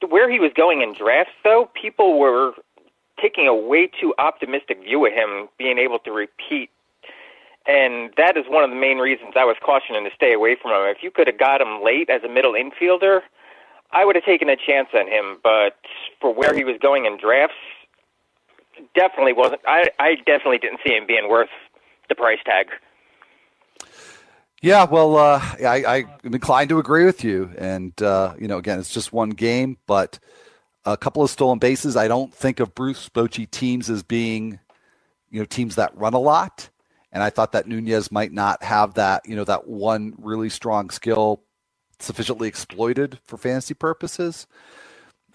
where 0.10 0.30
he 0.30 0.40
was 0.40 0.52
going 0.56 0.82
in 0.82 0.94
drafts, 0.94 1.34
though. 1.44 1.70
People 1.80 2.20
were 2.20 2.54
taking 3.22 3.48
a 3.48 3.56
way 3.56 3.88
too 3.88 4.14
optimistic 4.18 4.82
view 4.84 5.06
of 5.06 5.14
him 5.14 5.48
being 5.58 5.78
able 5.78 6.00
to 6.00 6.12
repeat, 6.12 6.70
and 7.66 8.12
that 8.18 8.36
is 8.36 8.46
one 8.48 8.64
of 8.64 8.70
the 8.70 8.76
main 8.76 8.98
reasons 8.98 9.34
I 9.36 9.46
was 9.46 9.56
cautioning 9.64 10.04
to 10.04 10.10
stay 10.16 10.34
away 10.34 10.58
from 10.62 10.72
him. 10.72 10.82
If 10.90 11.04
you 11.04 11.12
could 11.12 11.28
have 11.28 11.40
got 11.40 11.62
him 11.62 11.84
late 11.84 12.10
as 12.10 12.24
a 12.24 12.30
middle 12.30 12.54
infielder 12.54 13.22
I 13.94 14.06
would 14.06 14.16
have 14.16 14.26
taken 14.26 14.50
a 14.50 14.56
chance 14.56 14.90
on 14.94 15.08
him, 15.08 15.38
but 15.44 15.78
for 16.20 16.34
where 16.34 16.54
he 16.54 16.64
was 16.64 16.78
going 16.82 17.06
in 17.06 17.18
drafts, 17.18 17.56
definitely 18.96 19.34
wasn't. 19.34 19.62
I 19.68 19.90
I 20.00 20.16
definitely 20.16 20.58
didn't 20.58 20.80
see 20.86 20.94
him 20.94 21.06
being 21.06 21.30
worth 21.30 21.54
the 22.10 22.16
price 22.16 22.40
tag. 22.46 22.68
Yeah, 24.62 24.86
well, 24.86 25.18
uh, 25.18 25.40
I, 25.66 26.08
I'm 26.24 26.34
inclined 26.34 26.70
to 26.70 26.80
agree 26.80 27.04
with 27.04 27.24
you. 27.24 27.52
And 27.58 28.02
uh, 28.02 28.34
you 28.40 28.48
know, 28.48 28.58
again, 28.58 28.80
it's 28.80 28.94
just 28.94 29.12
one 29.12 29.32
game, 29.32 29.78
but 29.88 30.20
a 30.86 30.96
couple 30.98 31.24
of 31.24 31.30
stolen 31.30 31.60
bases. 31.60 31.98
I 31.98 32.08
don't 32.08 32.34
think 32.34 32.60
of 32.60 32.74
Bruce 32.74 33.10
Bochy 33.10 33.50
teams 33.50 33.90
as 33.90 34.04
being, 34.04 34.60
you 35.30 35.40
know, 35.40 35.46
teams 35.46 35.76
that 35.76 35.96
run 35.98 36.14
a 36.14 36.20
lot. 36.20 36.70
And 37.12 37.22
I 37.22 37.30
thought 37.30 37.52
that 37.52 37.68
Nunez 37.68 38.12
might 38.12 38.32
not 38.32 38.64
have 38.64 38.96
that, 38.96 39.28
you 39.28 39.36
know, 39.36 39.44
that 39.44 39.68
one 39.68 40.14
really 40.18 40.50
strong 40.50 40.90
skill 40.90 41.44
sufficiently 42.00 42.48
exploited 42.48 43.20
for 43.24 43.38
fantasy 43.38 43.74
purposes. 43.74 44.48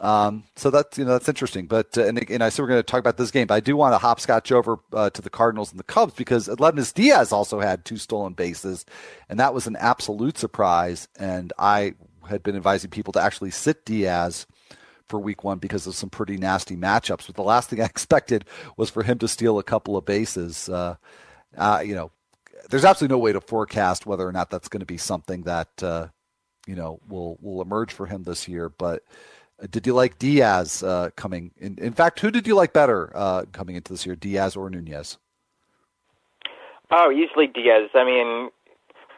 Um, 0.00 0.44
so 0.54 0.70
that's 0.70 0.96
you 0.96 1.04
know 1.04 1.12
that's 1.12 1.28
interesting. 1.28 1.66
But 1.66 1.98
uh, 1.98 2.04
and, 2.04 2.30
and 2.30 2.42
I 2.42 2.48
said 2.48 2.62
we're 2.62 2.68
going 2.68 2.78
to 2.78 2.84
talk 2.84 3.00
about 3.00 3.16
this 3.16 3.30
game, 3.30 3.46
but 3.46 3.54
I 3.54 3.60
do 3.60 3.76
want 3.76 3.94
to 3.94 3.98
hopscotch 3.98 4.52
over 4.52 4.78
uh, 4.92 5.10
to 5.10 5.22
the 5.22 5.30
Cardinals 5.30 5.70
and 5.70 5.78
the 5.78 5.84
Cubs 5.84 6.14
because 6.14 6.48
Aledmys 6.48 6.94
Diaz 6.94 7.32
also 7.32 7.60
had 7.60 7.84
two 7.84 7.96
stolen 7.96 8.32
bases, 8.32 8.84
and 9.28 9.40
that 9.40 9.54
was 9.54 9.66
an 9.66 9.76
absolute 9.76 10.38
surprise. 10.38 11.08
And 11.18 11.52
I 11.58 11.94
had 12.28 12.42
been 12.42 12.56
advising 12.56 12.90
people 12.90 13.12
to 13.14 13.20
actually 13.20 13.50
sit 13.50 13.84
Diaz 13.84 14.46
for 15.08 15.18
Week 15.18 15.42
One 15.42 15.58
because 15.58 15.86
of 15.86 15.94
some 15.94 16.10
pretty 16.10 16.36
nasty 16.36 16.76
matchups. 16.76 17.26
But 17.26 17.36
the 17.36 17.42
last 17.42 17.70
thing 17.70 17.80
I 17.82 17.86
expected 17.86 18.44
was 18.76 18.90
for 18.90 19.02
him 19.02 19.18
to 19.18 19.28
steal 19.28 19.58
a 19.58 19.64
couple 19.64 19.96
of 19.96 20.04
bases. 20.04 20.68
Uh, 20.68 20.96
uh 21.56 21.82
you 21.84 21.94
know, 21.96 22.12
there's 22.70 22.84
absolutely 22.84 23.14
no 23.14 23.18
way 23.18 23.32
to 23.32 23.40
forecast 23.40 24.06
whether 24.06 24.26
or 24.26 24.32
not 24.32 24.50
that's 24.50 24.68
going 24.68 24.80
to 24.80 24.86
be 24.86 24.98
something 24.98 25.42
that 25.42 25.82
uh, 25.82 26.08
you 26.68 26.76
know 26.76 27.00
will 27.08 27.38
will 27.40 27.62
emerge 27.62 27.92
for 27.92 28.06
him 28.06 28.22
this 28.22 28.46
year. 28.46 28.68
But 28.68 29.02
did 29.70 29.86
you 29.86 29.94
like 29.94 30.18
Diaz 30.18 30.82
uh, 30.82 31.10
coming? 31.16 31.50
In, 31.58 31.78
in 31.78 31.92
fact, 31.92 32.20
who 32.20 32.30
did 32.30 32.46
you 32.46 32.54
like 32.54 32.72
better 32.72 33.10
uh, 33.14 33.44
coming 33.52 33.76
into 33.76 33.92
this 33.92 34.06
year, 34.06 34.14
Diaz 34.14 34.56
or 34.56 34.70
Nunez? 34.70 35.18
Oh, 36.90 37.10
easily 37.10 37.46
Diaz. 37.46 37.90
I 37.94 38.04
mean, 38.04 38.50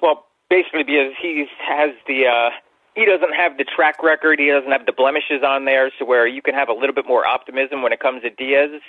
well, 0.03 0.27
basically 0.49 0.83
because 0.83 1.13
he 1.21 1.47
has 1.67 1.91
the 2.07 2.27
uh, 2.27 2.51
he 2.95 3.05
doesn't 3.05 3.35
have 3.35 3.57
the 3.57 3.65
track 3.65 4.03
record, 4.03 4.39
he 4.39 4.51
doesn't 4.51 4.71
have 4.71 4.87
the 4.87 4.93
blemishes 4.93 5.43
on 5.45 5.65
there, 5.65 5.91
so 5.99 6.05
where 6.05 6.27
you 6.27 6.43
can 6.43 6.55
have 6.55 6.69
a 6.69 6.73
little 6.73 6.95
bit 6.95 7.07
more 7.07 7.25
optimism 7.25 7.83
when 7.83 7.93
it 7.93 8.01
comes 8.01 8.23
to 8.23 8.31
Diaz. 8.31 8.81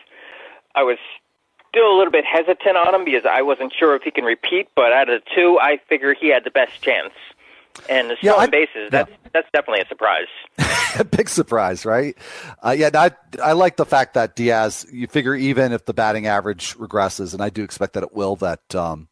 I 0.74 0.84
was 0.84 0.98
still 1.70 1.96
a 1.96 1.96
little 1.98 2.12
bit 2.12 2.26
hesitant 2.26 2.76
on 2.76 2.96
him 2.96 3.06
because 3.06 3.26
I 3.30 3.42
wasn't 3.42 3.74
sure 3.78 3.96
if 3.96 4.04
he 4.04 4.12
can 4.12 4.26
repeat, 4.26 4.70
but 4.76 4.92
out 4.92 5.10
of 5.10 5.22
the 5.22 5.30
two, 5.36 5.60
I 5.62 5.80
figure 5.88 6.14
he 6.14 6.30
had 6.30 6.44
the 6.44 6.52
best 6.52 6.82
chance. 6.82 7.14
And 7.90 8.10
the 8.10 8.18
stolen 8.18 8.42
yeah, 8.42 8.48
bases, 8.48 8.92
that's 8.92 9.10
yeah. 9.10 9.18
that's 9.34 9.48
definitely 9.54 9.82
a 9.82 9.88
surprise. 9.88 10.28
a 11.00 11.04
big 11.04 11.30
surprise, 11.30 11.86
right? 11.86 12.18
Uh, 12.64 12.76
yeah, 12.78 12.90
I 12.94 13.12
I 13.42 13.54
like 13.54 13.78
the 13.78 13.86
fact 13.86 14.14
that 14.16 14.36
Diaz. 14.36 14.86
You 14.92 15.08
figure 15.08 15.36
even 15.36 15.72
if 15.72 15.86
the 15.86 15.94
batting 15.94 16.28
average 16.28 16.76
regresses, 16.78 17.34
and 17.34 17.42
I 17.42 17.50
do 17.50 17.64
expect 17.64 17.94
that 17.94 18.04
it 18.04 18.14
will, 18.14 18.36
that 18.38 18.76
um, 18.76 19.08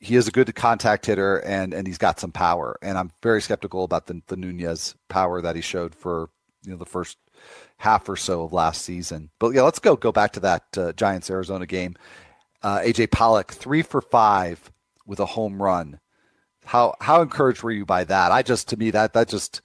he 0.00 0.16
is 0.16 0.26
a 0.26 0.32
good 0.32 0.54
contact 0.54 1.06
hitter 1.06 1.38
and 1.38 1.74
and 1.74 1.86
he's 1.86 1.98
got 1.98 2.18
some 2.18 2.32
power. 2.32 2.78
And 2.82 2.98
I'm 2.98 3.12
very 3.22 3.42
skeptical 3.42 3.84
about 3.84 4.06
the 4.06 4.22
the 4.26 4.36
Nunez 4.36 4.94
power 5.08 5.40
that 5.42 5.56
he 5.56 5.62
showed 5.62 5.94
for 5.94 6.30
you 6.64 6.72
know 6.72 6.78
the 6.78 6.86
first 6.86 7.18
half 7.76 8.08
or 8.08 8.16
so 8.16 8.42
of 8.42 8.52
last 8.52 8.82
season. 8.82 9.30
But 9.38 9.50
yeah, 9.50 9.62
let's 9.62 9.78
go 9.78 9.96
go 9.96 10.12
back 10.12 10.32
to 10.32 10.40
that 10.40 10.64
uh, 10.76 10.92
Giants 10.92 11.30
Arizona 11.30 11.66
game. 11.66 11.96
Uh, 12.62 12.80
AJ 12.80 13.10
Pollock 13.10 13.52
three 13.52 13.82
for 13.82 14.00
five 14.00 14.70
with 15.06 15.20
a 15.20 15.26
home 15.26 15.62
run 15.62 16.00
how 16.64 16.94
how 17.00 17.22
encouraged 17.22 17.62
were 17.62 17.70
you 17.70 17.84
by 17.84 18.04
that? 18.04 18.32
I 18.32 18.42
just 18.42 18.68
to 18.68 18.76
me 18.76 18.90
that 18.90 19.12
that 19.14 19.28
just 19.28 19.60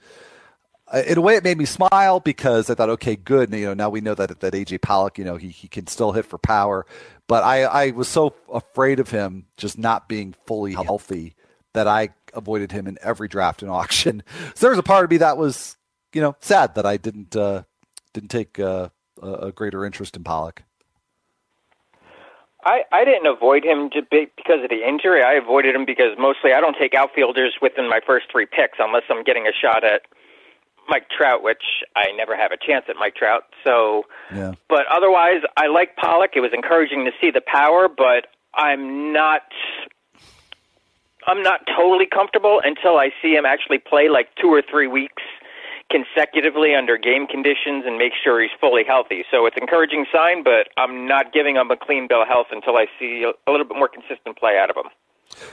uh, 0.94 1.04
in 1.08 1.18
a 1.18 1.22
way 1.22 1.36
it 1.36 1.44
made 1.44 1.58
me 1.58 1.66
smile 1.66 2.20
because 2.20 2.70
I 2.70 2.76
thought, 2.76 2.90
okay, 2.90 3.16
good. 3.16 3.54
You 3.54 3.68
know, 3.68 3.74
now 3.74 3.90
we 3.90 4.02
know 4.02 4.16
that 4.16 4.40
that 4.40 4.54
AJ 4.54 4.82
Pollock, 4.82 5.18
you 5.18 5.26
know, 5.26 5.36
he 5.36 5.50
he 5.50 5.68
can 5.68 5.88
still 5.88 6.12
hit 6.12 6.26
for 6.26 6.38
power, 6.38 6.86
but 7.28 7.44
I 7.44 7.64
I 7.64 7.92
was 7.92 8.08
so 8.08 8.36
afraid 8.52 9.00
of 9.00 9.10
him 9.10 9.46
just 9.58 9.78
not 9.78 10.08
being 10.08 10.36
fully 10.46 10.74
healthy 10.74 11.36
that 11.74 11.88
I 11.88 12.10
avoided 12.34 12.72
him 12.72 12.88
in 12.88 12.98
every 13.02 13.28
draft 13.28 13.62
and 13.62 13.72
auction. 13.82 14.24
So 14.56 14.66
there 14.66 14.72
was 14.72 14.80
a 14.80 14.84
part 14.84 15.06
of 15.06 15.12
me 15.12 15.18
that 15.18 15.38
was 15.38 15.78
you 16.14 16.22
know 16.22 16.36
sad 16.40 16.76
that 16.76 16.86
I 16.86 16.98
didn't 16.98 17.36
uh, 17.36 17.64
didn't 18.14 18.30
take 18.30 18.60
uh, 18.60 18.90
a 19.22 19.52
greater 19.52 19.86
interest 19.86 20.16
in 20.16 20.24
Pollock. 20.24 20.64
I, 22.66 22.82
I 22.92 23.06
didn't 23.06 23.28
avoid 23.28 23.64
him 23.64 23.90
because 24.10 24.64
of 24.64 24.70
the 24.70 24.82
injury. 24.88 25.22
I 25.24 25.34
avoided 25.34 25.76
him 25.76 25.86
because 25.86 26.18
mostly 26.18 26.52
I 26.52 26.60
don't 26.60 26.76
take 26.80 26.96
outfielders 26.96 27.54
within 27.62 27.88
my 27.88 28.00
first 28.06 28.26
three 28.32 28.48
picks 28.48 28.80
unless 28.80 29.04
I'm 29.10 29.24
getting 29.24 29.46
a 29.46 29.54
shot 29.54 29.84
at 29.84 30.02
Mike 30.90 31.08
Trout, 31.16 31.44
which 31.44 31.62
I 31.96 32.12
never 32.18 32.36
have 32.36 32.52
a 32.52 32.58
chance 32.58 32.86
at 32.90 32.96
Mike 32.98 33.16
Trout. 33.16 33.44
So, 33.64 34.06
yeah. 34.34 34.54
but 34.68 34.86
otherwise, 34.92 35.42
I 35.58 35.68
like 35.68 35.96
Pollock. 35.96 36.32
It 36.36 36.42
was 36.42 36.52
encouraging 36.54 37.06
to 37.06 37.12
see 37.22 37.30
the 37.30 37.42
power, 37.42 37.88
but 37.88 38.28
I'm 38.56 39.14
not. 39.14 39.44
I'm 41.28 41.42
not 41.42 41.62
totally 41.76 42.06
comfortable 42.06 42.62
until 42.64 42.98
I 42.98 43.10
see 43.20 43.34
him 43.34 43.46
actually 43.46 43.80
play 43.80 44.10
like 44.10 44.30
two 44.40 44.50
or 44.50 44.62
three 44.62 44.86
weeks 44.86 45.24
consecutively 45.92 46.74
under 46.74 46.98
game 46.98 47.28
conditions 47.28 47.84
and 47.86 47.98
make 47.98 48.14
sure 48.22 48.42
he's 48.42 48.52
fully 48.60 48.84
healthy. 48.84 49.24
So 49.30 49.46
it's 49.46 49.56
encouraging 49.60 50.06
sign, 50.12 50.44
but 50.44 50.70
I'm 50.78 51.08
not 51.08 51.32
giving 51.32 51.56
him 51.56 51.70
a 51.70 51.78
clean 51.78 52.08
bill 52.08 52.24
of 52.24 52.28
health 52.28 52.48
until 52.52 52.78
I 52.78 52.88
see 53.00 53.24
a 53.24 53.52
little 53.52 53.66
bit 53.66 53.78
more 53.78 53.88
consistent 53.88 54.38
play 54.38 54.58
out 54.58 54.70
of 54.70 54.78
him. 54.78 54.92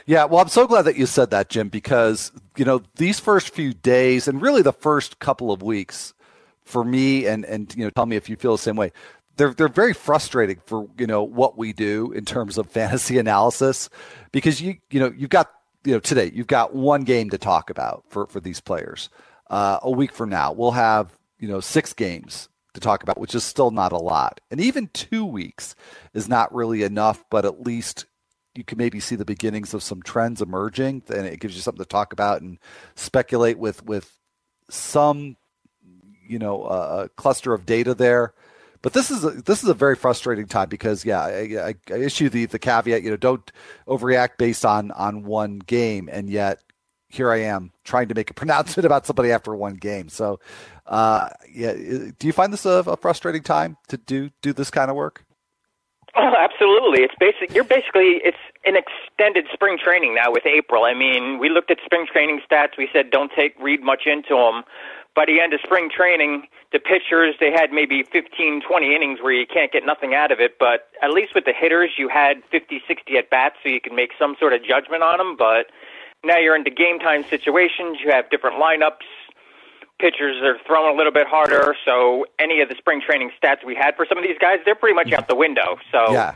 Yeah, 0.07 0.25
well, 0.25 0.41
I'm 0.41 0.49
so 0.49 0.67
glad 0.67 0.83
that 0.83 0.97
you 0.97 1.07
said 1.07 1.31
that, 1.31 1.49
Jim, 1.49 1.69
because 1.69 2.31
you 2.57 2.65
know 2.65 2.83
these 2.97 3.19
first 3.19 3.55
few 3.55 3.73
days 3.73 4.29
and 4.29 4.41
really 4.41 4.63
the 4.63 4.73
first 4.73 5.19
couple 5.19 5.51
of 5.51 5.63
weeks 5.63 6.15
for 6.63 6.85
me, 6.85 7.27
and 7.27 7.45
and 7.45 7.75
you 7.77 7.85
know, 7.85 7.91
tell 7.91 8.07
me 8.07 8.17
if 8.17 8.29
you 8.29 8.37
feel 8.37 8.53
the 8.53 8.63
same 8.63 8.77
way. 8.77 8.93
They're 9.37 9.55
they're 9.55 9.69
very 9.69 9.95
frustrating 9.95 10.61
for 10.67 10.87
you 10.99 11.07
know 11.07 11.23
what 11.23 11.57
we 11.57 11.73
do 11.73 12.13
in 12.13 12.25
terms 12.25 12.59
of 12.59 12.67
fantasy 12.71 13.19
analysis 13.19 13.89
because 14.31 14.61
you 14.61 14.77
you 14.91 15.01
know 15.01 15.13
you've 15.17 15.31
got 15.31 15.51
you 15.85 15.95
know 15.95 16.01
today 16.01 16.31
you've 16.33 16.47
got 16.47 16.75
one 16.75 17.03
game 17.03 17.31
to 17.31 17.39
talk 17.39 17.71
about 17.71 18.05
for 18.09 18.27
for 18.27 18.41
these 18.41 18.61
players 18.61 19.09
uh, 19.53 19.79
a 19.83 19.91
week 19.91 20.13
from 20.13 20.31
now, 20.31 20.51
we'll 20.53 20.73
have 20.73 21.17
you 21.39 21.47
know 21.47 21.61
six 21.61 21.93
games 21.93 22.49
to 22.73 22.81
talk 22.81 23.03
about, 23.03 23.21
which 23.21 23.35
is 23.35 23.45
still 23.45 23.71
not 23.71 23.93
a 23.93 23.99
lot. 23.99 24.41
And 24.51 24.61
even 24.61 24.89
two 24.95 25.27
weeks 25.27 25.77
is 26.15 26.27
not 26.27 26.55
really 26.55 26.83
enough, 26.83 27.23
but 27.31 27.45
at 27.45 27.61
least 27.61 28.07
you 28.55 28.65
can 28.65 28.79
maybe 28.79 28.99
see 28.99 29.15
the 29.15 29.27
beginnings 29.27 29.75
of 29.75 29.83
some 29.83 30.03
trends 30.03 30.41
emerging, 30.41 31.03
and 31.15 31.27
it 31.27 31.39
gives 31.39 31.55
you 31.55 31.61
something 31.61 31.85
to 31.85 31.89
talk 31.89 32.15
about 32.15 32.41
and 32.41 32.59
speculate 32.95 33.59
with 33.59 33.85
with 33.85 34.17
some 34.71 35.37
you 36.27 36.39
know 36.39 36.63
uh, 36.63 37.09
cluster 37.17 37.53
of 37.53 37.67
data 37.67 37.95
there. 37.95 38.33
But 38.81 38.95
this 38.95 39.11
is 39.11 39.23
a, 39.23 39.31
this 39.31 39.63
is 39.63 39.69
a 39.69 39.75
very 39.75 39.97
frustrating 39.97 40.47
time 40.47 40.71
because 40.71 41.05
yeah, 41.05 41.21
I, 41.21 41.69
I, 41.69 41.75
I 41.91 41.97
issue 41.99 42.31
the 42.31 42.47
the 42.47 42.59
caveat 42.59 43.03
you 43.03 43.11
know 43.11 43.19
don't 43.19 43.53
overreact 43.87 44.39
based 44.39 44.65
on 44.65 44.91
on 44.93 45.25
one 45.25 45.59
game, 45.59 46.09
and 46.11 46.31
yet 46.31 46.63
here 47.13 47.31
I 47.31 47.43
am 47.43 47.73
trying 47.85 48.09
to 48.09 48.15
make 48.15 48.31
a 48.31 48.35
pronouncement 48.43 48.87
about 48.87 49.07
somebody 49.07 49.31
after 49.31 49.55
one 49.55 49.75
game. 49.75 50.09
So, 50.09 50.41
uh, 50.87 51.29
yeah, 51.53 51.75
do 51.75 52.27
you 52.27 52.33
find 52.33 52.53
this 52.53 52.67
a, 52.67 52.83
a, 52.87 52.97
frustrating 52.97 53.43
time 53.43 53.77
to 53.89 53.97
do 53.97 54.31
do 54.41 54.53
this 54.53 54.71
kind 54.71 54.91
of 54.91 54.97
work? 54.97 55.25
Oh, 56.15 56.35
absolutely. 56.37 57.05
It's 57.05 57.15
basic. 57.19 57.55
You're 57.55 57.65
basically 57.65 58.21
it's 58.25 58.37
an 58.65 58.75
extended 58.77 59.47
spring 59.53 59.79
training 59.83 60.15
now 60.15 60.31
with 60.31 60.45
April. 60.45 60.85
I 60.85 60.95
mean, 60.95 61.39
we 61.39 61.49
looked 61.49 61.71
at 61.71 61.79
spring 61.85 62.07
training 62.11 62.41
stats. 62.51 62.77
We 62.77 62.89
said 62.93 63.11
don't 63.11 63.31
take 63.37 63.55
read 63.61 63.83
much 63.83 64.03
into 64.07 64.35
them. 64.35 64.65
By 65.15 65.27
the 65.27 65.41
end 65.41 65.53
of 65.53 65.61
spring 65.63 65.91
training, 65.95 66.49
the 66.73 66.79
pitchers 66.79 67.35
they 67.39 67.51
had 67.51 67.71
maybe 67.71 68.03
15, 68.03 68.63
20 68.67 68.95
innings 68.97 69.19
where 69.21 69.33
you 69.33 69.47
can't 69.47 69.71
get 69.71 69.85
nothing 69.85 70.15
out 70.15 70.33
of 70.33 70.41
it. 70.41 70.59
But 70.59 70.89
at 71.03 71.11
least 71.11 71.35
with 71.35 71.45
the 71.45 71.53
hitters, 71.53 71.93
you 71.99 72.09
had 72.09 72.43
50, 72.51 72.83
60 72.87 73.17
at 73.17 73.31
bats, 73.31 73.57
so 73.63 73.69
you 73.69 73.81
can 73.81 73.95
make 73.95 74.13
some 74.19 74.37
sort 74.39 74.53
of 74.53 74.65
judgment 74.65 75.03
on 75.03 75.19
them. 75.19 75.37
But 75.37 75.67
now 76.25 76.39
you're 76.39 76.57
into 76.57 76.71
game 76.71 76.99
time 76.99 77.25
situations. 77.29 77.99
You 78.05 78.11
have 78.11 78.31
different 78.31 78.61
lineups 78.61 79.07
pitchers 80.03 80.43
are 80.43 80.59
throwing 80.67 80.93
a 80.93 80.97
little 80.97 81.13
bit 81.13 81.29
harder. 81.29 81.77
So 81.85 82.27
any 82.39 82.61
of 82.61 82.69
the 82.69 82.75
spring 82.77 83.01
training 83.01 83.31
stats 83.41 83.65
we 83.65 83.77
had 83.77 83.95
for 83.95 84.05
some 84.09 84.19
of 84.19 84.25
these 84.25 84.37
guys, 84.39 84.59
they're 84.65 84.75
pretty 84.75 84.97
much 84.97 85.13
out 85.13 85.29
the 85.29 85.37
window. 85.37 85.79
So 85.93 86.13
yeah. 86.13 86.35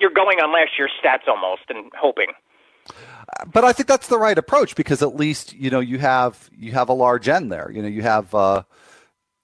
you're 0.00 0.12
going 0.12 0.38
on 0.38 0.52
last 0.52 0.70
year's 0.78 0.92
stats 1.02 1.26
almost 1.28 1.62
and 1.68 1.90
hoping. 1.98 2.28
But 3.52 3.64
I 3.64 3.72
think 3.72 3.88
that's 3.88 4.06
the 4.06 4.18
right 4.18 4.38
approach 4.38 4.76
because 4.76 5.02
at 5.02 5.16
least 5.16 5.52
you 5.52 5.68
know 5.68 5.80
you 5.80 5.98
have 5.98 6.48
you 6.56 6.70
have 6.72 6.88
a 6.88 6.92
large 6.92 7.28
N 7.28 7.48
there. 7.48 7.68
You 7.72 7.82
know 7.82 7.88
you 7.88 8.02
have 8.02 8.32
uh, 8.32 8.62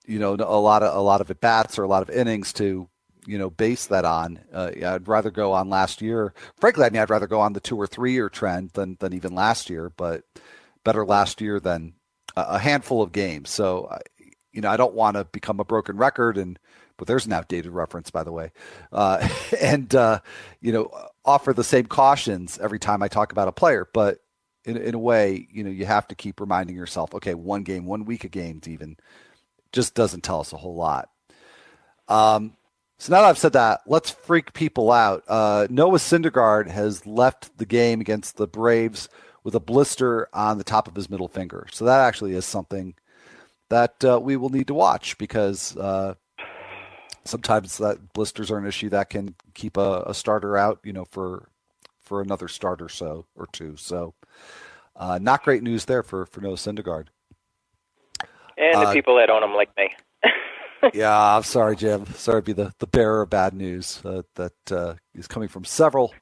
you 0.06 0.20
know 0.20 0.34
a 0.34 0.60
lot 0.60 0.84
of 0.84 0.96
a 0.96 1.00
lot 1.00 1.20
of 1.20 1.28
at 1.28 1.40
bats 1.40 1.80
or 1.80 1.82
a 1.82 1.88
lot 1.88 2.02
of 2.02 2.10
innings 2.10 2.52
to 2.54 2.88
you 3.26 3.38
know 3.38 3.50
base 3.50 3.86
that 3.86 4.04
on. 4.04 4.40
Uh, 4.52 4.70
I'd 4.84 5.08
rather 5.08 5.30
go 5.30 5.52
on 5.52 5.68
last 5.68 6.02
year. 6.02 6.34
Frankly, 6.58 6.84
I 6.84 6.90
mean 6.90 7.02
I'd 7.02 7.10
rather 7.10 7.26
go 7.26 7.40
on 7.40 7.52
the 7.52 7.60
two 7.60 7.76
or 7.76 7.86
three 7.86 8.12
year 8.12 8.28
trend 8.28 8.70
than 8.70 8.96
than 9.00 9.12
even 9.12 9.34
last 9.34 9.70
year. 9.70 9.90
But 9.90 10.24
better 10.84 11.04
last 11.04 11.40
year 11.40 11.60
than 11.60 11.94
a 12.36 12.58
handful 12.58 13.02
of 13.02 13.12
games. 13.12 13.50
So, 13.50 13.98
you 14.52 14.60
know, 14.60 14.70
I 14.70 14.76
don't 14.76 14.94
want 14.94 15.16
to 15.16 15.24
become 15.24 15.60
a 15.60 15.64
broken 15.64 15.96
record 15.96 16.38
and 16.38 16.58
but 16.98 17.08
there's 17.08 17.26
an 17.26 17.32
outdated 17.32 17.72
reference, 17.72 18.10
by 18.10 18.22
the 18.22 18.30
way, 18.30 18.52
uh, 18.92 19.26
and 19.60 19.92
uh, 19.94 20.20
you 20.60 20.72
know, 20.72 20.90
offer 21.24 21.52
the 21.52 21.64
same 21.64 21.86
cautions 21.86 22.58
every 22.62 22.78
time 22.78 23.02
I 23.02 23.08
talk 23.08 23.32
about 23.32 23.48
a 23.48 23.52
player. 23.52 23.88
But 23.92 24.18
in, 24.64 24.76
in 24.76 24.94
a 24.94 24.98
way, 24.98 25.48
you 25.50 25.64
know, 25.64 25.70
you 25.70 25.86
have 25.86 26.06
to 26.08 26.14
keep 26.14 26.40
reminding 26.40 26.76
yourself, 26.76 27.14
okay, 27.14 27.34
one 27.34 27.62
game, 27.62 27.86
one 27.86 28.04
week 28.04 28.24
of 28.24 28.30
games, 28.30 28.68
even 28.68 28.96
just 29.72 29.94
doesn't 29.94 30.22
tell 30.22 30.40
us 30.40 30.52
a 30.52 30.56
whole 30.56 30.76
lot. 30.76 31.08
Um, 32.08 32.52
so 33.02 33.12
now 33.12 33.22
that 33.22 33.30
I've 33.30 33.38
said 33.38 33.54
that, 33.54 33.80
let's 33.84 34.12
freak 34.12 34.52
people 34.52 34.92
out. 34.92 35.24
Uh, 35.26 35.66
Noah 35.68 35.98
Syndergaard 35.98 36.68
has 36.68 37.04
left 37.04 37.58
the 37.58 37.66
game 37.66 38.00
against 38.00 38.36
the 38.36 38.46
Braves 38.46 39.08
with 39.42 39.56
a 39.56 39.60
blister 39.60 40.28
on 40.32 40.56
the 40.56 40.62
top 40.62 40.86
of 40.86 40.94
his 40.94 41.10
middle 41.10 41.26
finger. 41.26 41.66
So 41.72 41.84
that 41.86 41.98
actually 41.98 42.34
is 42.34 42.44
something 42.44 42.94
that 43.70 44.04
uh, 44.04 44.20
we 44.22 44.36
will 44.36 44.50
need 44.50 44.68
to 44.68 44.74
watch 44.74 45.18
because 45.18 45.76
uh, 45.76 46.14
sometimes 47.24 47.76
that 47.78 48.12
blisters 48.12 48.52
are 48.52 48.58
an 48.58 48.66
issue 48.66 48.90
that 48.90 49.10
can 49.10 49.34
keep 49.52 49.76
a, 49.76 50.04
a, 50.06 50.14
starter 50.14 50.56
out, 50.56 50.78
you 50.84 50.92
know, 50.92 51.06
for 51.06 51.48
for 52.02 52.22
another 52.22 52.46
start 52.46 52.80
or 52.80 52.88
so 52.88 53.26
or 53.34 53.48
two. 53.50 53.74
So 53.76 54.14
uh, 54.94 55.18
not 55.20 55.42
great 55.42 55.64
news 55.64 55.86
there 55.86 56.04
for 56.04 56.24
for 56.26 56.40
Noah 56.40 56.54
Syndergaard. 56.54 57.06
And 58.56 58.80
the 58.80 58.86
uh, 58.86 58.92
people 58.92 59.16
that 59.16 59.28
own 59.28 59.42
him 59.42 59.54
like 59.54 59.76
me. 59.76 59.92
yeah, 60.94 61.36
I'm 61.36 61.42
sorry, 61.44 61.76
Jim. 61.76 62.06
Sorry 62.14 62.42
to 62.42 62.46
be 62.46 62.52
the, 62.52 62.72
the 62.78 62.86
bearer 62.86 63.22
of 63.22 63.30
bad 63.30 63.54
news 63.54 64.00
uh, 64.04 64.22
that 64.36 64.72
uh, 64.72 64.94
is 65.14 65.28
coming 65.28 65.48
from 65.48 65.64
several 65.64 66.14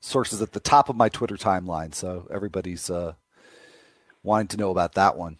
sources 0.00 0.42
at 0.42 0.52
the 0.52 0.60
top 0.60 0.88
of 0.88 0.96
my 0.96 1.08
Twitter 1.08 1.36
timeline, 1.36 1.94
so 1.94 2.28
everybody's 2.32 2.90
uh, 2.90 3.14
wanting 4.22 4.48
to 4.48 4.56
know 4.56 4.70
about 4.70 4.94
that 4.94 5.16
one. 5.16 5.38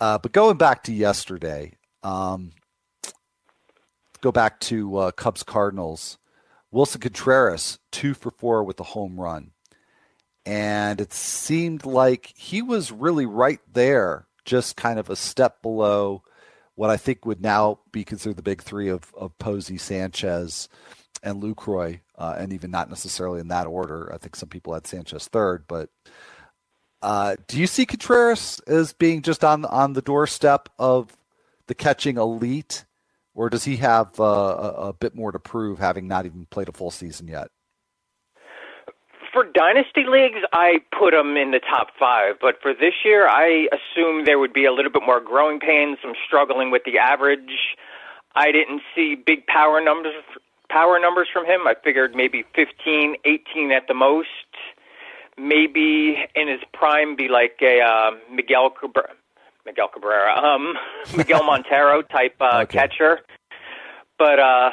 Uh, 0.00 0.18
but 0.18 0.32
going 0.32 0.56
back 0.58 0.84
to 0.84 0.92
yesterday, 0.92 1.74
um, 2.02 2.52
go 4.20 4.32
back 4.32 4.60
to 4.60 4.96
uh, 4.96 5.10
Cubs 5.12 5.42
Cardinals. 5.42 6.18
Willson 6.72 7.00
Contreras 7.02 7.78
two 7.92 8.14
for 8.14 8.30
four 8.30 8.64
with 8.64 8.80
a 8.80 8.84
home 8.84 9.20
run, 9.20 9.52
and 10.46 11.00
it 11.00 11.12
seemed 11.12 11.84
like 11.84 12.32
he 12.36 12.62
was 12.62 12.92
really 12.92 13.26
right 13.26 13.60
there, 13.72 14.26
just 14.44 14.76
kind 14.76 14.98
of 14.98 15.10
a 15.10 15.16
step 15.16 15.62
below 15.62 16.22
what 16.74 16.90
I 16.90 16.96
think 16.96 17.26
would 17.26 17.40
now 17.40 17.80
be 17.92 18.04
considered 18.04 18.36
the 18.36 18.42
big 18.42 18.62
three 18.62 18.88
of 18.88 19.12
of 19.14 19.36
Posey, 19.38 19.78
Sanchez, 19.78 20.68
and 21.22 21.42
Lucroy 21.42 22.00
uh, 22.16 22.36
and 22.38 22.52
even 22.52 22.70
not 22.70 22.88
necessarily 22.88 23.40
in 23.40 23.48
that 23.48 23.66
order. 23.66 24.12
I 24.12 24.18
think 24.18 24.36
some 24.36 24.48
people 24.48 24.74
had 24.74 24.86
Sanchez 24.86 25.28
third, 25.28 25.64
but 25.66 25.90
uh, 27.02 27.36
do 27.48 27.58
you 27.58 27.66
see 27.66 27.84
Contreras 27.86 28.60
as 28.66 28.92
being 28.92 29.22
just 29.22 29.44
on 29.44 29.64
on 29.64 29.92
the 29.92 30.02
doorstep 30.02 30.68
of 30.78 31.16
the 31.66 31.74
catching 31.74 32.16
elite, 32.16 32.84
or 33.34 33.50
does 33.50 33.64
he 33.64 33.76
have 33.76 34.18
uh, 34.20 34.24
a, 34.24 34.88
a 34.88 34.92
bit 34.92 35.14
more 35.14 35.32
to 35.32 35.38
prove, 35.38 35.78
having 35.78 36.08
not 36.08 36.26
even 36.26 36.46
played 36.46 36.68
a 36.68 36.72
full 36.72 36.90
season 36.90 37.28
yet? 37.28 37.48
For 39.32 39.44
dynasty 39.44 40.04
leagues, 40.06 40.40
I 40.52 40.82
put 40.96 41.14
him 41.14 41.38
in 41.38 41.52
the 41.52 41.58
top 41.60 41.88
five, 41.98 42.34
but 42.38 42.60
for 42.60 42.74
this 42.74 42.92
year, 43.02 43.26
I 43.26 43.66
assume 43.72 44.26
there 44.26 44.38
would 44.38 44.52
be 44.52 44.66
a 44.66 44.72
little 44.72 44.92
bit 44.92 45.02
more 45.06 45.20
growing 45.20 45.58
pains, 45.58 45.96
some 46.02 46.12
struggling 46.26 46.70
with 46.70 46.82
the 46.84 46.98
average. 46.98 47.76
I 48.34 48.52
didn't 48.52 48.82
see 48.94 49.14
big 49.14 49.46
power 49.46 49.80
numbers 49.80 50.14
power 50.68 50.98
numbers 50.98 51.28
from 51.32 51.44
him. 51.46 51.66
I 51.66 51.74
figured 51.82 52.14
maybe 52.14 52.44
15, 52.54 53.16
18 53.24 53.72
at 53.72 53.88
the 53.88 53.94
most. 53.94 54.28
Maybe 55.38 56.16
in 56.34 56.48
his 56.48 56.60
prime, 56.74 57.16
be 57.16 57.28
like 57.28 57.58
a 57.62 57.80
uh, 57.80 58.10
Miguel 58.30 58.70
Cabrera, 58.70 59.12
Miguel 59.64 59.88
Cabrera, 59.88 60.36
um, 60.38 60.74
Miguel 61.16 61.42
Montero 61.44 62.02
type 62.02 62.36
uh, 62.40 62.60
okay. 62.62 62.78
catcher. 62.78 63.20
But 64.18 64.38
uh, 64.38 64.70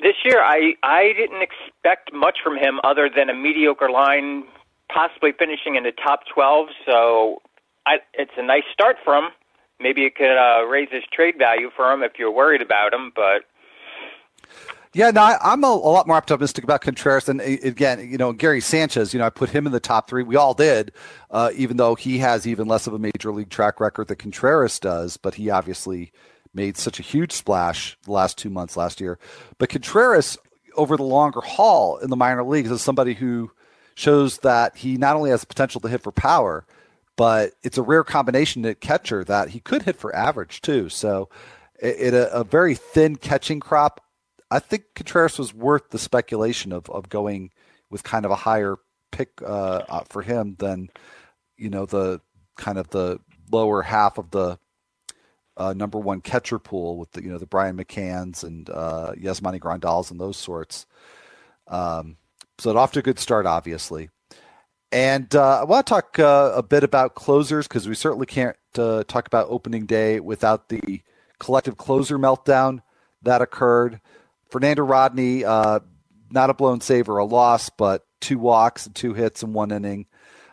this 0.00 0.14
year, 0.24 0.42
I 0.42 0.74
I 0.82 1.12
didn't 1.16 1.42
expect 1.42 2.12
much 2.12 2.38
from 2.42 2.56
him 2.56 2.80
other 2.84 3.08
than 3.14 3.30
a 3.30 3.34
mediocre 3.34 3.90
line, 3.90 4.44
possibly 4.92 5.32
finishing 5.32 5.76
in 5.76 5.84
the 5.84 5.92
top 5.92 6.20
12. 6.32 6.68
So 6.84 7.42
I, 7.86 7.96
it's 8.14 8.32
a 8.36 8.42
nice 8.42 8.64
start 8.72 8.96
for 9.04 9.14
him. 9.16 9.30
Maybe 9.80 10.04
it 10.04 10.14
could 10.14 10.36
uh, 10.36 10.66
raise 10.66 10.88
his 10.90 11.04
trade 11.12 11.36
value 11.38 11.70
for 11.74 11.92
him 11.92 12.02
if 12.02 12.12
you're 12.18 12.32
worried 12.32 12.62
about 12.62 12.94
him, 12.94 13.12
but 13.14 13.42
yeah, 14.96 15.10
no, 15.10 15.20
I, 15.20 15.52
am 15.52 15.62
a, 15.62 15.66
a, 15.66 15.68
lot 15.68 16.06
more 16.06 16.16
optimistic 16.16 16.64
about 16.64 16.80
Contreras 16.80 17.26
than 17.26 17.40
again, 17.40 18.08
you 18.10 18.16
know, 18.16 18.32
Gary 18.32 18.62
Sanchez. 18.62 19.12
You 19.12 19.18
know, 19.18 19.26
I 19.26 19.30
put 19.30 19.50
him 19.50 19.66
in 19.66 19.72
the 19.72 19.80
top 19.80 20.08
three. 20.08 20.22
We 20.22 20.36
all 20.36 20.54
did, 20.54 20.92
uh, 21.30 21.50
even 21.54 21.76
though 21.76 21.96
he 21.96 22.16
has 22.18 22.46
even 22.46 22.66
less 22.66 22.86
of 22.86 22.94
a 22.94 22.98
major 22.98 23.30
league 23.30 23.50
track 23.50 23.78
record 23.78 24.08
that 24.08 24.16
Contreras 24.16 24.78
does. 24.78 25.18
But 25.18 25.34
he 25.34 25.50
obviously 25.50 26.12
made 26.56 26.76
such 26.76 26.98
a 26.98 27.02
huge 27.02 27.32
splash 27.32 27.96
the 28.04 28.12
last 28.12 28.38
two 28.38 28.50
months 28.50 28.76
last 28.76 29.00
year. 29.00 29.18
But 29.58 29.68
Contreras, 29.68 30.38
over 30.76 30.96
the 30.96 31.04
longer 31.04 31.40
haul 31.40 31.98
in 31.98 32.10
the 32.10 32.16
minor 32.16 32.42
leagues, 32.42 32.70
is 32.70 32.82
somebody 32.82 33.14
who 33.14 33.52
shows 33.94 34.38
that 34.38 34.76
he 34.76 34.96
not 34.96 35.16
only 35.16 35.30
has 35.30 35.42
the 35.42 35.46
potential 35.46 35.80
to 35.82 35.88
hit 35.88 36.02
for 36.02 36.12
power, 36.12 36.66
but 37.16 37.52
it's 37.62 37.78
a 37.78 37.82
rare 37.82 38.04
combination 38.04 38.64
at 38.66 38.80
catcher 38.80 39.22
that 39.24 39.50
he 39.50 39.60
could 39.60 39.82
hit 39.82 39.96
for 39.96 40.14
average 40.14 40.60
too. 40.60 40.88
So, 40.88 41.28
it, 41.78 42.14
a, 42.14 42.32
a 42.32 42.42
very 42.42 42.74
thin 42.74 43.16
catching 43.16 43.60
crop 43.60 44.00
I 44.50 44.58
think 44.58 44.94
Contreras 44.94 45.38
was 45.38 45.52
worth 45.52 45.90
the 45.90 45.98
speculation 45.98 46.72
of 46.72 46.88
of 46.90 47.08
going 47.08 47.50
with 47.90 48.04
kind 48.04 48.24
of 48.24 48.30
a 48.30 48.36
higher 48.36 48.76
pick 49.10 49.42
uh, 49.42 49.82
uh, 49.88 50.04
for 50.08 50.22
him 50.22 50.56
than 50.58 50.88
you 51.56 51.70
know 51.70 51.86
the 51.86 52.20
kind 52.56 52.78
of 52.78 52.88
the 52.90 53.18
lower 53.50 53.82
half 53.82 54.18
of 54.18 54.30
the 54.30 54.58
uh, 55.56 55.72
number 55.74 55.98
one 55.98 56.20
catcher 56.20 56.58
pool 56.58 56.98
with 56.98 57.12
the 57.12 57.22
you 57.22 57.30
know 57.30 57.38
the 57.38 57.46
Brian 57.46 57.76
McCanns 57.76 58.44
and 58.44 58.68
uh, 58.70 59.12
Yasmani 59.16 59.60
Grandals 59.60 60.10
and 60.10 60.20
those 60.20 60.36
sorts. 60.36 60.86
Um, 61.68 62.16
so 62.58 62.70
it 62.70 62.76
off 62.76 62.92
to 62.92 63.00
a 63.00 63.02
good 63.02 63.18
start, 63.18 63.46
obviously. 63.46 64.10
And 64.92 65.34
uh, 65.34 65.60
I 65.60 65.64
want 65.64 65.86
to 65.86 65.90
talk 65.90 66.18
uh, 66.18 66.52
a 66.54 66.62
bit 66.62 66.84
about 66.84 67.14
closers 67.14 67.66
because 67.66 67.88
we 67.88 67.94
certainly 67.94 68.26
can't 68.26 68.56
uh, 68.78 69.04
talk 69.04 69.26
about 69.26 69.48
opening 69.50 69.86
day 69.86 70.20
without 70.20 70.68
the 70.68 71.02
collective 71.38 71.76
closer 71.76 72.18
meltdown 72.18 72.80
that 73.22 73.42
occurred. 73.42 74.00
Fernando 74.50 74.84
Rodney, 74.84 75.44
uh, 75.44 75.80
not 76.30 76.50
a 76.50 76.54
blown 76.54 76.80
save 76.80 77.08
or 77.08 77.18
a 77.18 77.24
loss, 77.24 77.68
but 77.68 78.06
two 78.20 78.38
walks 78.38 78.86
and 78.86 78.94
two 78.94 79.12
hits 79.12 79.42
in 79.42 79.52
one 79.52 79.72
inning 79.72 80.06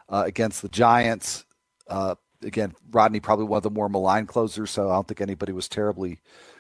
uh, 0.10 0.24
against 0.26 0.62
the 0.62 0.70
Giants. 0.70 1.46
Uh, 1.88 2.16
again, 2.44 2.74
Rodney 2.92 3.20
probably 3.20 3.46
one 3.46 3.58
of 3.58 3.64
the 3.64 3.70
more 3.70 3.90
maligned 3.90 4.28
closers, 4.28 4.72
so 4.72 4.90
I 4.90 4.94
don't 4.94 5.08
think 5.08 5.22
anybody 5.22 5.52
was 5.52 5.68
terribly 5.68 6.20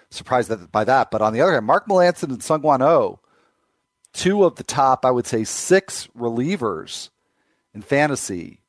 surprised 0.09 0.71
by 0.71 0.83
that. 0.83 1.11
But 1.11 1.21
on 1.21 1.33
the 1.33 1.41
other 1.41 1.53
hand, 1.53 1.65
Mark 1.65 1.87
Melancon 1.87 2.29
and 2.29 2.39
Seung-Hwan 2.39 2.81
Oh, 2.81 3.19
two 4.13 4.43
of 4.43 4.55
the 4.55 4.63
top, 4.63 5.05
I 5.05 5.11
would 5.11 5.27
say, 5.27 5.43
six 5.43 6.07
relievers 6.17 7.09
in 7.73 7.81
fantasy, 7.81 8.59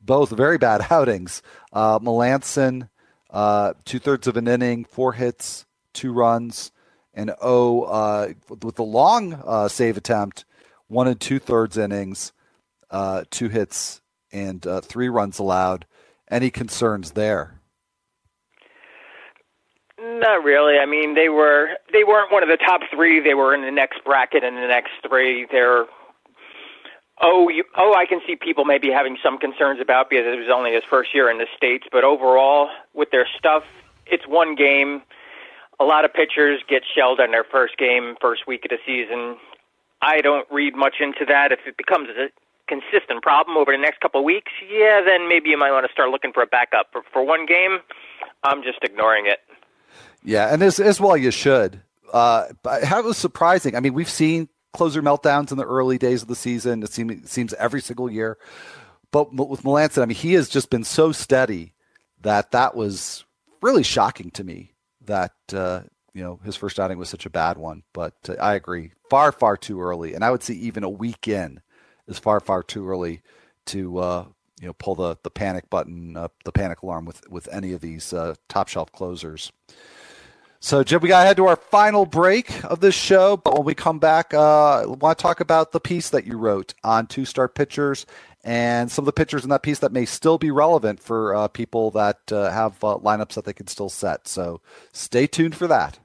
both 0.00 0.30
very 0.30 0.58
bad 0.58 0.86
outings. 0.90 1.42
Uh, 1.72 1.98
Melancon, 1.98 2.88
uh, 3.30 3.74
two 3.84 3.98
thirds 3.98 4.26
of 4.26 4.36
an 4.36 4.46
inning, 4.46 4.84
four 4.84 5.12
hits, 5.12 5.66
two 5.92 6.12
runs 6.12 6.70
and 7.14 7.32
O 7.40 7.82
uh, 7.82 8.32
with 8.62 8.74
the 8.74 8.84
long 8.84 9.34
uh, 9.46 9.68
save 9.68 9.96
attempt, 9.96 10.44
one 10.88 11.08
and 11.08 11.20
two 11.20 11.38
thirds 11.38 11.78
innings, 11.78 12.32
uh, 12.90 13.24
two 13.30 13.48
hits 13.48 14.00
and 14.32 14.66
uh, 14.66 14.80
three 14.80 15.08
runs 15.08 15.38
allowed. 15.38 15.86
Any 16.30 16.50
concerns 16.50 17.12
there? 17.12 17.60
Not 20.00 20.42
really. 20.42 20.78
I 20.78 20.86
mean, 20.86 21.14
they 21.14 21.28
were 21.28 21.70
they 21.92 22.04
weren't 22.04 22.32
one 22.32 22.42
of 22.42 22.48
the 22.48 22.56
top 22.56 22.80
three. 22.92 23.20
They 23.20 23.34
were 23.34 23.54
in 23.54 23.62
the 23.62 23.70
next 23.70 24.02
bracket 24.04 24.42
and 24.42 24.56
the 24.56 24.66
next 24.66 24.90
three. 25.06 25.46
They're 25.50 25.86
oh 27.20 27.48
you, 27.48 27.64
oh 27.76 27.94
I 27.96 28.04
can 28.06 28.20
see 28.26 28.36
people 28.36 28.64
maybe 28.64 28.90
having 28.90 29.16
some 29.22 29.38
concerns 29.38 29.80
about 29.80 30.10
because 30.10 30.26
it 30.26 30.38
was 30.38 30.50
only 30.52 30.72
his 30.72 30.82
first 30.88 31.14
year 31.14 31.30
in 31.30 31.38
the 31.38 31.46
states. 31.56 31.86
But 31.92 32.04
overall, 32.04 32.68
with 32.92 33.10
their 33.12 33.26
stuff, 33.38 33.62
it's 34.06 34.26
one 34.26 34.54
game. 34.54 35.02
A 35.80 35.84
lot 35.84 36.04
of 36.04 36.12
pitchers 36.12 36.60
get 36.68 36.82
shelled 36.94 37.20
on 37.20 37.30
their 37.30 37.44
first 37.44 37.76
game, 37.78 38.16
first 38.20 38.46
week 38.46 38.64
of 38.64 38.70
the 38.70 38.78
season. 38.86 39.36
I 40.02 40.20
don't 40.20 40.46
read 40.50 40.74
much 40.74 40.96
into 41.00 41.24
that. 41.26 41.50
If 41.52 41.60
it 41.66 41.76
becomes 41.76 42.08
a 42.10 42.28
consistent 42.68 43.22
problem 43.22 43.56
over 43.56 43.72
the 43.72 43.78
next 43.78 44.00
couple 44.00 44.20
of 44.20 44.24
weeks, 44.24 44.52
yeah, 44.70 45.00
then 45.04 45.28
maybe 45.28 45.50
you 45.50 45.58
might 45.58 45.72
want 45.72 45.86
to 45.86 45.92
start 45.92 46.10
looking 46.10 46.32
for 46.32 46.42
a 46.42 46.46
backup. 46.46 46.88
For, 46.92 47.02
for 47.12 47.24
one 47.24 47.46
game, 47.46 47.78
I'm 48.42 48.62
just 48.62 48.78
ignoring 48.82 49.26
it. 49.26 49.40
Yeah, 50.22 50.52
and 50.52 50.62
as 50.62 50.80
as 50.80 51.00
well 51.00 51.16
you 51.16 51.30
should. 51.30 51.80
Uh, 52.12 52.46
but 52.62 52.84
how 52.84 53.02
was 53.02 53.18
surprising. 53.18 53.76
I 53.76 53.80
mean, 53.80 53.94
we've 53.94 54.08
seen 54.08 54.48
closer 54.72 55.02
meltdowns 55.02 55.50
in 55.50 55.58
the 55.58 55.64
early 55.64 55.98
days 55.98 56.22
of 56.22 56.28
the 56.28 56.34
season. 56.34 56.82
It 56.82 56.92
seems 56.92 57.30
seems 57.30 57.54
every 57.54 57.80
single 57.80 58.10
year. 58.10 58.38
But 59.10 59.32
with 59.32 59.62
Melancon, 59.62 60.02
I 60.02 60.06
mean, 60.06 60.16
he 60.16 60.34
has 60.34 60.48
just 60.48 60.70
been 60.70 60.82
so 60.82 61.12
steady 61.12 61.72
that 62.22 62.50
that 62.50 62.74
was 62.74 63.24
really 63.62 63.84
shocking 63.84 64.30
to 64.32 64.44
me. 64.44 64.72
That 65.02 65.34
uh, 65.52 65.82
you 66.12 66.22
know 66.22 66.40
his 66.44 66.56
first 66.56 66.80
outing 66.80 66.98
was 66.98 67.08
such 67.08 67.26
a 67.26 67.30
bad 67.30 67.56
one. 67.56 67.82
But 67.92 68.14
uh, 68.28 68.34
I 68.34 68.54
agree, 68.54 68.92
far 69.08 69.32
far 69.32 69.56
too 69.56 69.80
early, 69.80 70.14
and 70.14 70.24
I 70.24 70.30
would 70.30 70.42
say 70.42 70.54
even 70.54 70.82
a 70.82 70.90
week 70.90 71.28
in 71.28 71.60
is 72.08 72.18
far 72.18 72.40
far 72.40 72.62
too 72.62 72.88
early 72.88 73.22
to 73.66 73.98
uh, 73.98 74.24
you 74.60 74.66
know 74.66 74.74
pull 74.74 74.94
the 74.94 75.16
the 75.22 75.30
panic 75.30 75.68
button, 75.70 76.16
uh, 76.16 76.28
the 76.44 76.52
panic 76.52 76.82
alarm 76.82 77.04
with 77.04 77.28
with 77.28 77.48
any 77.52 77.72
of 77.72 77.80
these 77.80 78.12
uh, 78.12 78.34
top 78.48 78.68
shelf 78.68 78.92
closers. 78.92 79.52
So, 80.64 80.82
Jim, 80.82 81.02
we 81.02 81.08
got 81.08 81.20
to 81.20 81.26
head 81.26 81.36
to 81.36 81.44
our 81.44 81.56
final 81.56 82.06
break 82.06 82.64
of 82.64 82.80
this 82.80 82.94
show. 82.94 83.36
But 83.36 83.52
when 83.52 83.66
we 83.66 83.74
come 83.74 83.98
back, 83.98 84.32
uh, 84.32 84.80
I 84.80 84.86
want 84.86 85.18
to 85.18 85.22
talk 85.22 85.40
about 85.40 85.72
the 85.72 85.80
piece 85.80 86.08
that 86.08 86.24
you 86.24 86.38
wrote 86.38 86.72
on 86.82 87.06
two 87.06 87.26
star 87.26 87.48
pitchers 87.48 88.06
and 88.44 88.90
some 88.90 89.02
of 89.02 89.06
the 89.06 89.12
pitchers 89.12 89.44
in 89.44 89.50
that 89.50 89.62
piece 89.62 89.80
that 89.80 89.92
may 89.92 90.06
still 90.06 90.38
be 90.38 90.50
relevant 90.50 91.00
for 91.00 91.34
uh, 91.34 91.48
people 91.48 91.90
that 91.90 92.32
uh, 92.32 92.50
have 92.50 92.82
uh, 92.82 92.96
lineups 92.96 93.34
that 93.34 93.44
they 93.44 93.52
can 93.52 93.66
still 93.66 93.90
set. 93.90 94.26
So, 94.26 94.62
stay 94.90 95.26
tuned 95.26 95.54
for 95.54 95.66
that. 95.66 95.98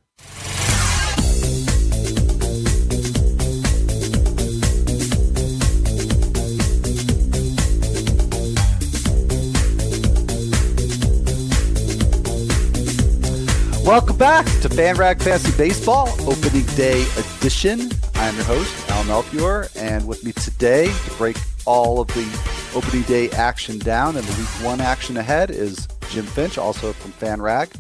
Welcome 13.90 14.18
back 14.18 14.46
to 14.62 14.70
FanRag 14.70 15.20
Fantasy 15.20 15.58
Baseball 15.58 16.10
Opening 16.30 16.64
Day 16.76 17.08
Edition. 17.18 17.90
I'm 18.14 18.36
your 18.36 18.44
host, 18.44 18.88
Al 18.92 19.04
Melchior, 19.06 19.68
and 19.76 20.08
with 20.08 20.24
me 20.24 20.32
today 20.32 20.94
to 20.94 21.12
break 21.18 21.38
all 21.66 22.00
of 22.00 22.08
the 22.10 22.72
opening 22.76 23.02
day 23.06 23.32
action 23.32 23.80
down 23.80 24.16
and 24.16 24.24
the 24.28 24.40
week 24.40 24.48
one 24.64 24.80
action 24.80 25.18
ahead 25.18 25.50
is 25.50 25.88
Jim 26.12 26.28
Finch, 26.28 26.60
also 26.60 26.94
from 26.94 27.14
FanRag. 27.14 27.74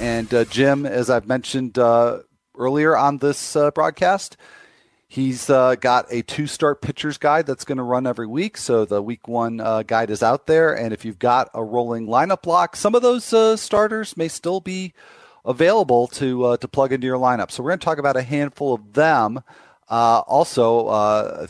And 0.00 0.34
uh, 0.34 0.44
Jim, 0.46 0.86
as 0.86 1.08
I've 1.08 1.28
mentioned 1.28 1.78
uh, 1.78 2.22
earlier 2.58 2.96
on 2.96 3.18
this 3.18 3.54
uh, 3.54 3.70
broadcast, 3.70 4.36
He's 5.06 5.48
uh, 5.48 5.76
got 5.76 6.06
a 6.10 6.22
two 6.22 6.48
start 6.48 6.82
pitchers 6.82 7.18
guide 7.18 7.46
that's 7.46 7.64
going 7.64 7.78
to 7.78 7.84
run 7.84 8.08
every 8.08 8.26
week. 8.26 8.56
So 8.56 8.84
the 8.84 9.00
week 9.00 9.28
one 9.28 9.60
uh, 9.60 9.84
guide 9.84 10.10
is 10.10 10.24
out 10.24 10.48
there. 10.48 10.76
And 10.76 10.92
if 10.92 11.04
you've 11.04 11.20
got 11.20 11.50
a 11.54 11.62
rolling 11.62 12.08
lineup 12.08 12.42
block, 12.42 12.74
some 12.74 12.96
of 12.96 13.02
those 13.02 13.32
uh, 13.32 13.56
starters 13.56 14.16
may 14.16 14.26
still 14.26 14.58
be 14.58 14.92
available 15.44 16.06
to 16.08 16.44
uh, 16.44 16.56
to 16.58 16.68
plug 16.68 16.92
into 16.92 17.06
your 17.06 17.18
lineup. 17.18 17.50
So 17.50 17.62
we're 17.62 17.70
going 17.70 17.80
to 17.80 17.84
talk 17.84 17.98
about 17.98 18.16
a 18.16 18.22
handful 18.22 18.74
of 18.74 18.94
them. 18.94 19.42
Uh, 19.88 20.20
also, 20.20 20.86
uh, 20.88 21.46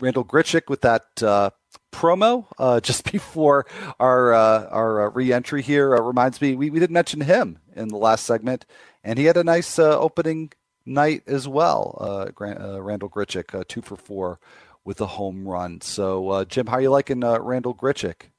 Randal 0.00 0.24
Grichuk 0.24 0.68
with 0.68 0.80
that 0.80 1.04
uh, 1.22 1.50
promo 1.92 2.46
uh, 2.58 2.80
just 2.88 3.10
before 3.10 3.66
our 4.00 4.32
uh, 4.32 4.66
our 4.66 5.10
reentry 5.10 5.62
here 5.62 5.90
reminds 5.90 6.40
me 6.40 6.54
we, 6.54 6.70
we 6.70 6.80
didn't 6.80 6.94
mention 6.94 7.20
him 7.20 7.58
in 7.74 7.88
the 7.88 7.96
last 7.96 8.26
segment, 8.26 8.66
and 9.04 9.18
he 9.18 9.26
had 9.26 9.36
a 9.36 9.44
nice 9.44 9.78
opening 9.78 10.52
night 10.84 11.22
as 11.26 11.46
well. 11.46 12.28
Randal 12.38 13.08
Grichuk, 13.08 13.66
two 13.68 13.82
for 13.82 13.96
four 13.96 14.40
with 14.84 15.00
a 15.00 15.06
home 15.06 15.46
run. 15.46 15.80
So, 15.80 16.44
Jim, 16.44 16.66
how 16.66 16.78
are 16.78 16.80
you 16.80 16.90
liking 16.90 17.20
Randal 17.20 17.74
Grichuk? 17.74 18.31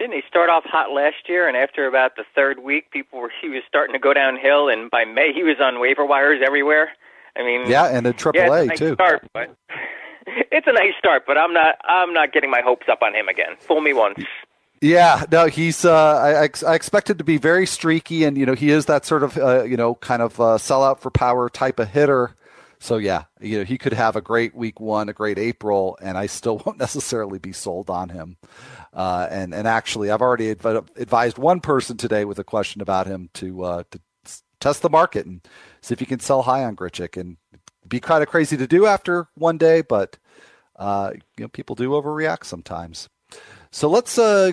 Didn't 0.00 0.14
he 0.14 0.22
start 0.26 0.48
off 0.48 0.64
hot 0.64 0.92
last 0.92 1.28
year, 1.28 1.46
and 1.46 1.54
after 1.54 1.86
about 1.86 2.16
the 2.16 2.24
third 2.34 2.60
week, 2.60 2.90
people 2.90 3.20
were 3.20 3.30
he 3.38 3.50
was 3.50 3.60
starting 3.68 3.92
to 3.92 3.98
go 3.98 4.14
downhill, 4.14 4.70
and 4.70 4.90
by 4.90 5.04
May 5.04 5.30
he 5.34 5.42
was 5.42 5.56
on 5.60 5.78
waiver 5.78 6.06
wires 6.06 6.40
everywhere. 6.42 6.88
I 7.36 7.42
mean, 7.42 7.68
yeah, 7.68 7.84
and 7.84 8.06
in 8.06 8.14
Triple 8.14 8.40
yeah, 8.40 8.62
A 8.62 8.64
nice 8.64 8.78
too. 8.78 8.94
Start, 8.94 9.28
but 9.34 9.54
it's 10.26 10.66
a 10.66 10.72
nice 10.72 10.94
start, 10.98 11.24
but 11.26 11.36
I'm 11.36 11.52
not 11.52 11.76
I'm 11.84 12.14
not 12.14 12.32
getting 12.32 12.50
my 12.50 12.62
hopes 12.62 12.86
up 12.90 13.02
on 13.02 13.14
him 13.14 13.28
again. 13.28 13.56
Fool 13.58 13.82
me 13.82 13.92
once. 13.92 14.24
Yeah, 14.80 15.24
no, 15.30 15.48
he's. 15.48 15.84
Uh, 15.84 15.92
I, 15.94 16.48
I 16.66 16.74
expected 16.74 17.18
to 17.18 17.24
be 17.24 17.36
very 17.36 17.66
streaky, 17.66 18.24
and 18.24 18.38
you 18.38 18.46
know 18.46 18.54
he 18.54 18.70
is 18.70 18.86
that 18.86 19.04
sort 19.04 19.22
of 19.22 19.36
uh, 19.36 19.64
you 19.64 19.76
know 19.76 19.96
kind 19.96 20.22
of 20.22 20.40
uh, 20.40 20.56
sellout 20.56 21.00
for 21.00 21.10
power 21.10 21.50
type 21.50 21.78
of 21.78 21.90
hitter. 21.90 22.34
So 22.78 22.96
yeah, 22.96 23.24
you 23.38 23.58
know 23.58 23.64
he 23.64 23.76
could 23.76 23.92
have 23.92 24.16
a 24.16 24.22
great 24.22 24.54
week 24.54 24.80
one, 24.80 25.10
a 25.10 25.12
great 25.12 25.38
April, 25.38 25.98
and 26.00 26.16
I 26.16 26.24
still 26.24 26.62
won't 26.64 26.78
necessarily 26.78 27.38
be 27.38 27.52
sold 27.52 27.90
on 27.90 28.08
him. 28.08 28.38
Uh, 28.92 29.28
and 29.30 29.54
and 29.54 29.68
actually, 29.68 30.10
I've 30.10 30.22
already 30.22 30.50
adv- 30.50 30.90
advised 30.96 31.38
one 31.38 31.60
person 31.60 31.96
today 31.96 32.24
with 32.24 32.38
a 32.38 32.44
question 32.44 32.80
about 32.80 33.06
him 33.06 33.30
to 33.34 33.62
uh, 33.62 33.82
to 33.90 34.00
test 34.58 34.82
the 34.82 34.90
market 34.90 35.26
and 35.26 35.46
see 35.80 35.92
if 35.92 36.00
you 36.00 36.06
can 36.06 36.20
sell 36.20 36.42
high 36.42 36.64
on 36.64 36.76
Grichuk. 36.76 37.16
And 37.18 37.36
be 37.88 38.00
kind 38.00 38.22
of 38.22 38.28
crazy 38.28 38.56
to 38.56 38.66
do 38.66 38.86
after 38.86 39.28
one 39.34 39.58
day, 39.58 39.82
but 39.82 40.16
uh, 40.76 41.12
you 41.36 41.44
know 41.44 41.48
people 41.48 41.76
do 41.76 41.90
overreact 41.90 42.44
sometimes. 42.44 43.08
So 43.70 43.88
let's 43.88 44.18
uh, 44.18 44.52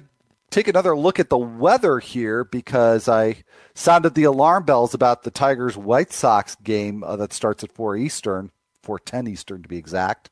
take 0.52 0.68
another 0.68 0.96
look 0.96 1.20
at 1.20 1.30
the 1.30 1.38
weather 1.38 2.00
here 2.00 2.44
because 2.44 3.08
I 3.08 3.44
sounded 3.74 4.14
the 4.14 4.24
alarm 4.26 4.66
bells 4.66 4.94
about 4.94 5.24
the 5.24 5.32
Tigers 5.32 5.78
White 5.78 6.12
Sox 6.12 6.56
game 6.56 7.04
uh, 7.04 7.16
that 7.16 7.34
starts 7.34 7.64
at 7.64 7.72
4 7.72 7.98
Eastern, 7.98 8.52
4:10 8.86 9.30
Eastern 9.30 9.64
to 9.64 9.70
be 9.70 9.78
exact 9.78 10.30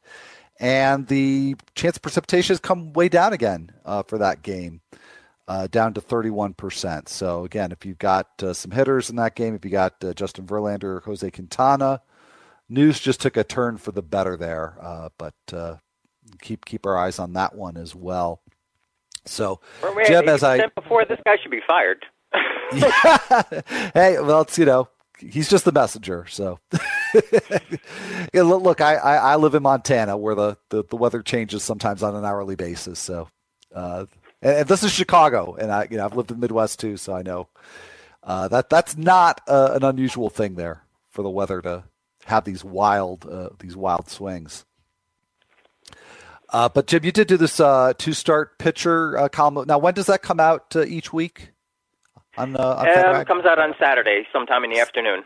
and 0.60 1.08
the 1.08 1.56
chance 1.76 1.98
of 1.98 2.02
precipitation 2.02 2.54
has 2.54 2.60
come 2.60 2.94
way 2.94 3.10
down 3.10 3.34
again 3.34 3.72
uh, 3.84 4.04
for 4.04 4.18
that 4.18 4.42
game, 4.42 4.82
uh, 5.48 5.68
down 5.68 5.94
to 5.94 6.02
31%. 6.02 7.10
So 7.10 7.44
again, 7.44 7.72
if 7.72 7.86
you've 7.86 7.98
got 7.98 8.28
uh, 8.42 8.54
some 8.54 8.72
hitters 8.72 9.10
in 9.10 9.18
that 9.18 9.36
game, 9.36 9.56
if 9.56 9.66
you 9.66 9.72
got 9.72 10.04
uh, 10.04 10.14
Justin 10.14 10.46
Verlander, 10.46 10.84
or 10.84 11.04
Jose 11.06 11.30
Quintana, 11.30 12.02
news 12.70 13.00
just 13.00 13.22
took 13.22 13.38
a 13.38 13.44
turn 13.44 13.78
for 13.78 13.92
the 13.92 14.02
better 14.02 14.38
there. 14.38 14.78
Uh, 14.82 15.10
but 15.18 15.36
uh, 15.52 15.76
keep 16.42 16.66
keep 16.66 16.86
our 16.86 16.98
eyes 16.98 17.20
on 17.20 17.34
that 17.34 17.56
one 17.56 17.78
as 17.78 17.94
well. 17.94 18.42
So, 19.26 19.60
Jeb, 20.06 20.28
as 20.28 20.44
I 20.44 20.58
said 20.58 20.76
before 20.76 21.04
this 21.06 21.20
guy 21.26 21.38
should 21.42 21.52
be 21.52 21.62
fired. 21.68 22.06
yeah. 22.74 23.44
Hey, 23.94 24.20
well, 24.20 24.42
it's 24.42 24.58
you 24.58 24.66
know 24.66 24.88
he's 25.20 25.50
just 25.50 25.66
the 25.66 25.72
messenger. 25.72 26.26
So, 26.30 26.60
yeah, 28.34 28.42
look, 28.42 28.82
I, 28.82 28.96
I, 28.96 29.16
I, 29.16 29.36
live 29.36 29.56
in 29.56 29.64
Montana 29.64 30.18
where 30.18 30.36
the, 30.36 30.58
the, 30.70 30.84
the, 30.84 30.96
weather 30.96 31.22
changes 31.22 31.64
sometimes 31.64 32.04
on 32.04 32.16
an 32.16 32.26
hourly 32.26 32.56
basis. 32.56 33.00
So, 33.00 33.30
uh, 33.74 34.06
and, 34.42 34.58
and, 34.58 34.68
this 34.68 34.84
is 34.84 34.92
Chicago, 34.92 35.56
and 35.56 35.72
I 35.72 35.88
you 35.90 35.98
know 35.98 36.06
I've 36.06 36.16
lived 36.16 36.32
in 36.32 36.38
the 36.38 36.42
Midwest 36.42 36.80
too, 36.80 36.98
so 36.98 37.14
I 37.14 37.22
know 37.22 37.48
uh, 38.24 38.48
that 38.50 38.70
that's 38.70 38.98
not 38.98 39.42
uh, 39.48 39.72
an 39.74 39.84
unusual 39.84 40.30
thing 40.30 40.56
there 40.56 40.84
for 41.10 41.24
the 41.24 41.30
weather 41.30 41.62
to 41.62 41.84
have 42.26 42.44
these 42.44 42.64
wild 42.64 43.26
uh, 43.30 43.50
these 43.60 43.76
wild 43.76 44.10
swings. 44.10 44.66
Uh, 46.50 46.70
but 46.70 46.88
Jim, 46.88 47.04
you 47.04 47.12
did 47.12 47.28
do 47.28 47.38
this 47.38 47.60
uh, 47.60 47.94
two 47.98 48.14
start 48.14 48.60
pitcher 48.60 49.30
column. 49.32 49.68
Now, 49.68 49.78
when 49.78 49.94
does 49.94 50.06
that 50.06 50.22
come 50.22 50.40
out 50.40 50.76
each 50.76 51.12
week? 51.12 51.50
On, 52.38 52.56
uh, 52.56 52.60
on 52.60 52.88
um, 52.88 53.22
it 53.22 53.28
comes 53.28 53.46
out 53.46 53.60
on 53.60 53.74
Saturday, 53.80 54.28
sometime 54.32 54.64
in 54.64 54.72
the 54.72 54.80
afternoon. 54.80 55.24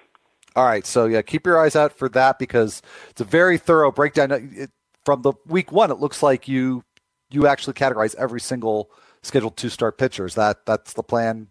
All 0.55 0.66
right, 0.66 0.86
so 0.86 1.05
yeah, 1.05 1.22
keep 1.22 1.45
your 1.45 1.60
eyes 1.60 1.76
out 1.76 1.97
for 1.97 2.10
that 2.10 2.39
because 2.39 2.82
it's 3.10 3.22
a 3.22 3.26
very 3.26 3.57
thorough 3.57 3.91
breakdown. 3.91 4.32
It, 4.32 4.72
from 5.05 5.22
the 5.22 5.34
week 5.45 5.72
one, 5.72 5.91
it 5.91 5.99
looks 5.99 6.22
like 6.22 6.47
you 6.47 6.84
you 7.30 7.47
actually 7.47 7.74
categorize 7.74 8.16
every 8.16 8.41
single 8.41 8.91
scheduled 9.24 9.57
two 9.57 9.70
star 9.70 9.91
pitcher. 9.91 10.26
Is 10.26 10.36
that 10.36 10.66
that's 10.66 10.93
the 10.93 11.03
plan 11.03 11.47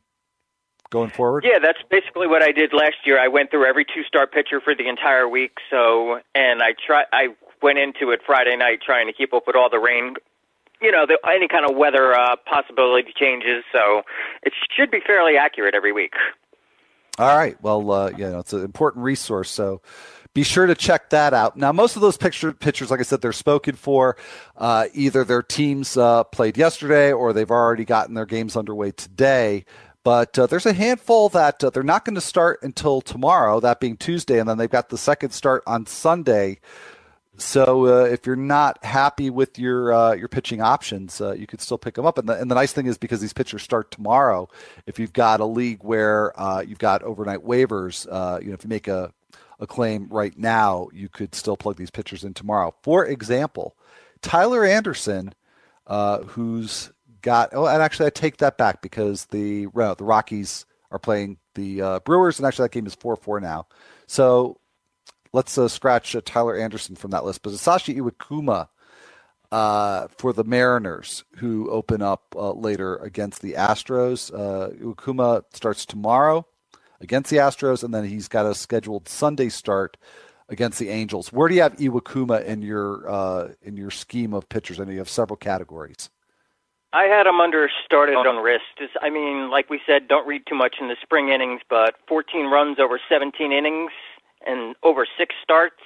going 0.90 1.10
forward? 1.10 1.44
Yeah, 1.44 1.58
that's 1.58 1.78
basically 1.90 2.26
what 2.26 2.42
I 2.42 2.52
did 2.52 2.72
last 2.72 2.96
year. 3.04 3.18
I 3.18 3.28
went 3.28 3.50
through 3.50 3.66
every 3.66 3.84
two 3.84 4.02
star 4.04 4.26
pitcher 4.26 4.60
for 4.60 4.74
the 4.74 4.88
entire 4.88 5.28
week. 5.28 5.58
So, 5.70 6.20
and 6.34 6.62
I 6.62 6.74
try 6.86 7.04
I 7.12 7.28
went 7.62 7.78
into 7.78 8.10
it 8.10 8.20
Friday 8.24 8.56
night 8.56 8.80
trying 8.84 9.06
to 9.06 9.12
keep 9.12 9.32
up 9.32 9.46
with 9.46 9.56
all 9.56 9.70
the 9.70 9.78
rain 9.78 10.14
you 10.80 10.92
know, 10.92 11.06
the, 11.06 11.18
any 11.28 11.48
kind 11.48 11.68
of 11.68 11.76
weather 11.76 12.14
uh, 12.14 12.36
possibility 12.46 13.12
changes. 13.16 13.64
So 13.72 14.02
it 14.42 14.52
should 14.76 14.90
be 14.90 15.00
fairly 15.04 15.36
accurate 15.36 15.74
every 15.74 15.92
week. 15.92 16.12
All 17.18 17.36
right. 17.36 17.60
Well, 17.62 17.90
uh, 17.90 18.10
you 18.10 18.30
know, 18.30 18.38
it's 18.38 18.52
an 18.52 18.64
important 18.64 19.04
resource. 19.04 19.50
So 19.50 19.82
be 20.34 20.44
sure 20.44 20.66
to 20.66 20.76
check 20.76 21.10
that 21.10 21.34
out. 21.34 21.56
Now, 21.56 21.72
most 21.72 21.96
of 21.96 22.02
those 22.02 22.16
picture, 22.16 22.52
pictures, 22.52 22.92
like 22.92 23.00
I 23.00 23.02
said, 23.02 23.20
they're 23.20 23.32
spoken 23.32 23.74
for. 23.74 24.16
Uh, 24.56 24.86
either 24.94 25.24
their 25.24 25.42
teams 25.42 25.96
uh, 25.96 26.22
played 26.24 26.56
yesterday 26.56 27.12
or 27.12 27.32
they've 27.32 27.50
already 27.50 27.84
gotten 27.84 28.14
their 28.14 28.26
games 28.26 28.56
underway 28.56 28.92
today. 28.92 29.64
But 30.04 30.38
uh, 30.38 30.46
there's 30.46 30.64
a 30.64 30.72
handful 30.72 31.28
that 31.30 31.62
uh, 31.64 31.70
they're 31.70 31.82
not 31.82 32.04
going 32.04 32.14
to 32.14 32.20
start 32.20 32.60
until 32.62 33.00
tomorrow, 33.00 33.58
that 33.60 33.80
being 33.80 33.96
Tuesday, 33.96 34.38
and 34.38 34.48
then 34.48 34.56
they've 34.56 34.70
got 34.70 34.90
the 34.90 34.96
second 34.96 35.30
start 35.30 35.64
on 35.66 35.86
Sunday. 35.86 36.60
So 37.38 37.86
uh, 37.86 38.04
if 38.06 38.26
you're 38.26 38.34
not 38.34 38.84
happy 38.84 39.30
with 39.30 39.58
your 39.58 39.92
uh, 39.92 40.12
your 40.14 40.28
pitching 40.28 40.60
options, 40.60 41.20
uh, 41.20 41.32
you 41.32 41.46
could 41.46 41.60
still 41.60 41.78
pick 41.78 41.94
them 41.94 42.04
up. 42.04 42.18
And 42.18 42.28
the, 42.28 42.34
and 42.34 42.50
the 42.50 42.56
nice 42.56 42.72
thing 42.72 42.86
is 42.86 42.98
because 42.98 43.20
these 43.20 43.32
pitchers 43.32 43.62
start 43.62 43.92
tomorrow, 43.92 44.48
if 44.86 44.98
you've 44.98 45.12
got 45.12 45.38
a 45.38 45.44
league 45.44 45.82
where 45.82 46.38
uh, 46.40 46.60
you've 46.60 46.80
got 46.80 47.02
overnight 47.04 47.44
waivers, 47.44 48.08
uh, 48.10 48.40
you 48.40 48.48
know 48.48 48.54
if 48.54 48.64
you 48.64 48.68
make 48.68 48.88
a 48.88 49.12
a 49.60 49.66
claim 49.66 50.08
right 50.08 50.36
now, 50.36 50.88
you 50.92 51.08
could 51.08 51.34
still 51.34 51.56
plug 51.56 51.76
these 51.76 51.90
pitchers 51.90 52.24
in 52.24 52.34
tomorrow. 52.34 52.74
For 52.82 53.06
example, 53.06 53.76
Tyler 54.20 54.64
Anderson, 54.64 55.32
uh, 55.86 56.22
who's 56.22 56.90
got 57.22 57.50
oh, 57.52 57.66
and 57.66 57.82
actually 57.82 58.06
I 58.06 58.10
take 58.10 58.38
that 58.38 58.58
back 58.58 58.82
because 58.82 59.26
the 59.26 59.66
the 59.66 59.96
Rockies 60.04 60.66
are 60.90 60.98
playing 60.98 61.38
the 61.54 62.00
Brewers, 62.04 62.40
and 62.40 62.46
actually 62.46 62.64
that 62.64 62.72
game 62.72 62.86
is 62.86 62.96
four 62.96 63.14
four 63.14 63.40
now. 63.40 63.68
So 64.08 64.58
let's 65.32 65.56
uh, 65.58 65.68
scratch 65.68 66.14
uh, 66.14 66.20
Tyler 66.24 66.56
Anderson 66.56 66.96
from 66.96 67.10
that 67.12 67.24
list. 67.24 67.42
But 67.42 67.52
Hisashi 67.52 67.96
Iwakuma 67.96 68.68
uh, 69.50 70.08
for 70.16 70.32
the 70.32 70.44
Mariners, 70.44 71.24
who 71.36 71.70
open 71.70 72.02
up 72.02 72.34
uh, 72.36 72.52
later 72.52 72.96
against 72.96 73.42
the 73.42 73.54
Astros. 73.54 74.32
Uh, 74.32 74.70
Iwakuma 74.74 75.44
starts 75.52 75.86
tomorrow 75.86 76.46
against 77.00 77.30
the 77.30 77.36
Astros, 77.36 77.82
and 77.82 77.94
then 77.94 78.04
he's 78.04 78.28
got 78.28 78.46
a 78.46 78.54
scheduled 78.54 79.08
Sunday 79.08 79.48
start 79.48 79.96
against 80.48 80.78
the 80.78 80.88
Angels. 80.88 81.32
Where 81.32 81.48
do 81.48 81.54
you 81.54 81.62
have 81.62 81.76
Iwakuma 81.76 82.44
in 82.44 82.62
your 82.62 83.08
uh, 83.08 83.48
in 83.62 83.76
your 83.76 83.90
scheme 83.90 84.34
of 84.34 84.48
pitchers? 84.48 84.80
I 84.80 84.84
know 84.84 84.92
you 84.92 84.98
have 84.98 85.08
several 85.08 85.36
categories. 85.36 86.10
I 86.90 87.04
had 87.04 87.26
him 87.26 87.38
under 87.38 87.68
started 87.84 88.14
on 88.14 88.42
wrist. 88.42 88.64
I 89.02 89.10
mean, 89.10 89.50
like 89.50 89.68
we 89.68 89.78
said, 89.86 90.08
don't 90.08 90.26
read 90.26 90.44
too 90.48 90.54
much 90.54 90.76
in 90.80 90.88
the 90.88 90.96
spring 91.02 91.28
innings, 91.28 91.60
but 91.68 91.96
14 92.08 92.46
runs 92.46 92.78
over 92.80 92.98
17 93.10 93.52
innings 93.52 93.90
and 94.48 94.74
over 94.82 95.06
six 95.18 95.34
starts. 95.42 95.82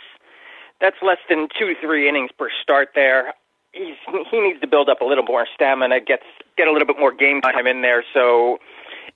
That's 0.81 0.97
less 1.03 1.19
than 1.29 1.49
two 1.59 1.75
three 1.81 2.09
innings 2.09 2.31
per 2.37 2.49
start 2.63 2.91
there. 2.95 3.35
He's, 3.73 3.97
he 4.31 4.41
needs 4.41 4.61
to 4.61 4.67
build 4.67 4.89
up 4.89 5.01
a 5.01 5.05
little 5.05 5.25
more 5.25 5.47
stamina, 5.55 6.01
gets 6.01 6.25
get 6.57 6.69
a 6.69 6.73
little 6.73 6.87
bit 6.87 6.99
more 6.99 7.13
game 7.13 7.41
time 7.41 7.67
in 7.67 7.83
there. 7.83 8.05
So 8.13 8.59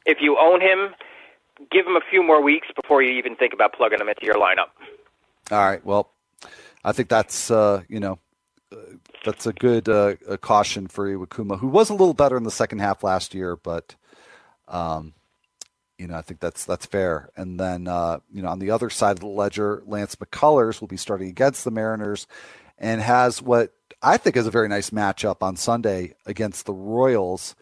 if 0.07 0.18
you 0.20 0.38
own 0.38 0.61
him, 0.61 0.94
give 1.70 1.86
him 1.86 1.97
a 1.97 2.01
few 2.09 2.22
more 2.22 2.42
weeks 2.42 2.68
before 2.74 3.03
you 3.03 3.12
even 3.12 3.36
think 3.36 3.53
about 3.53 3.74
plugging 3.74 4.01
him 4.01 4.09
into 4.09 4.24
your 4.24 4.36
lineup. 4.36 4.70
All 5.51 5.59
right. 5.59 5.84
Well, 5.84 6.11
I 6.84 6.92
think 6.92 7.09
that's 7.09 7.51
uh, 7.51 7.82
you 7.88 8.01
know 8.01 8.18
uh, 8.72 8.76
that's 9.24 9.47
a 9.47 9.53
good 9.53 9.88
uh, 9.88 10.14
a 10.28 10.38
caution 10.38 10.86
for 10.86 11.07
Iwakuma, 11.07 11.59
who 11.59 11.68
was 11.68 11.90
a 11.90 11.94
little 11.94 12.14
better 12.14 12.36
in 12.36 12.44
the 12.44 12.51
second 12.51 12.78
half 12.78 13.03
last 13.03 13.34
year, 13.34 13.57
but 13.57 13.94
um, 14.68 15.14
you 15.99 16.07
know, 16.07 16.14
I 16.14 16.22
think 16.22 16.40
that's 16.40 16.64
that's 16.64 16.86
fair. 16.86 17.30
And 17.36 17.59
then, 17.59 17.88
uh, 17.88 18.18
you 18.32 18.42
know, 18.42 18.49
on 18.49 18.59
the 18.59 18.70
other 18.70 18.90
side 18.90 19.12
of 19.12 19.20
the 19.20 19.26
ledger, 19.26 19.82
Lance 19.86 20.16
McCullers 20.16 20.80
will 20.80 20.88
be 20.88 20.97
starting 20.97 21.28
against 21.28 21.64
the 21.64 21.70
Mariners, 21.70 22.26
and 22.78 23.01
has 23.01 23.40
what 23.40 23.72
I 24.03 24.16
think 24.16 24.36
is 24.36 24.47
a 24.47 24.51
very 24.51 24.68
nice 24.68 24.90
matchup 24.90 25.42
on 25.42 25.57
Sunday 25.57 26.14
against 26.26 26.66
the 26.66 26.74
Royals. 26.74 27.55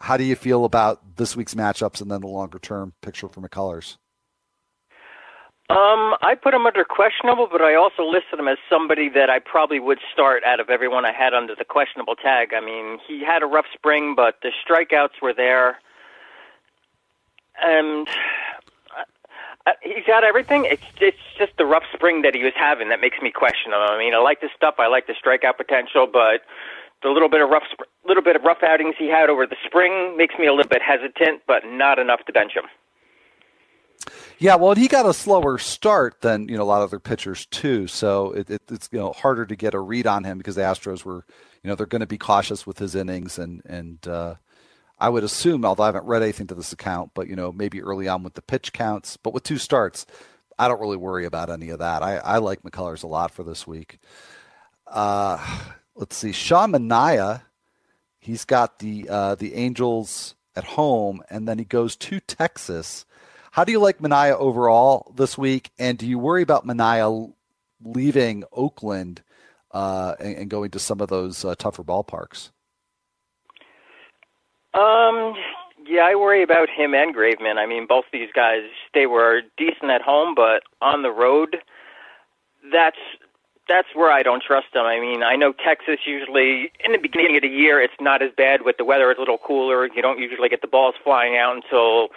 How 0.00 0.16
do 0.16 0.24
you 0.24 0.36
feel 0.36 0.64
about 0.64 1.16
this 1.16 1.36
week's 1.36 1.54
matchups 1.54 2.00
and 2.00 2.10
then 2.10 2.20
the 2.20 2.26
longer 2.26 2.58
term 2.58 2.92
picture 3.00 3.28
for 3.28 3.40
McCullers? 3.40 3.96
Um, 5.68 6.14
I 6.22 6.36
put 6.40 6.54
him 6.54 6.64
under 6.64 6.84
questionable, 6.84 7.48
but 7.50 7.60
I 7.60 7.74
also 7.74 8.04
listed 8.04 8.38
him 8.38 8.46
as 8.46 8.58
somebody 8.70 9.08
that 9.08 9.30
I 9.30 9.40
probably 9.40 9.80
would 9.80 9.98
start 10.12 10.44
out 10.44 10.60
of 10.60 10.70
everyone 10.70 11.04
I 11.04 11.12
had 11.12 11.34
under 11.34 11.56
the 11.56 11.64
questionable 11.64 12.14
tag. 12.14 12.52
I 12.54 12.60
mean, 12.60 12.98
he 13.06 13.24
had 13.24 13.42
a 13.42 13.46
rough 13.46 13.64
spring, 13.74 14.14
but 14.14 14.36
the 14.42 14.52
strikeouts 14.64 15.20
were 15.20 15.34
there 15.34 15.78
and 17.62 18.08
uh, 18.96 19.02
uh, 19.66 19.72
he's 19.82 20.04
got 20.06 20.24
everything. 20.24 20.64
It's 20.64 20.82
it's 21.00 21.18
just 21.38 21.52
the 21.58 21.66
rough 21.66 21.84
spring 21.92 22.22
that 22.22 22.34
he 22.34 22.42
was 22.42 22.54
having 22.56 22.88
that 22.88 23.00
makes 23.00 23.18
me 23.22 23.30
question 23.30 23.72
him. 23.72 23.80
I 23.80 23.98
mean, 23.98 24.14
I 24.14 24.18
like 24.18 24.40
the 24.40 24.50
stuff. 24.56 24.76
I 24.78 24.86
like 24.86 25.06
the 25.06 25.14
strikeout 25.14 25.56
potential, 25.56 26.06
but 26.10 26.42
the 27.02 27.08
little 27.08 27.28
bit 27.28 27.40
of 27.40 27.50
rough 27.50 27.64
little 28.06 28.22
bit 28.22 28.36
of 28.36 28.42
rough 28.42 28.62
outings 28.62 28.94
he 28.98 29.08
had 29.08 29.28
over 29.28 29.46
the 29.46 29.56
spring 29.64 30.16
makes 30.16 30.34
me 30.38 30.46
a 30.46 30.52
little 30.52 30.68
bit 30.68 30.82
hesitant, 30.82 31.42
but 31.46 31.62
not 31.66 31.98
enough 31.98 32.24
to 32.26 32.32
bench 32.32 32.52
him. 32.52 32.64
Yeah, 34.38 34.56
well, 34.56 34.74
he 34.74 34.86
got 34.86 35.06
a 35.06 35.14
slower 35.14 35.58
start 35.58 36.20
than 36.20 36.48
you 36.48 36.56
know 36.56 36.62
a 36.62 36.64
lot 36.64 36.82
of 36.82 36.90
other 36.90 37.00
pitchers 37.00 37.46
too, 37.46 37.86
so 37.86 38.32
it, 38.32 38.50
it, 38.50 38.62
it's 38.70 38.88
you 38.92 38.98
know 38.98 39.12
harder 39.12 39.46
to 39.46 39.56
get 39.56 39.74
a 39.74 39.80
read 39.80 40.06
on 40.06 40.24
him 40.24 40.38
because 40.38 40.56
the 40.56 40.62
Astros 40.62 41.04
were 41.04 41.24
you 41.62 41.68
know 41.68 41.74
they're 41.74 41.86
going 41.86 42.00
to 42.00 42.06
be 42.06 42.18
cautious 42.18 42.66
with 42.66 42.78
his 42.78 42.94
innings 42.94 43.38
and 43.38 43.62
and 43.64 44.06
uh, 44.06 44.34
I 44.98 45.08
would 45.08 45.24
assume, 45.24 45.64
although 45.64 45.82
I 45.82 45.86
haven't 45.86 46.06
read 46.06 46.22
anything 46.22 46.46
to 46.48 46.54
this 46.54 46.72
account, 46.72 47.10
but 47.14 47.28
you 47.28 47.36
know, 47.36 47.52
maybe 47.52 47.82
early 47.82 48.08
on 48.08 48.22
with 48.22 48.34
the 48.34 48.42
pitch 48.42 48.72
counts, 48.72 49.16
but 49.16 49.34
with 49.34 49.42
two 49.42 49.58
starts, 49.58 50.06
I 50.58 50.68
don't 50.68 50.80
really 50.80 50.96
worry 50.96 51.26
about 51.26 51.50
any 51.50 51.68
of 51.68 51.80
that. 51.80 52.02
I, 52.02 52.16
I 52.16 52.38
like 52.38 52.62
McCullers 52.62 53.04
a 53.04 53.08
lot 53.08 53.30
for 53.30 53.42
this 53.42 53.66
week. 53.66 53.98
Uh, 54.86 55.38
let's 55.94 56.16
see, 56.16 56.32
Sean 56.32 56.72
Manaea, 56.72 57.42
he's 58.18 58.44
got 58.44 58.78
the 58.78 59.08
uh, 59.08 59.34
the 59.34 59.54
Angels 59.54 60.34
at 60.54 60.64
home, 60.64 61.22
and 61.28 61.46
then 61.46 61.58
he 61.58 61.64
goes 61.64 61.96
to 61.96 62.20
Texas. 62.20 63.04
How 63.50 63.64
do 63.64 63.72
you 63.72 63.78
like 63.78 63.98
Manaea 63.98 64.36
overall 64.36 65.12
this 65.16 65.36
week? 65.36 65.70
And 65.78 65.98
do 65.98 66.06
you 66.06 66.18
worry 66.18 66.42
about 66.42 66.66
Manaea 66.66 67.32
leaving 67.82 68.44
Oakland 68.52 69.22
uh, 69.70 70.14
and, 70.18 70.36
and, 70.36 70.50
going 70.50 70.70
to 70.70 70.78
some 70.78 71.00
of 71.00 71.08
those 71.08 71.44
uh, 71.44 71.54
tougher 71.54 71.82
ballparks? 71.82 72.50
Um, 74.76 75.34
yeah, 75.86 76.02
I 76.02 76.14
worry 76.14 76.42
about 76.42 76.68
him 76.68 76.94
and 76.94 77.14
Graveman. 77.14 77.56
I 77.56 77.66
mean, 77.66 77.86
both 77.86 78.04
these 78.12 78.28
guys, 78.34 78.62
they 78.92 79.06
were 79.06 79.42
decent 79.56 79.90
at 79.90 80.02
home, 80.02 80.34
but 80.34 80.62
on 80.82 81.02
the 81.02 81.10
road, 81.10 81.56
that's 82.72 82.98
that's 83.68 83.88
where 83.94 84.12
I 84.12 84.22
don't 84.22 84.42
trust 84.42 84.66
them. 84.74 84.84
I 84.84 85.00
mean, 85.00 85.24
I 85.24 85.34
know 85.34 85.52
Texas 85.52 85.98
usually 86.06 86.70
in 86.84 86.92
the 86.92 86.98
beginning 86.98 87.34
of 87.36 87.42
the 87.42 87.48
year 87.48 87.80
it's 87.80 87.94
not 88.00 88.22
as 88.22 88.30
bad 88.36 88.62
with 88.62 88.76
the 88.76 88.84
weather 88.84 89.10
it's 89.10 89.18
a 89.18 89.20
little 89.20 89.38
cooler. 89.38 89.86
You 89.86 90.02
don't 90.02 90.20
usually 90.20 90.48
get 90.48 90.60
the 90.60 90.68
balls 90.68 90.94
flying 91.02 91.36
out 91.36 91.56
until 91.56 92.08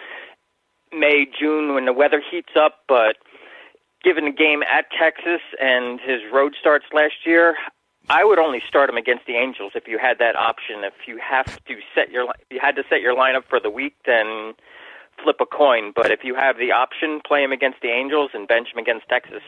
May, 0.91 1.25
June 1.25 1.73
when 1.73 1.85
the 1.85 1.93
weather 1.93 2.21
heats 2.29 2.53
up, 2.55 2.81
but 2.87 3.17
given 4.03 4.25
the 4.25 4.31
game 4.31 4.63
at 4.63 4.85
Texas 4.91 5.41
and 5.59 5.99
his 5.99 6.21
road 6.31 6.55
starts 6.59 6.85
last 6.93 7.25
year, 7.25 7.55
I 8.09 8.23
would 8.23 8.39
only 8.39 8.61
start 8.67 8.89
him 8.89 8.97
against 8.97 9.25
the 9.27 9.35
Angels 9.35 9.73
if 9.75 9.87
you 9.87 9.99
had 9.99 10.17
that 10.17 10.35
option. 10.35 10.83
If 10.83 11.07
you 11.07 11.17
have 11.17 11.45
to 11.65 11.75
set 11.93 12.09
your 12.11 12.23
if 12.39 12.47
you 12.49 12.59
had 12.59 12.75
to 12.75 12.83
set 12.89 13.01
your 13.01 13.15
lineup 13.15 13.43
for 13.47 13.59
the 13.59 13.69
week, 13.69 13.95
then 14.05 14.53
flip 15.23 15.37
a 15.39 15.45
coin. 15.45 15.91
But 15.95 16.11
if 16.11 16.23
you 16.23 16.35
have 16.35 16.57
the 16.57 16.71
option, 16.71 17.21
play 17.25 17.43
him 17.43 17.51
against 17.51 17.81
the 17.81 17.89
Angels 17.89 18.31
and 18.33 18.47
bench 18.47 18.69
him 18.73 18.79
against 18.79 19.07
Texas. 19.09 19.43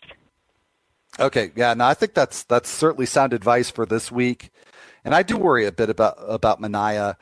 Okay, 1.19 1.51
yeah, 1.55 1.73
no, 1.73 1.85
I 1.85 1.93
think 1.93 2.13
that's 2.13 2.43
that's 2.43 2.69
certainly 2.69 3.05
sound 3.05 3.33
advice 3.33 3.69
for 3.69 3.85
this 3.85 4.11
week, 4.11 4.51
and 5.03 5.13
I 5.13 5.23
do 5.23 5.37
worry 5.37 5.65
a 5.65 5.71
bit 5.71 5.89
about 5.89 6.15
about 6.19 6.61
Manaea. 6.61 7.15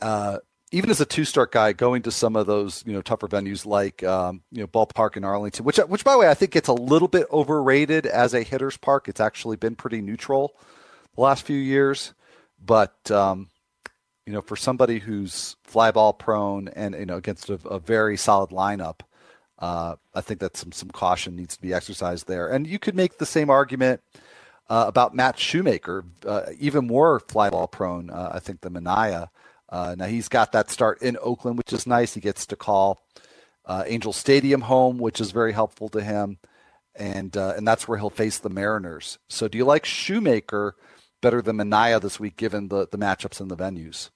Uh, 0.00 0.38
even 0.72 0.90
as 0.90 1.00
a 1.00 1.06
two-start 1.06 1.52
guy, 1.52 1.72
going 1.72 2.02
to 2.02 2.10
some 2.10 2.34
of 2.34 2.46
those 2.46 2.82
you 2.86 2.92
know 2.92 3.02
tougher 3.02 3.28
venues 3.28 3.64
like 3.64 4.02
um, 4.02 4.42
you 4.50 4.60
know 4.60 4.66
ballpark 4.66 5.16
in 5.16 5.24
Arlington, 5.24 5.64
which 5.64 5.76
which 5.78 6.04
by 6.04 6.12
the 6.12 6.18
way 6.18 6.28
I 6.28 6.34
think 6.34 6.56
it's 6.56 6.68
a 6.68 6.74
little 6.74 7.08
bit 7.08 7.26
overrated 7.30 8.06
as 8.06 8.34
a 8.34 8.42
hitter's 8.42 8.76
park. 8.76 9.08
It's 9.08 9.20
actually 9.20 9.56
been 9.56 9.76
pretty 9.76 10.00
neutral 10.00 10.54
the 11.14 11.22
last 11.22 11.44
few 11.44 11.56
years, 11.56 12.14
but 12.64 13.10
um, 13.10 13.48
you 14.26 14.32
know 14.32 14.42
for 14.42 14.56
somebody 14.56 14.98
who's 14.98 15.56
fly 15.62 15.90
ball 15.90 16.12
prone 16.12 16.68
and 16.68 16.94
you 16.94 17.06
know 17.06 17.16
against 17.16 17.48
a, 17.48 17.60
a 17.68 17.78
very 17.78 18.16
solid 18.16 18.50
lineup, 18.50 19.00
uh, 19.60 19.94
I 20.14 20.20
think 20.20 20.40
that 20.40 20.56
some 20.56 20.72
some 20.72 20.90
caution 20.90 21.36
needs 21.36 21.56
to 21.56 21.62
be 21.62 21.72
exercised 21.72 22.26
there. 22.26 22.48
And 22.48 22.66
you 22.66 22.80
could 22.80 22.96
make 22.96 23.18
the 23.18 23.26
same 23.26 23.50
argument. 23.50 24.00
Uh, 24.68 24.86
about 24.88 25.14
Matt 25.14 25.38
Shoemaker, 25.38 26.04
uh, 26.26 26.46
even 26.58 26.88
more 26.88 27.20
flyball 27.20 27.70
prone, 27.70 28.10
uh, 28.10 28.30
I 28.34 28.40
think, 28.40 28.62
than 28.62 28.72
Manaea. 28.72 29.28
Uh, 29.68 29.94
now 29.98 30.06
he's 30.06 30.28
got 30.28 30.52
that 30.52 30.70
start 30.70 31.02
in 31.02 31.16
Oakland, 31.20 31.58
which 31.58 31.72
is 31.72 31.86
nice. 31.86 32.14
He 32.14 32.20
gets 32.20 32.46
to 32.46 32.56
call 32.56 33.00
uh, 33.64 33.84
Angel 33.86 34.12
Stadium 34.12 34.62
home, 34.62 34.98
which 34.98 35.20
is 35.20 35.32
very 35.32 35.52
helpful 35.52 35.88
to 35.90 36.02
him, 36.02 36.38
and 36.94 37.36
uh, 37.36 37.54
and 37.56 37.66
that's 37.66 37.88
where 37.88 37.98
he'll 37.98 38.10
face 38.10 38.38
the 38.38 38.48
Mariners. 38.48 39.18
So, 39.28 39.48
do 39.48 39.58
you 39.58 39.64
like 39.64 39.84
Shoemaker 39.84 40.76
better 41.20 41.42
than 41.42 41.56
Manaea 41.56 42.00
this 42.00 42.20
week, 42.20 42.36
given 42.36 42.68
the 42.68 42.86
the 42.90 42.98
matchups 42.98 43.40
and 43.40 43.50
the 43.50 43.56
venues? 43.56 44.10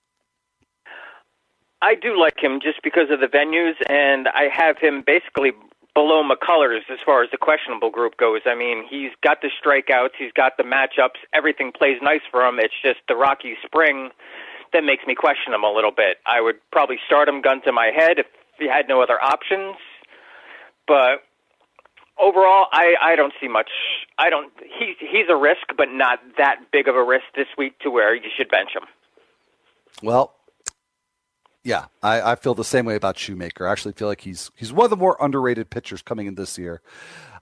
I 1.82 1.94
do 1.94 2.18
like 2.18 2.38
him 2.38 2.60
just 2.62 2.82
because 2.82 3.10
of 3.10 3.20
the 3.20 3.26
venues, 3.26 3.74
and 3.88 4.28
I 4.28 4.48
have 4.52 4.76
him 4.78 5.02
basically 5.04 5.52
below 5.94 6.22
McCullers 6.22 6.82
as 6.90 6.98
far 7.04 7.22
as 7.22 7.30
the 7.30 7.38
questionable 7.38 7.90
group 7.90 8.16
goes. 8.16 8.42
I 8.46 8.54
mean, 8.54 8.84
he's 8.88 9.10
got 9.22 9.38
the 9.42 9.48
strikeouts, 9.48 10.10
he's 10.18 10.32
got 10.32 10.56
the 10.56 10.62
matchups, 10.62 11.18
everything 11.32 11.72
plays 11.72 11.98
nice 12.02 12.20
for 12.30 12.44
him. 12.44 12.58
It's 12.58 12.74
just 12.82 13.00
the 13.08 13.16
Rocky 13.16 13.56
Spring 13.64 14.10
that 14.72 14.84
makes 14.84 15.06
me 15.06 15.14
question 15.14 15.52
him 15.52 15.64
a 15.64 15.72
little 15.72 15.92
bit. 15.92 16.18
I 16.26 16.40
would 16.40 16.56
probably 16.70 16.98
start 17.06 17.28
him 17.28 17.42
gun 17.42 17.62
to 17.62 17.72
my 17.72 17.90
head 17.94 18.18
if 18.18 18.26
he 18.58 18.68
had 18.68 18.88
no 18.88 19.02
other 19.02 19.22
options. 19.22 19.76
But 20.86 21.22
overall, 22.20 22.66
I, 22.72 22.94
I 23.02 23.16
don't 23.16 23.32
see 23.40 23.48
much. 23.48 23.70
I 24.18 24.30
don't. 24.30 24.52
He's 24.60 24.96
he's 25.00 25.26
a 25.28 25.36
risk, 25.36 25.62
but 25.76 25.88
not 25.90 26.18
that 26.38 26.70
big 26.72 26.88
of 26.88 26.96
a 26.96 27.02
risk 27.02 27.24
this 27.34 27.46
week 27.56 27.78
to 27.80 27.90
where 27.90 28.14
you 28.14 28.30
should 28.36 28.48
bench 28.48 28.70
him. 28.74 28.82
Well, 30.02 30.34
Yeah, 31.64 31.86
I, 32.02 32.32
I, 32.32 32.34
feel 32.36 32.54
the 32.54 32.64
same 32.64 32.86
way 32.86 32.94
about 32.94 33.18
Shoemaker. 33.18 33.66
I 33.66 33.72
actually 33.72 33.92
feel 33.92 34.08
like 34.08 34.20
he's 34.20 34.50
he's 34.56 34.72
one 34.72 34.84
of 34.84 34.90
the 34.90 34.96
more 34.96 35.16
underrated 35.20 35.70
pitchers 35.70 36.02
coming 36.02 36.26
in 36.26 36.34
this 36.34 36.58
year. 36.58 36.80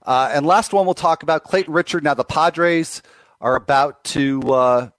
Uh, 0.05 0.31
and 0.33 0.45
last 0.45 0.73
one 0.73 0.85
we'll 0.85 0.93
talk 0.93 1.23
about 1.23 1.43
Clayton 1.43 1.73
Richard. 1.73 2.03
Now 2.03 2.13
the 2.13 2.23
Padres 2.23 3.01
are 3.41 3.55
about 3.55 4.03
to 4.05 4.41
uh, 4.53 4.89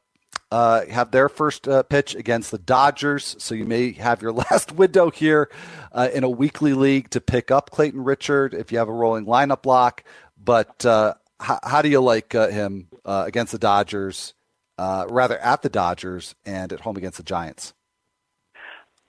uh, 0.50 0.86
have 0.86 1.10
their 1.10 1.28
first 1.28 1.68
uh, 1.68 1.82
pitch 1.84 2.14
against 2.14 2.50
the 2.50 2.58
Dodgers, 2.58 3.36
so 3.38 3.54
you 3.54 3.64
may 3.64 3.92
have 3.92 4.22
your 4.22 4.32
last 4.50 4.72
window 4.72 5.10
here 5.10 5.50
uh, 5.92 6.08
in 6.12 6.24
a 6.24 6.30
weekly 6.30 6.74
league 6.74 7.10
to 7.10 7.20
pick 7.20 7.50
up 7.50 7.70
Clayton 7.70 8.02
Richard 8.02 8.54
if 8.54 8.72
you 8.72 8.78
have 8.78 8.88
a 8.88 8.92
rolling 8.92 9.26
lineup 9.26 9.62
block. 9.62 10.04
But 10.42 10.84
uh, 10.84 11.14
how, 11.38 11.60
how, 11.62 11.82
do 11.82 11.88
you 11.88 12.00
like 12.00 12.32
him 12.32 12.88
against 13.04 13.52
the 13.52 13.58
Dodgers? 13.58 14.34
rather 14.78 15.38
at 15.38 15.60
the 15.60 15.68
Dodgers 15.68 16.34
and 16.46 16.72
at 16.72 16.80
home 16.80 16.96
against 16.96 17.18
the 17.18 17.22
Giants. 17.22 17.74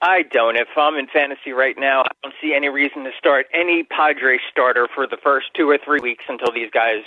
I 0.01 0.23
don't. 0.23 0.57
If 0.57 0.69
I'm 0.75 0.95
in 0.95 1.07
fantasy 1.07 1.51
right 1.51 1.75
now, 1.77 2.01
I 2.01 2.09
don't 2.23 2.33
see 2.41 2.55
any 2.55 2.69
reason 2.69 3.03
to 3.03 3.11
start 3.17 3.45
any 3.53 3.83
Padres 3.83 4.39
starter 4.51 4.87
for 4.93 5.05
the 5.05 5.17
first 5.21 5.47
two 5.53 5.69
or 5.69 5.77
three 5.77 5.99
weeks 5.99 6.23
until 6.27 6.51
these 6.51 6.71
guys, 6.73 7.03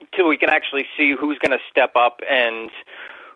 until 0.00 0.26
we 0.26 0.38
can 0.38 0.48
actually 0.48 0.86
see 0.96 1.14
who's 1.18 1.38
going 1.38 1.52
to 1.52 1.62
step 1.70 1.92
up 1.96 2.20
and 2.28 2.70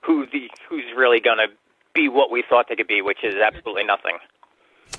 who 0.05 0.27
the 0.27 0.51
who's 0.69 0.85
really 0.97 1.21
going 1.21 1.39
to 1.39 1.47
be 1.95 2.09
what 2.09 2.31
we 2.31 2.43
thought 2.49 2.67
they 2.69 2.77
could 2.77 2.89
be, 2.89 3.03
which 3.03 3.23
is 3.23 3.35
absolutely 3.37 3.85
nothing. 3.85 4.19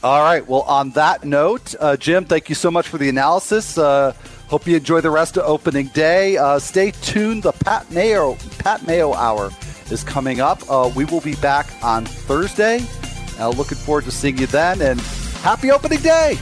All 0.03 0.21
right. 0.21 0.45
Well, 0.47 0.61
on 0.61 0.91
that 0.91 1.23
note, 1.23 1.73
uh, 1.79 1.97
Jim, 1.97 2.25
thank 2.25 2.49
you 2.49 2.55
so 2.55 2.69
much 2.69 2.87
for 2.87 2.97
the 2.97 3.09
analysis. 3.09 3.77
Uh, 3.77 4.13
hope 4.47 4.67
you 4.67 4.75
enjoy 4.75 5.01
the 5.01 5.09
rest 5.09 5.37
of 5.37 5.43
opening 5.45 5.87
day. 5.87 6.37
Uh, 6.37 6.59
stay 6.59 6.91
tuned. 7.01 7.43
The 7.43 7.51
Pat 7.51 7.89
Mayo 7.91 8.35
Pat 8.59 8.85
Mayo 8.85 9.13
Hour 9.13 9.51
is 9.91 10.03
coming 10.03 10.41
up. 10.41 10.59
Uh, 10.69 10.91
we 10.95 11.05
will 11.05 11.21
be 11.21 11.35
back 11.35 11.67
on 11.83 12.05
Thursday. 12.05 12.79
Looking 13.39 13.77
forward 13.77 14.05
to 14.05 14.11
seeing 14.11 14.37
you 14.37 14.47
then, 14.47 14.81
and 14.81 14.99
happy 15.41 15.69
opening 15.69 15.99
day! 15.99 16.37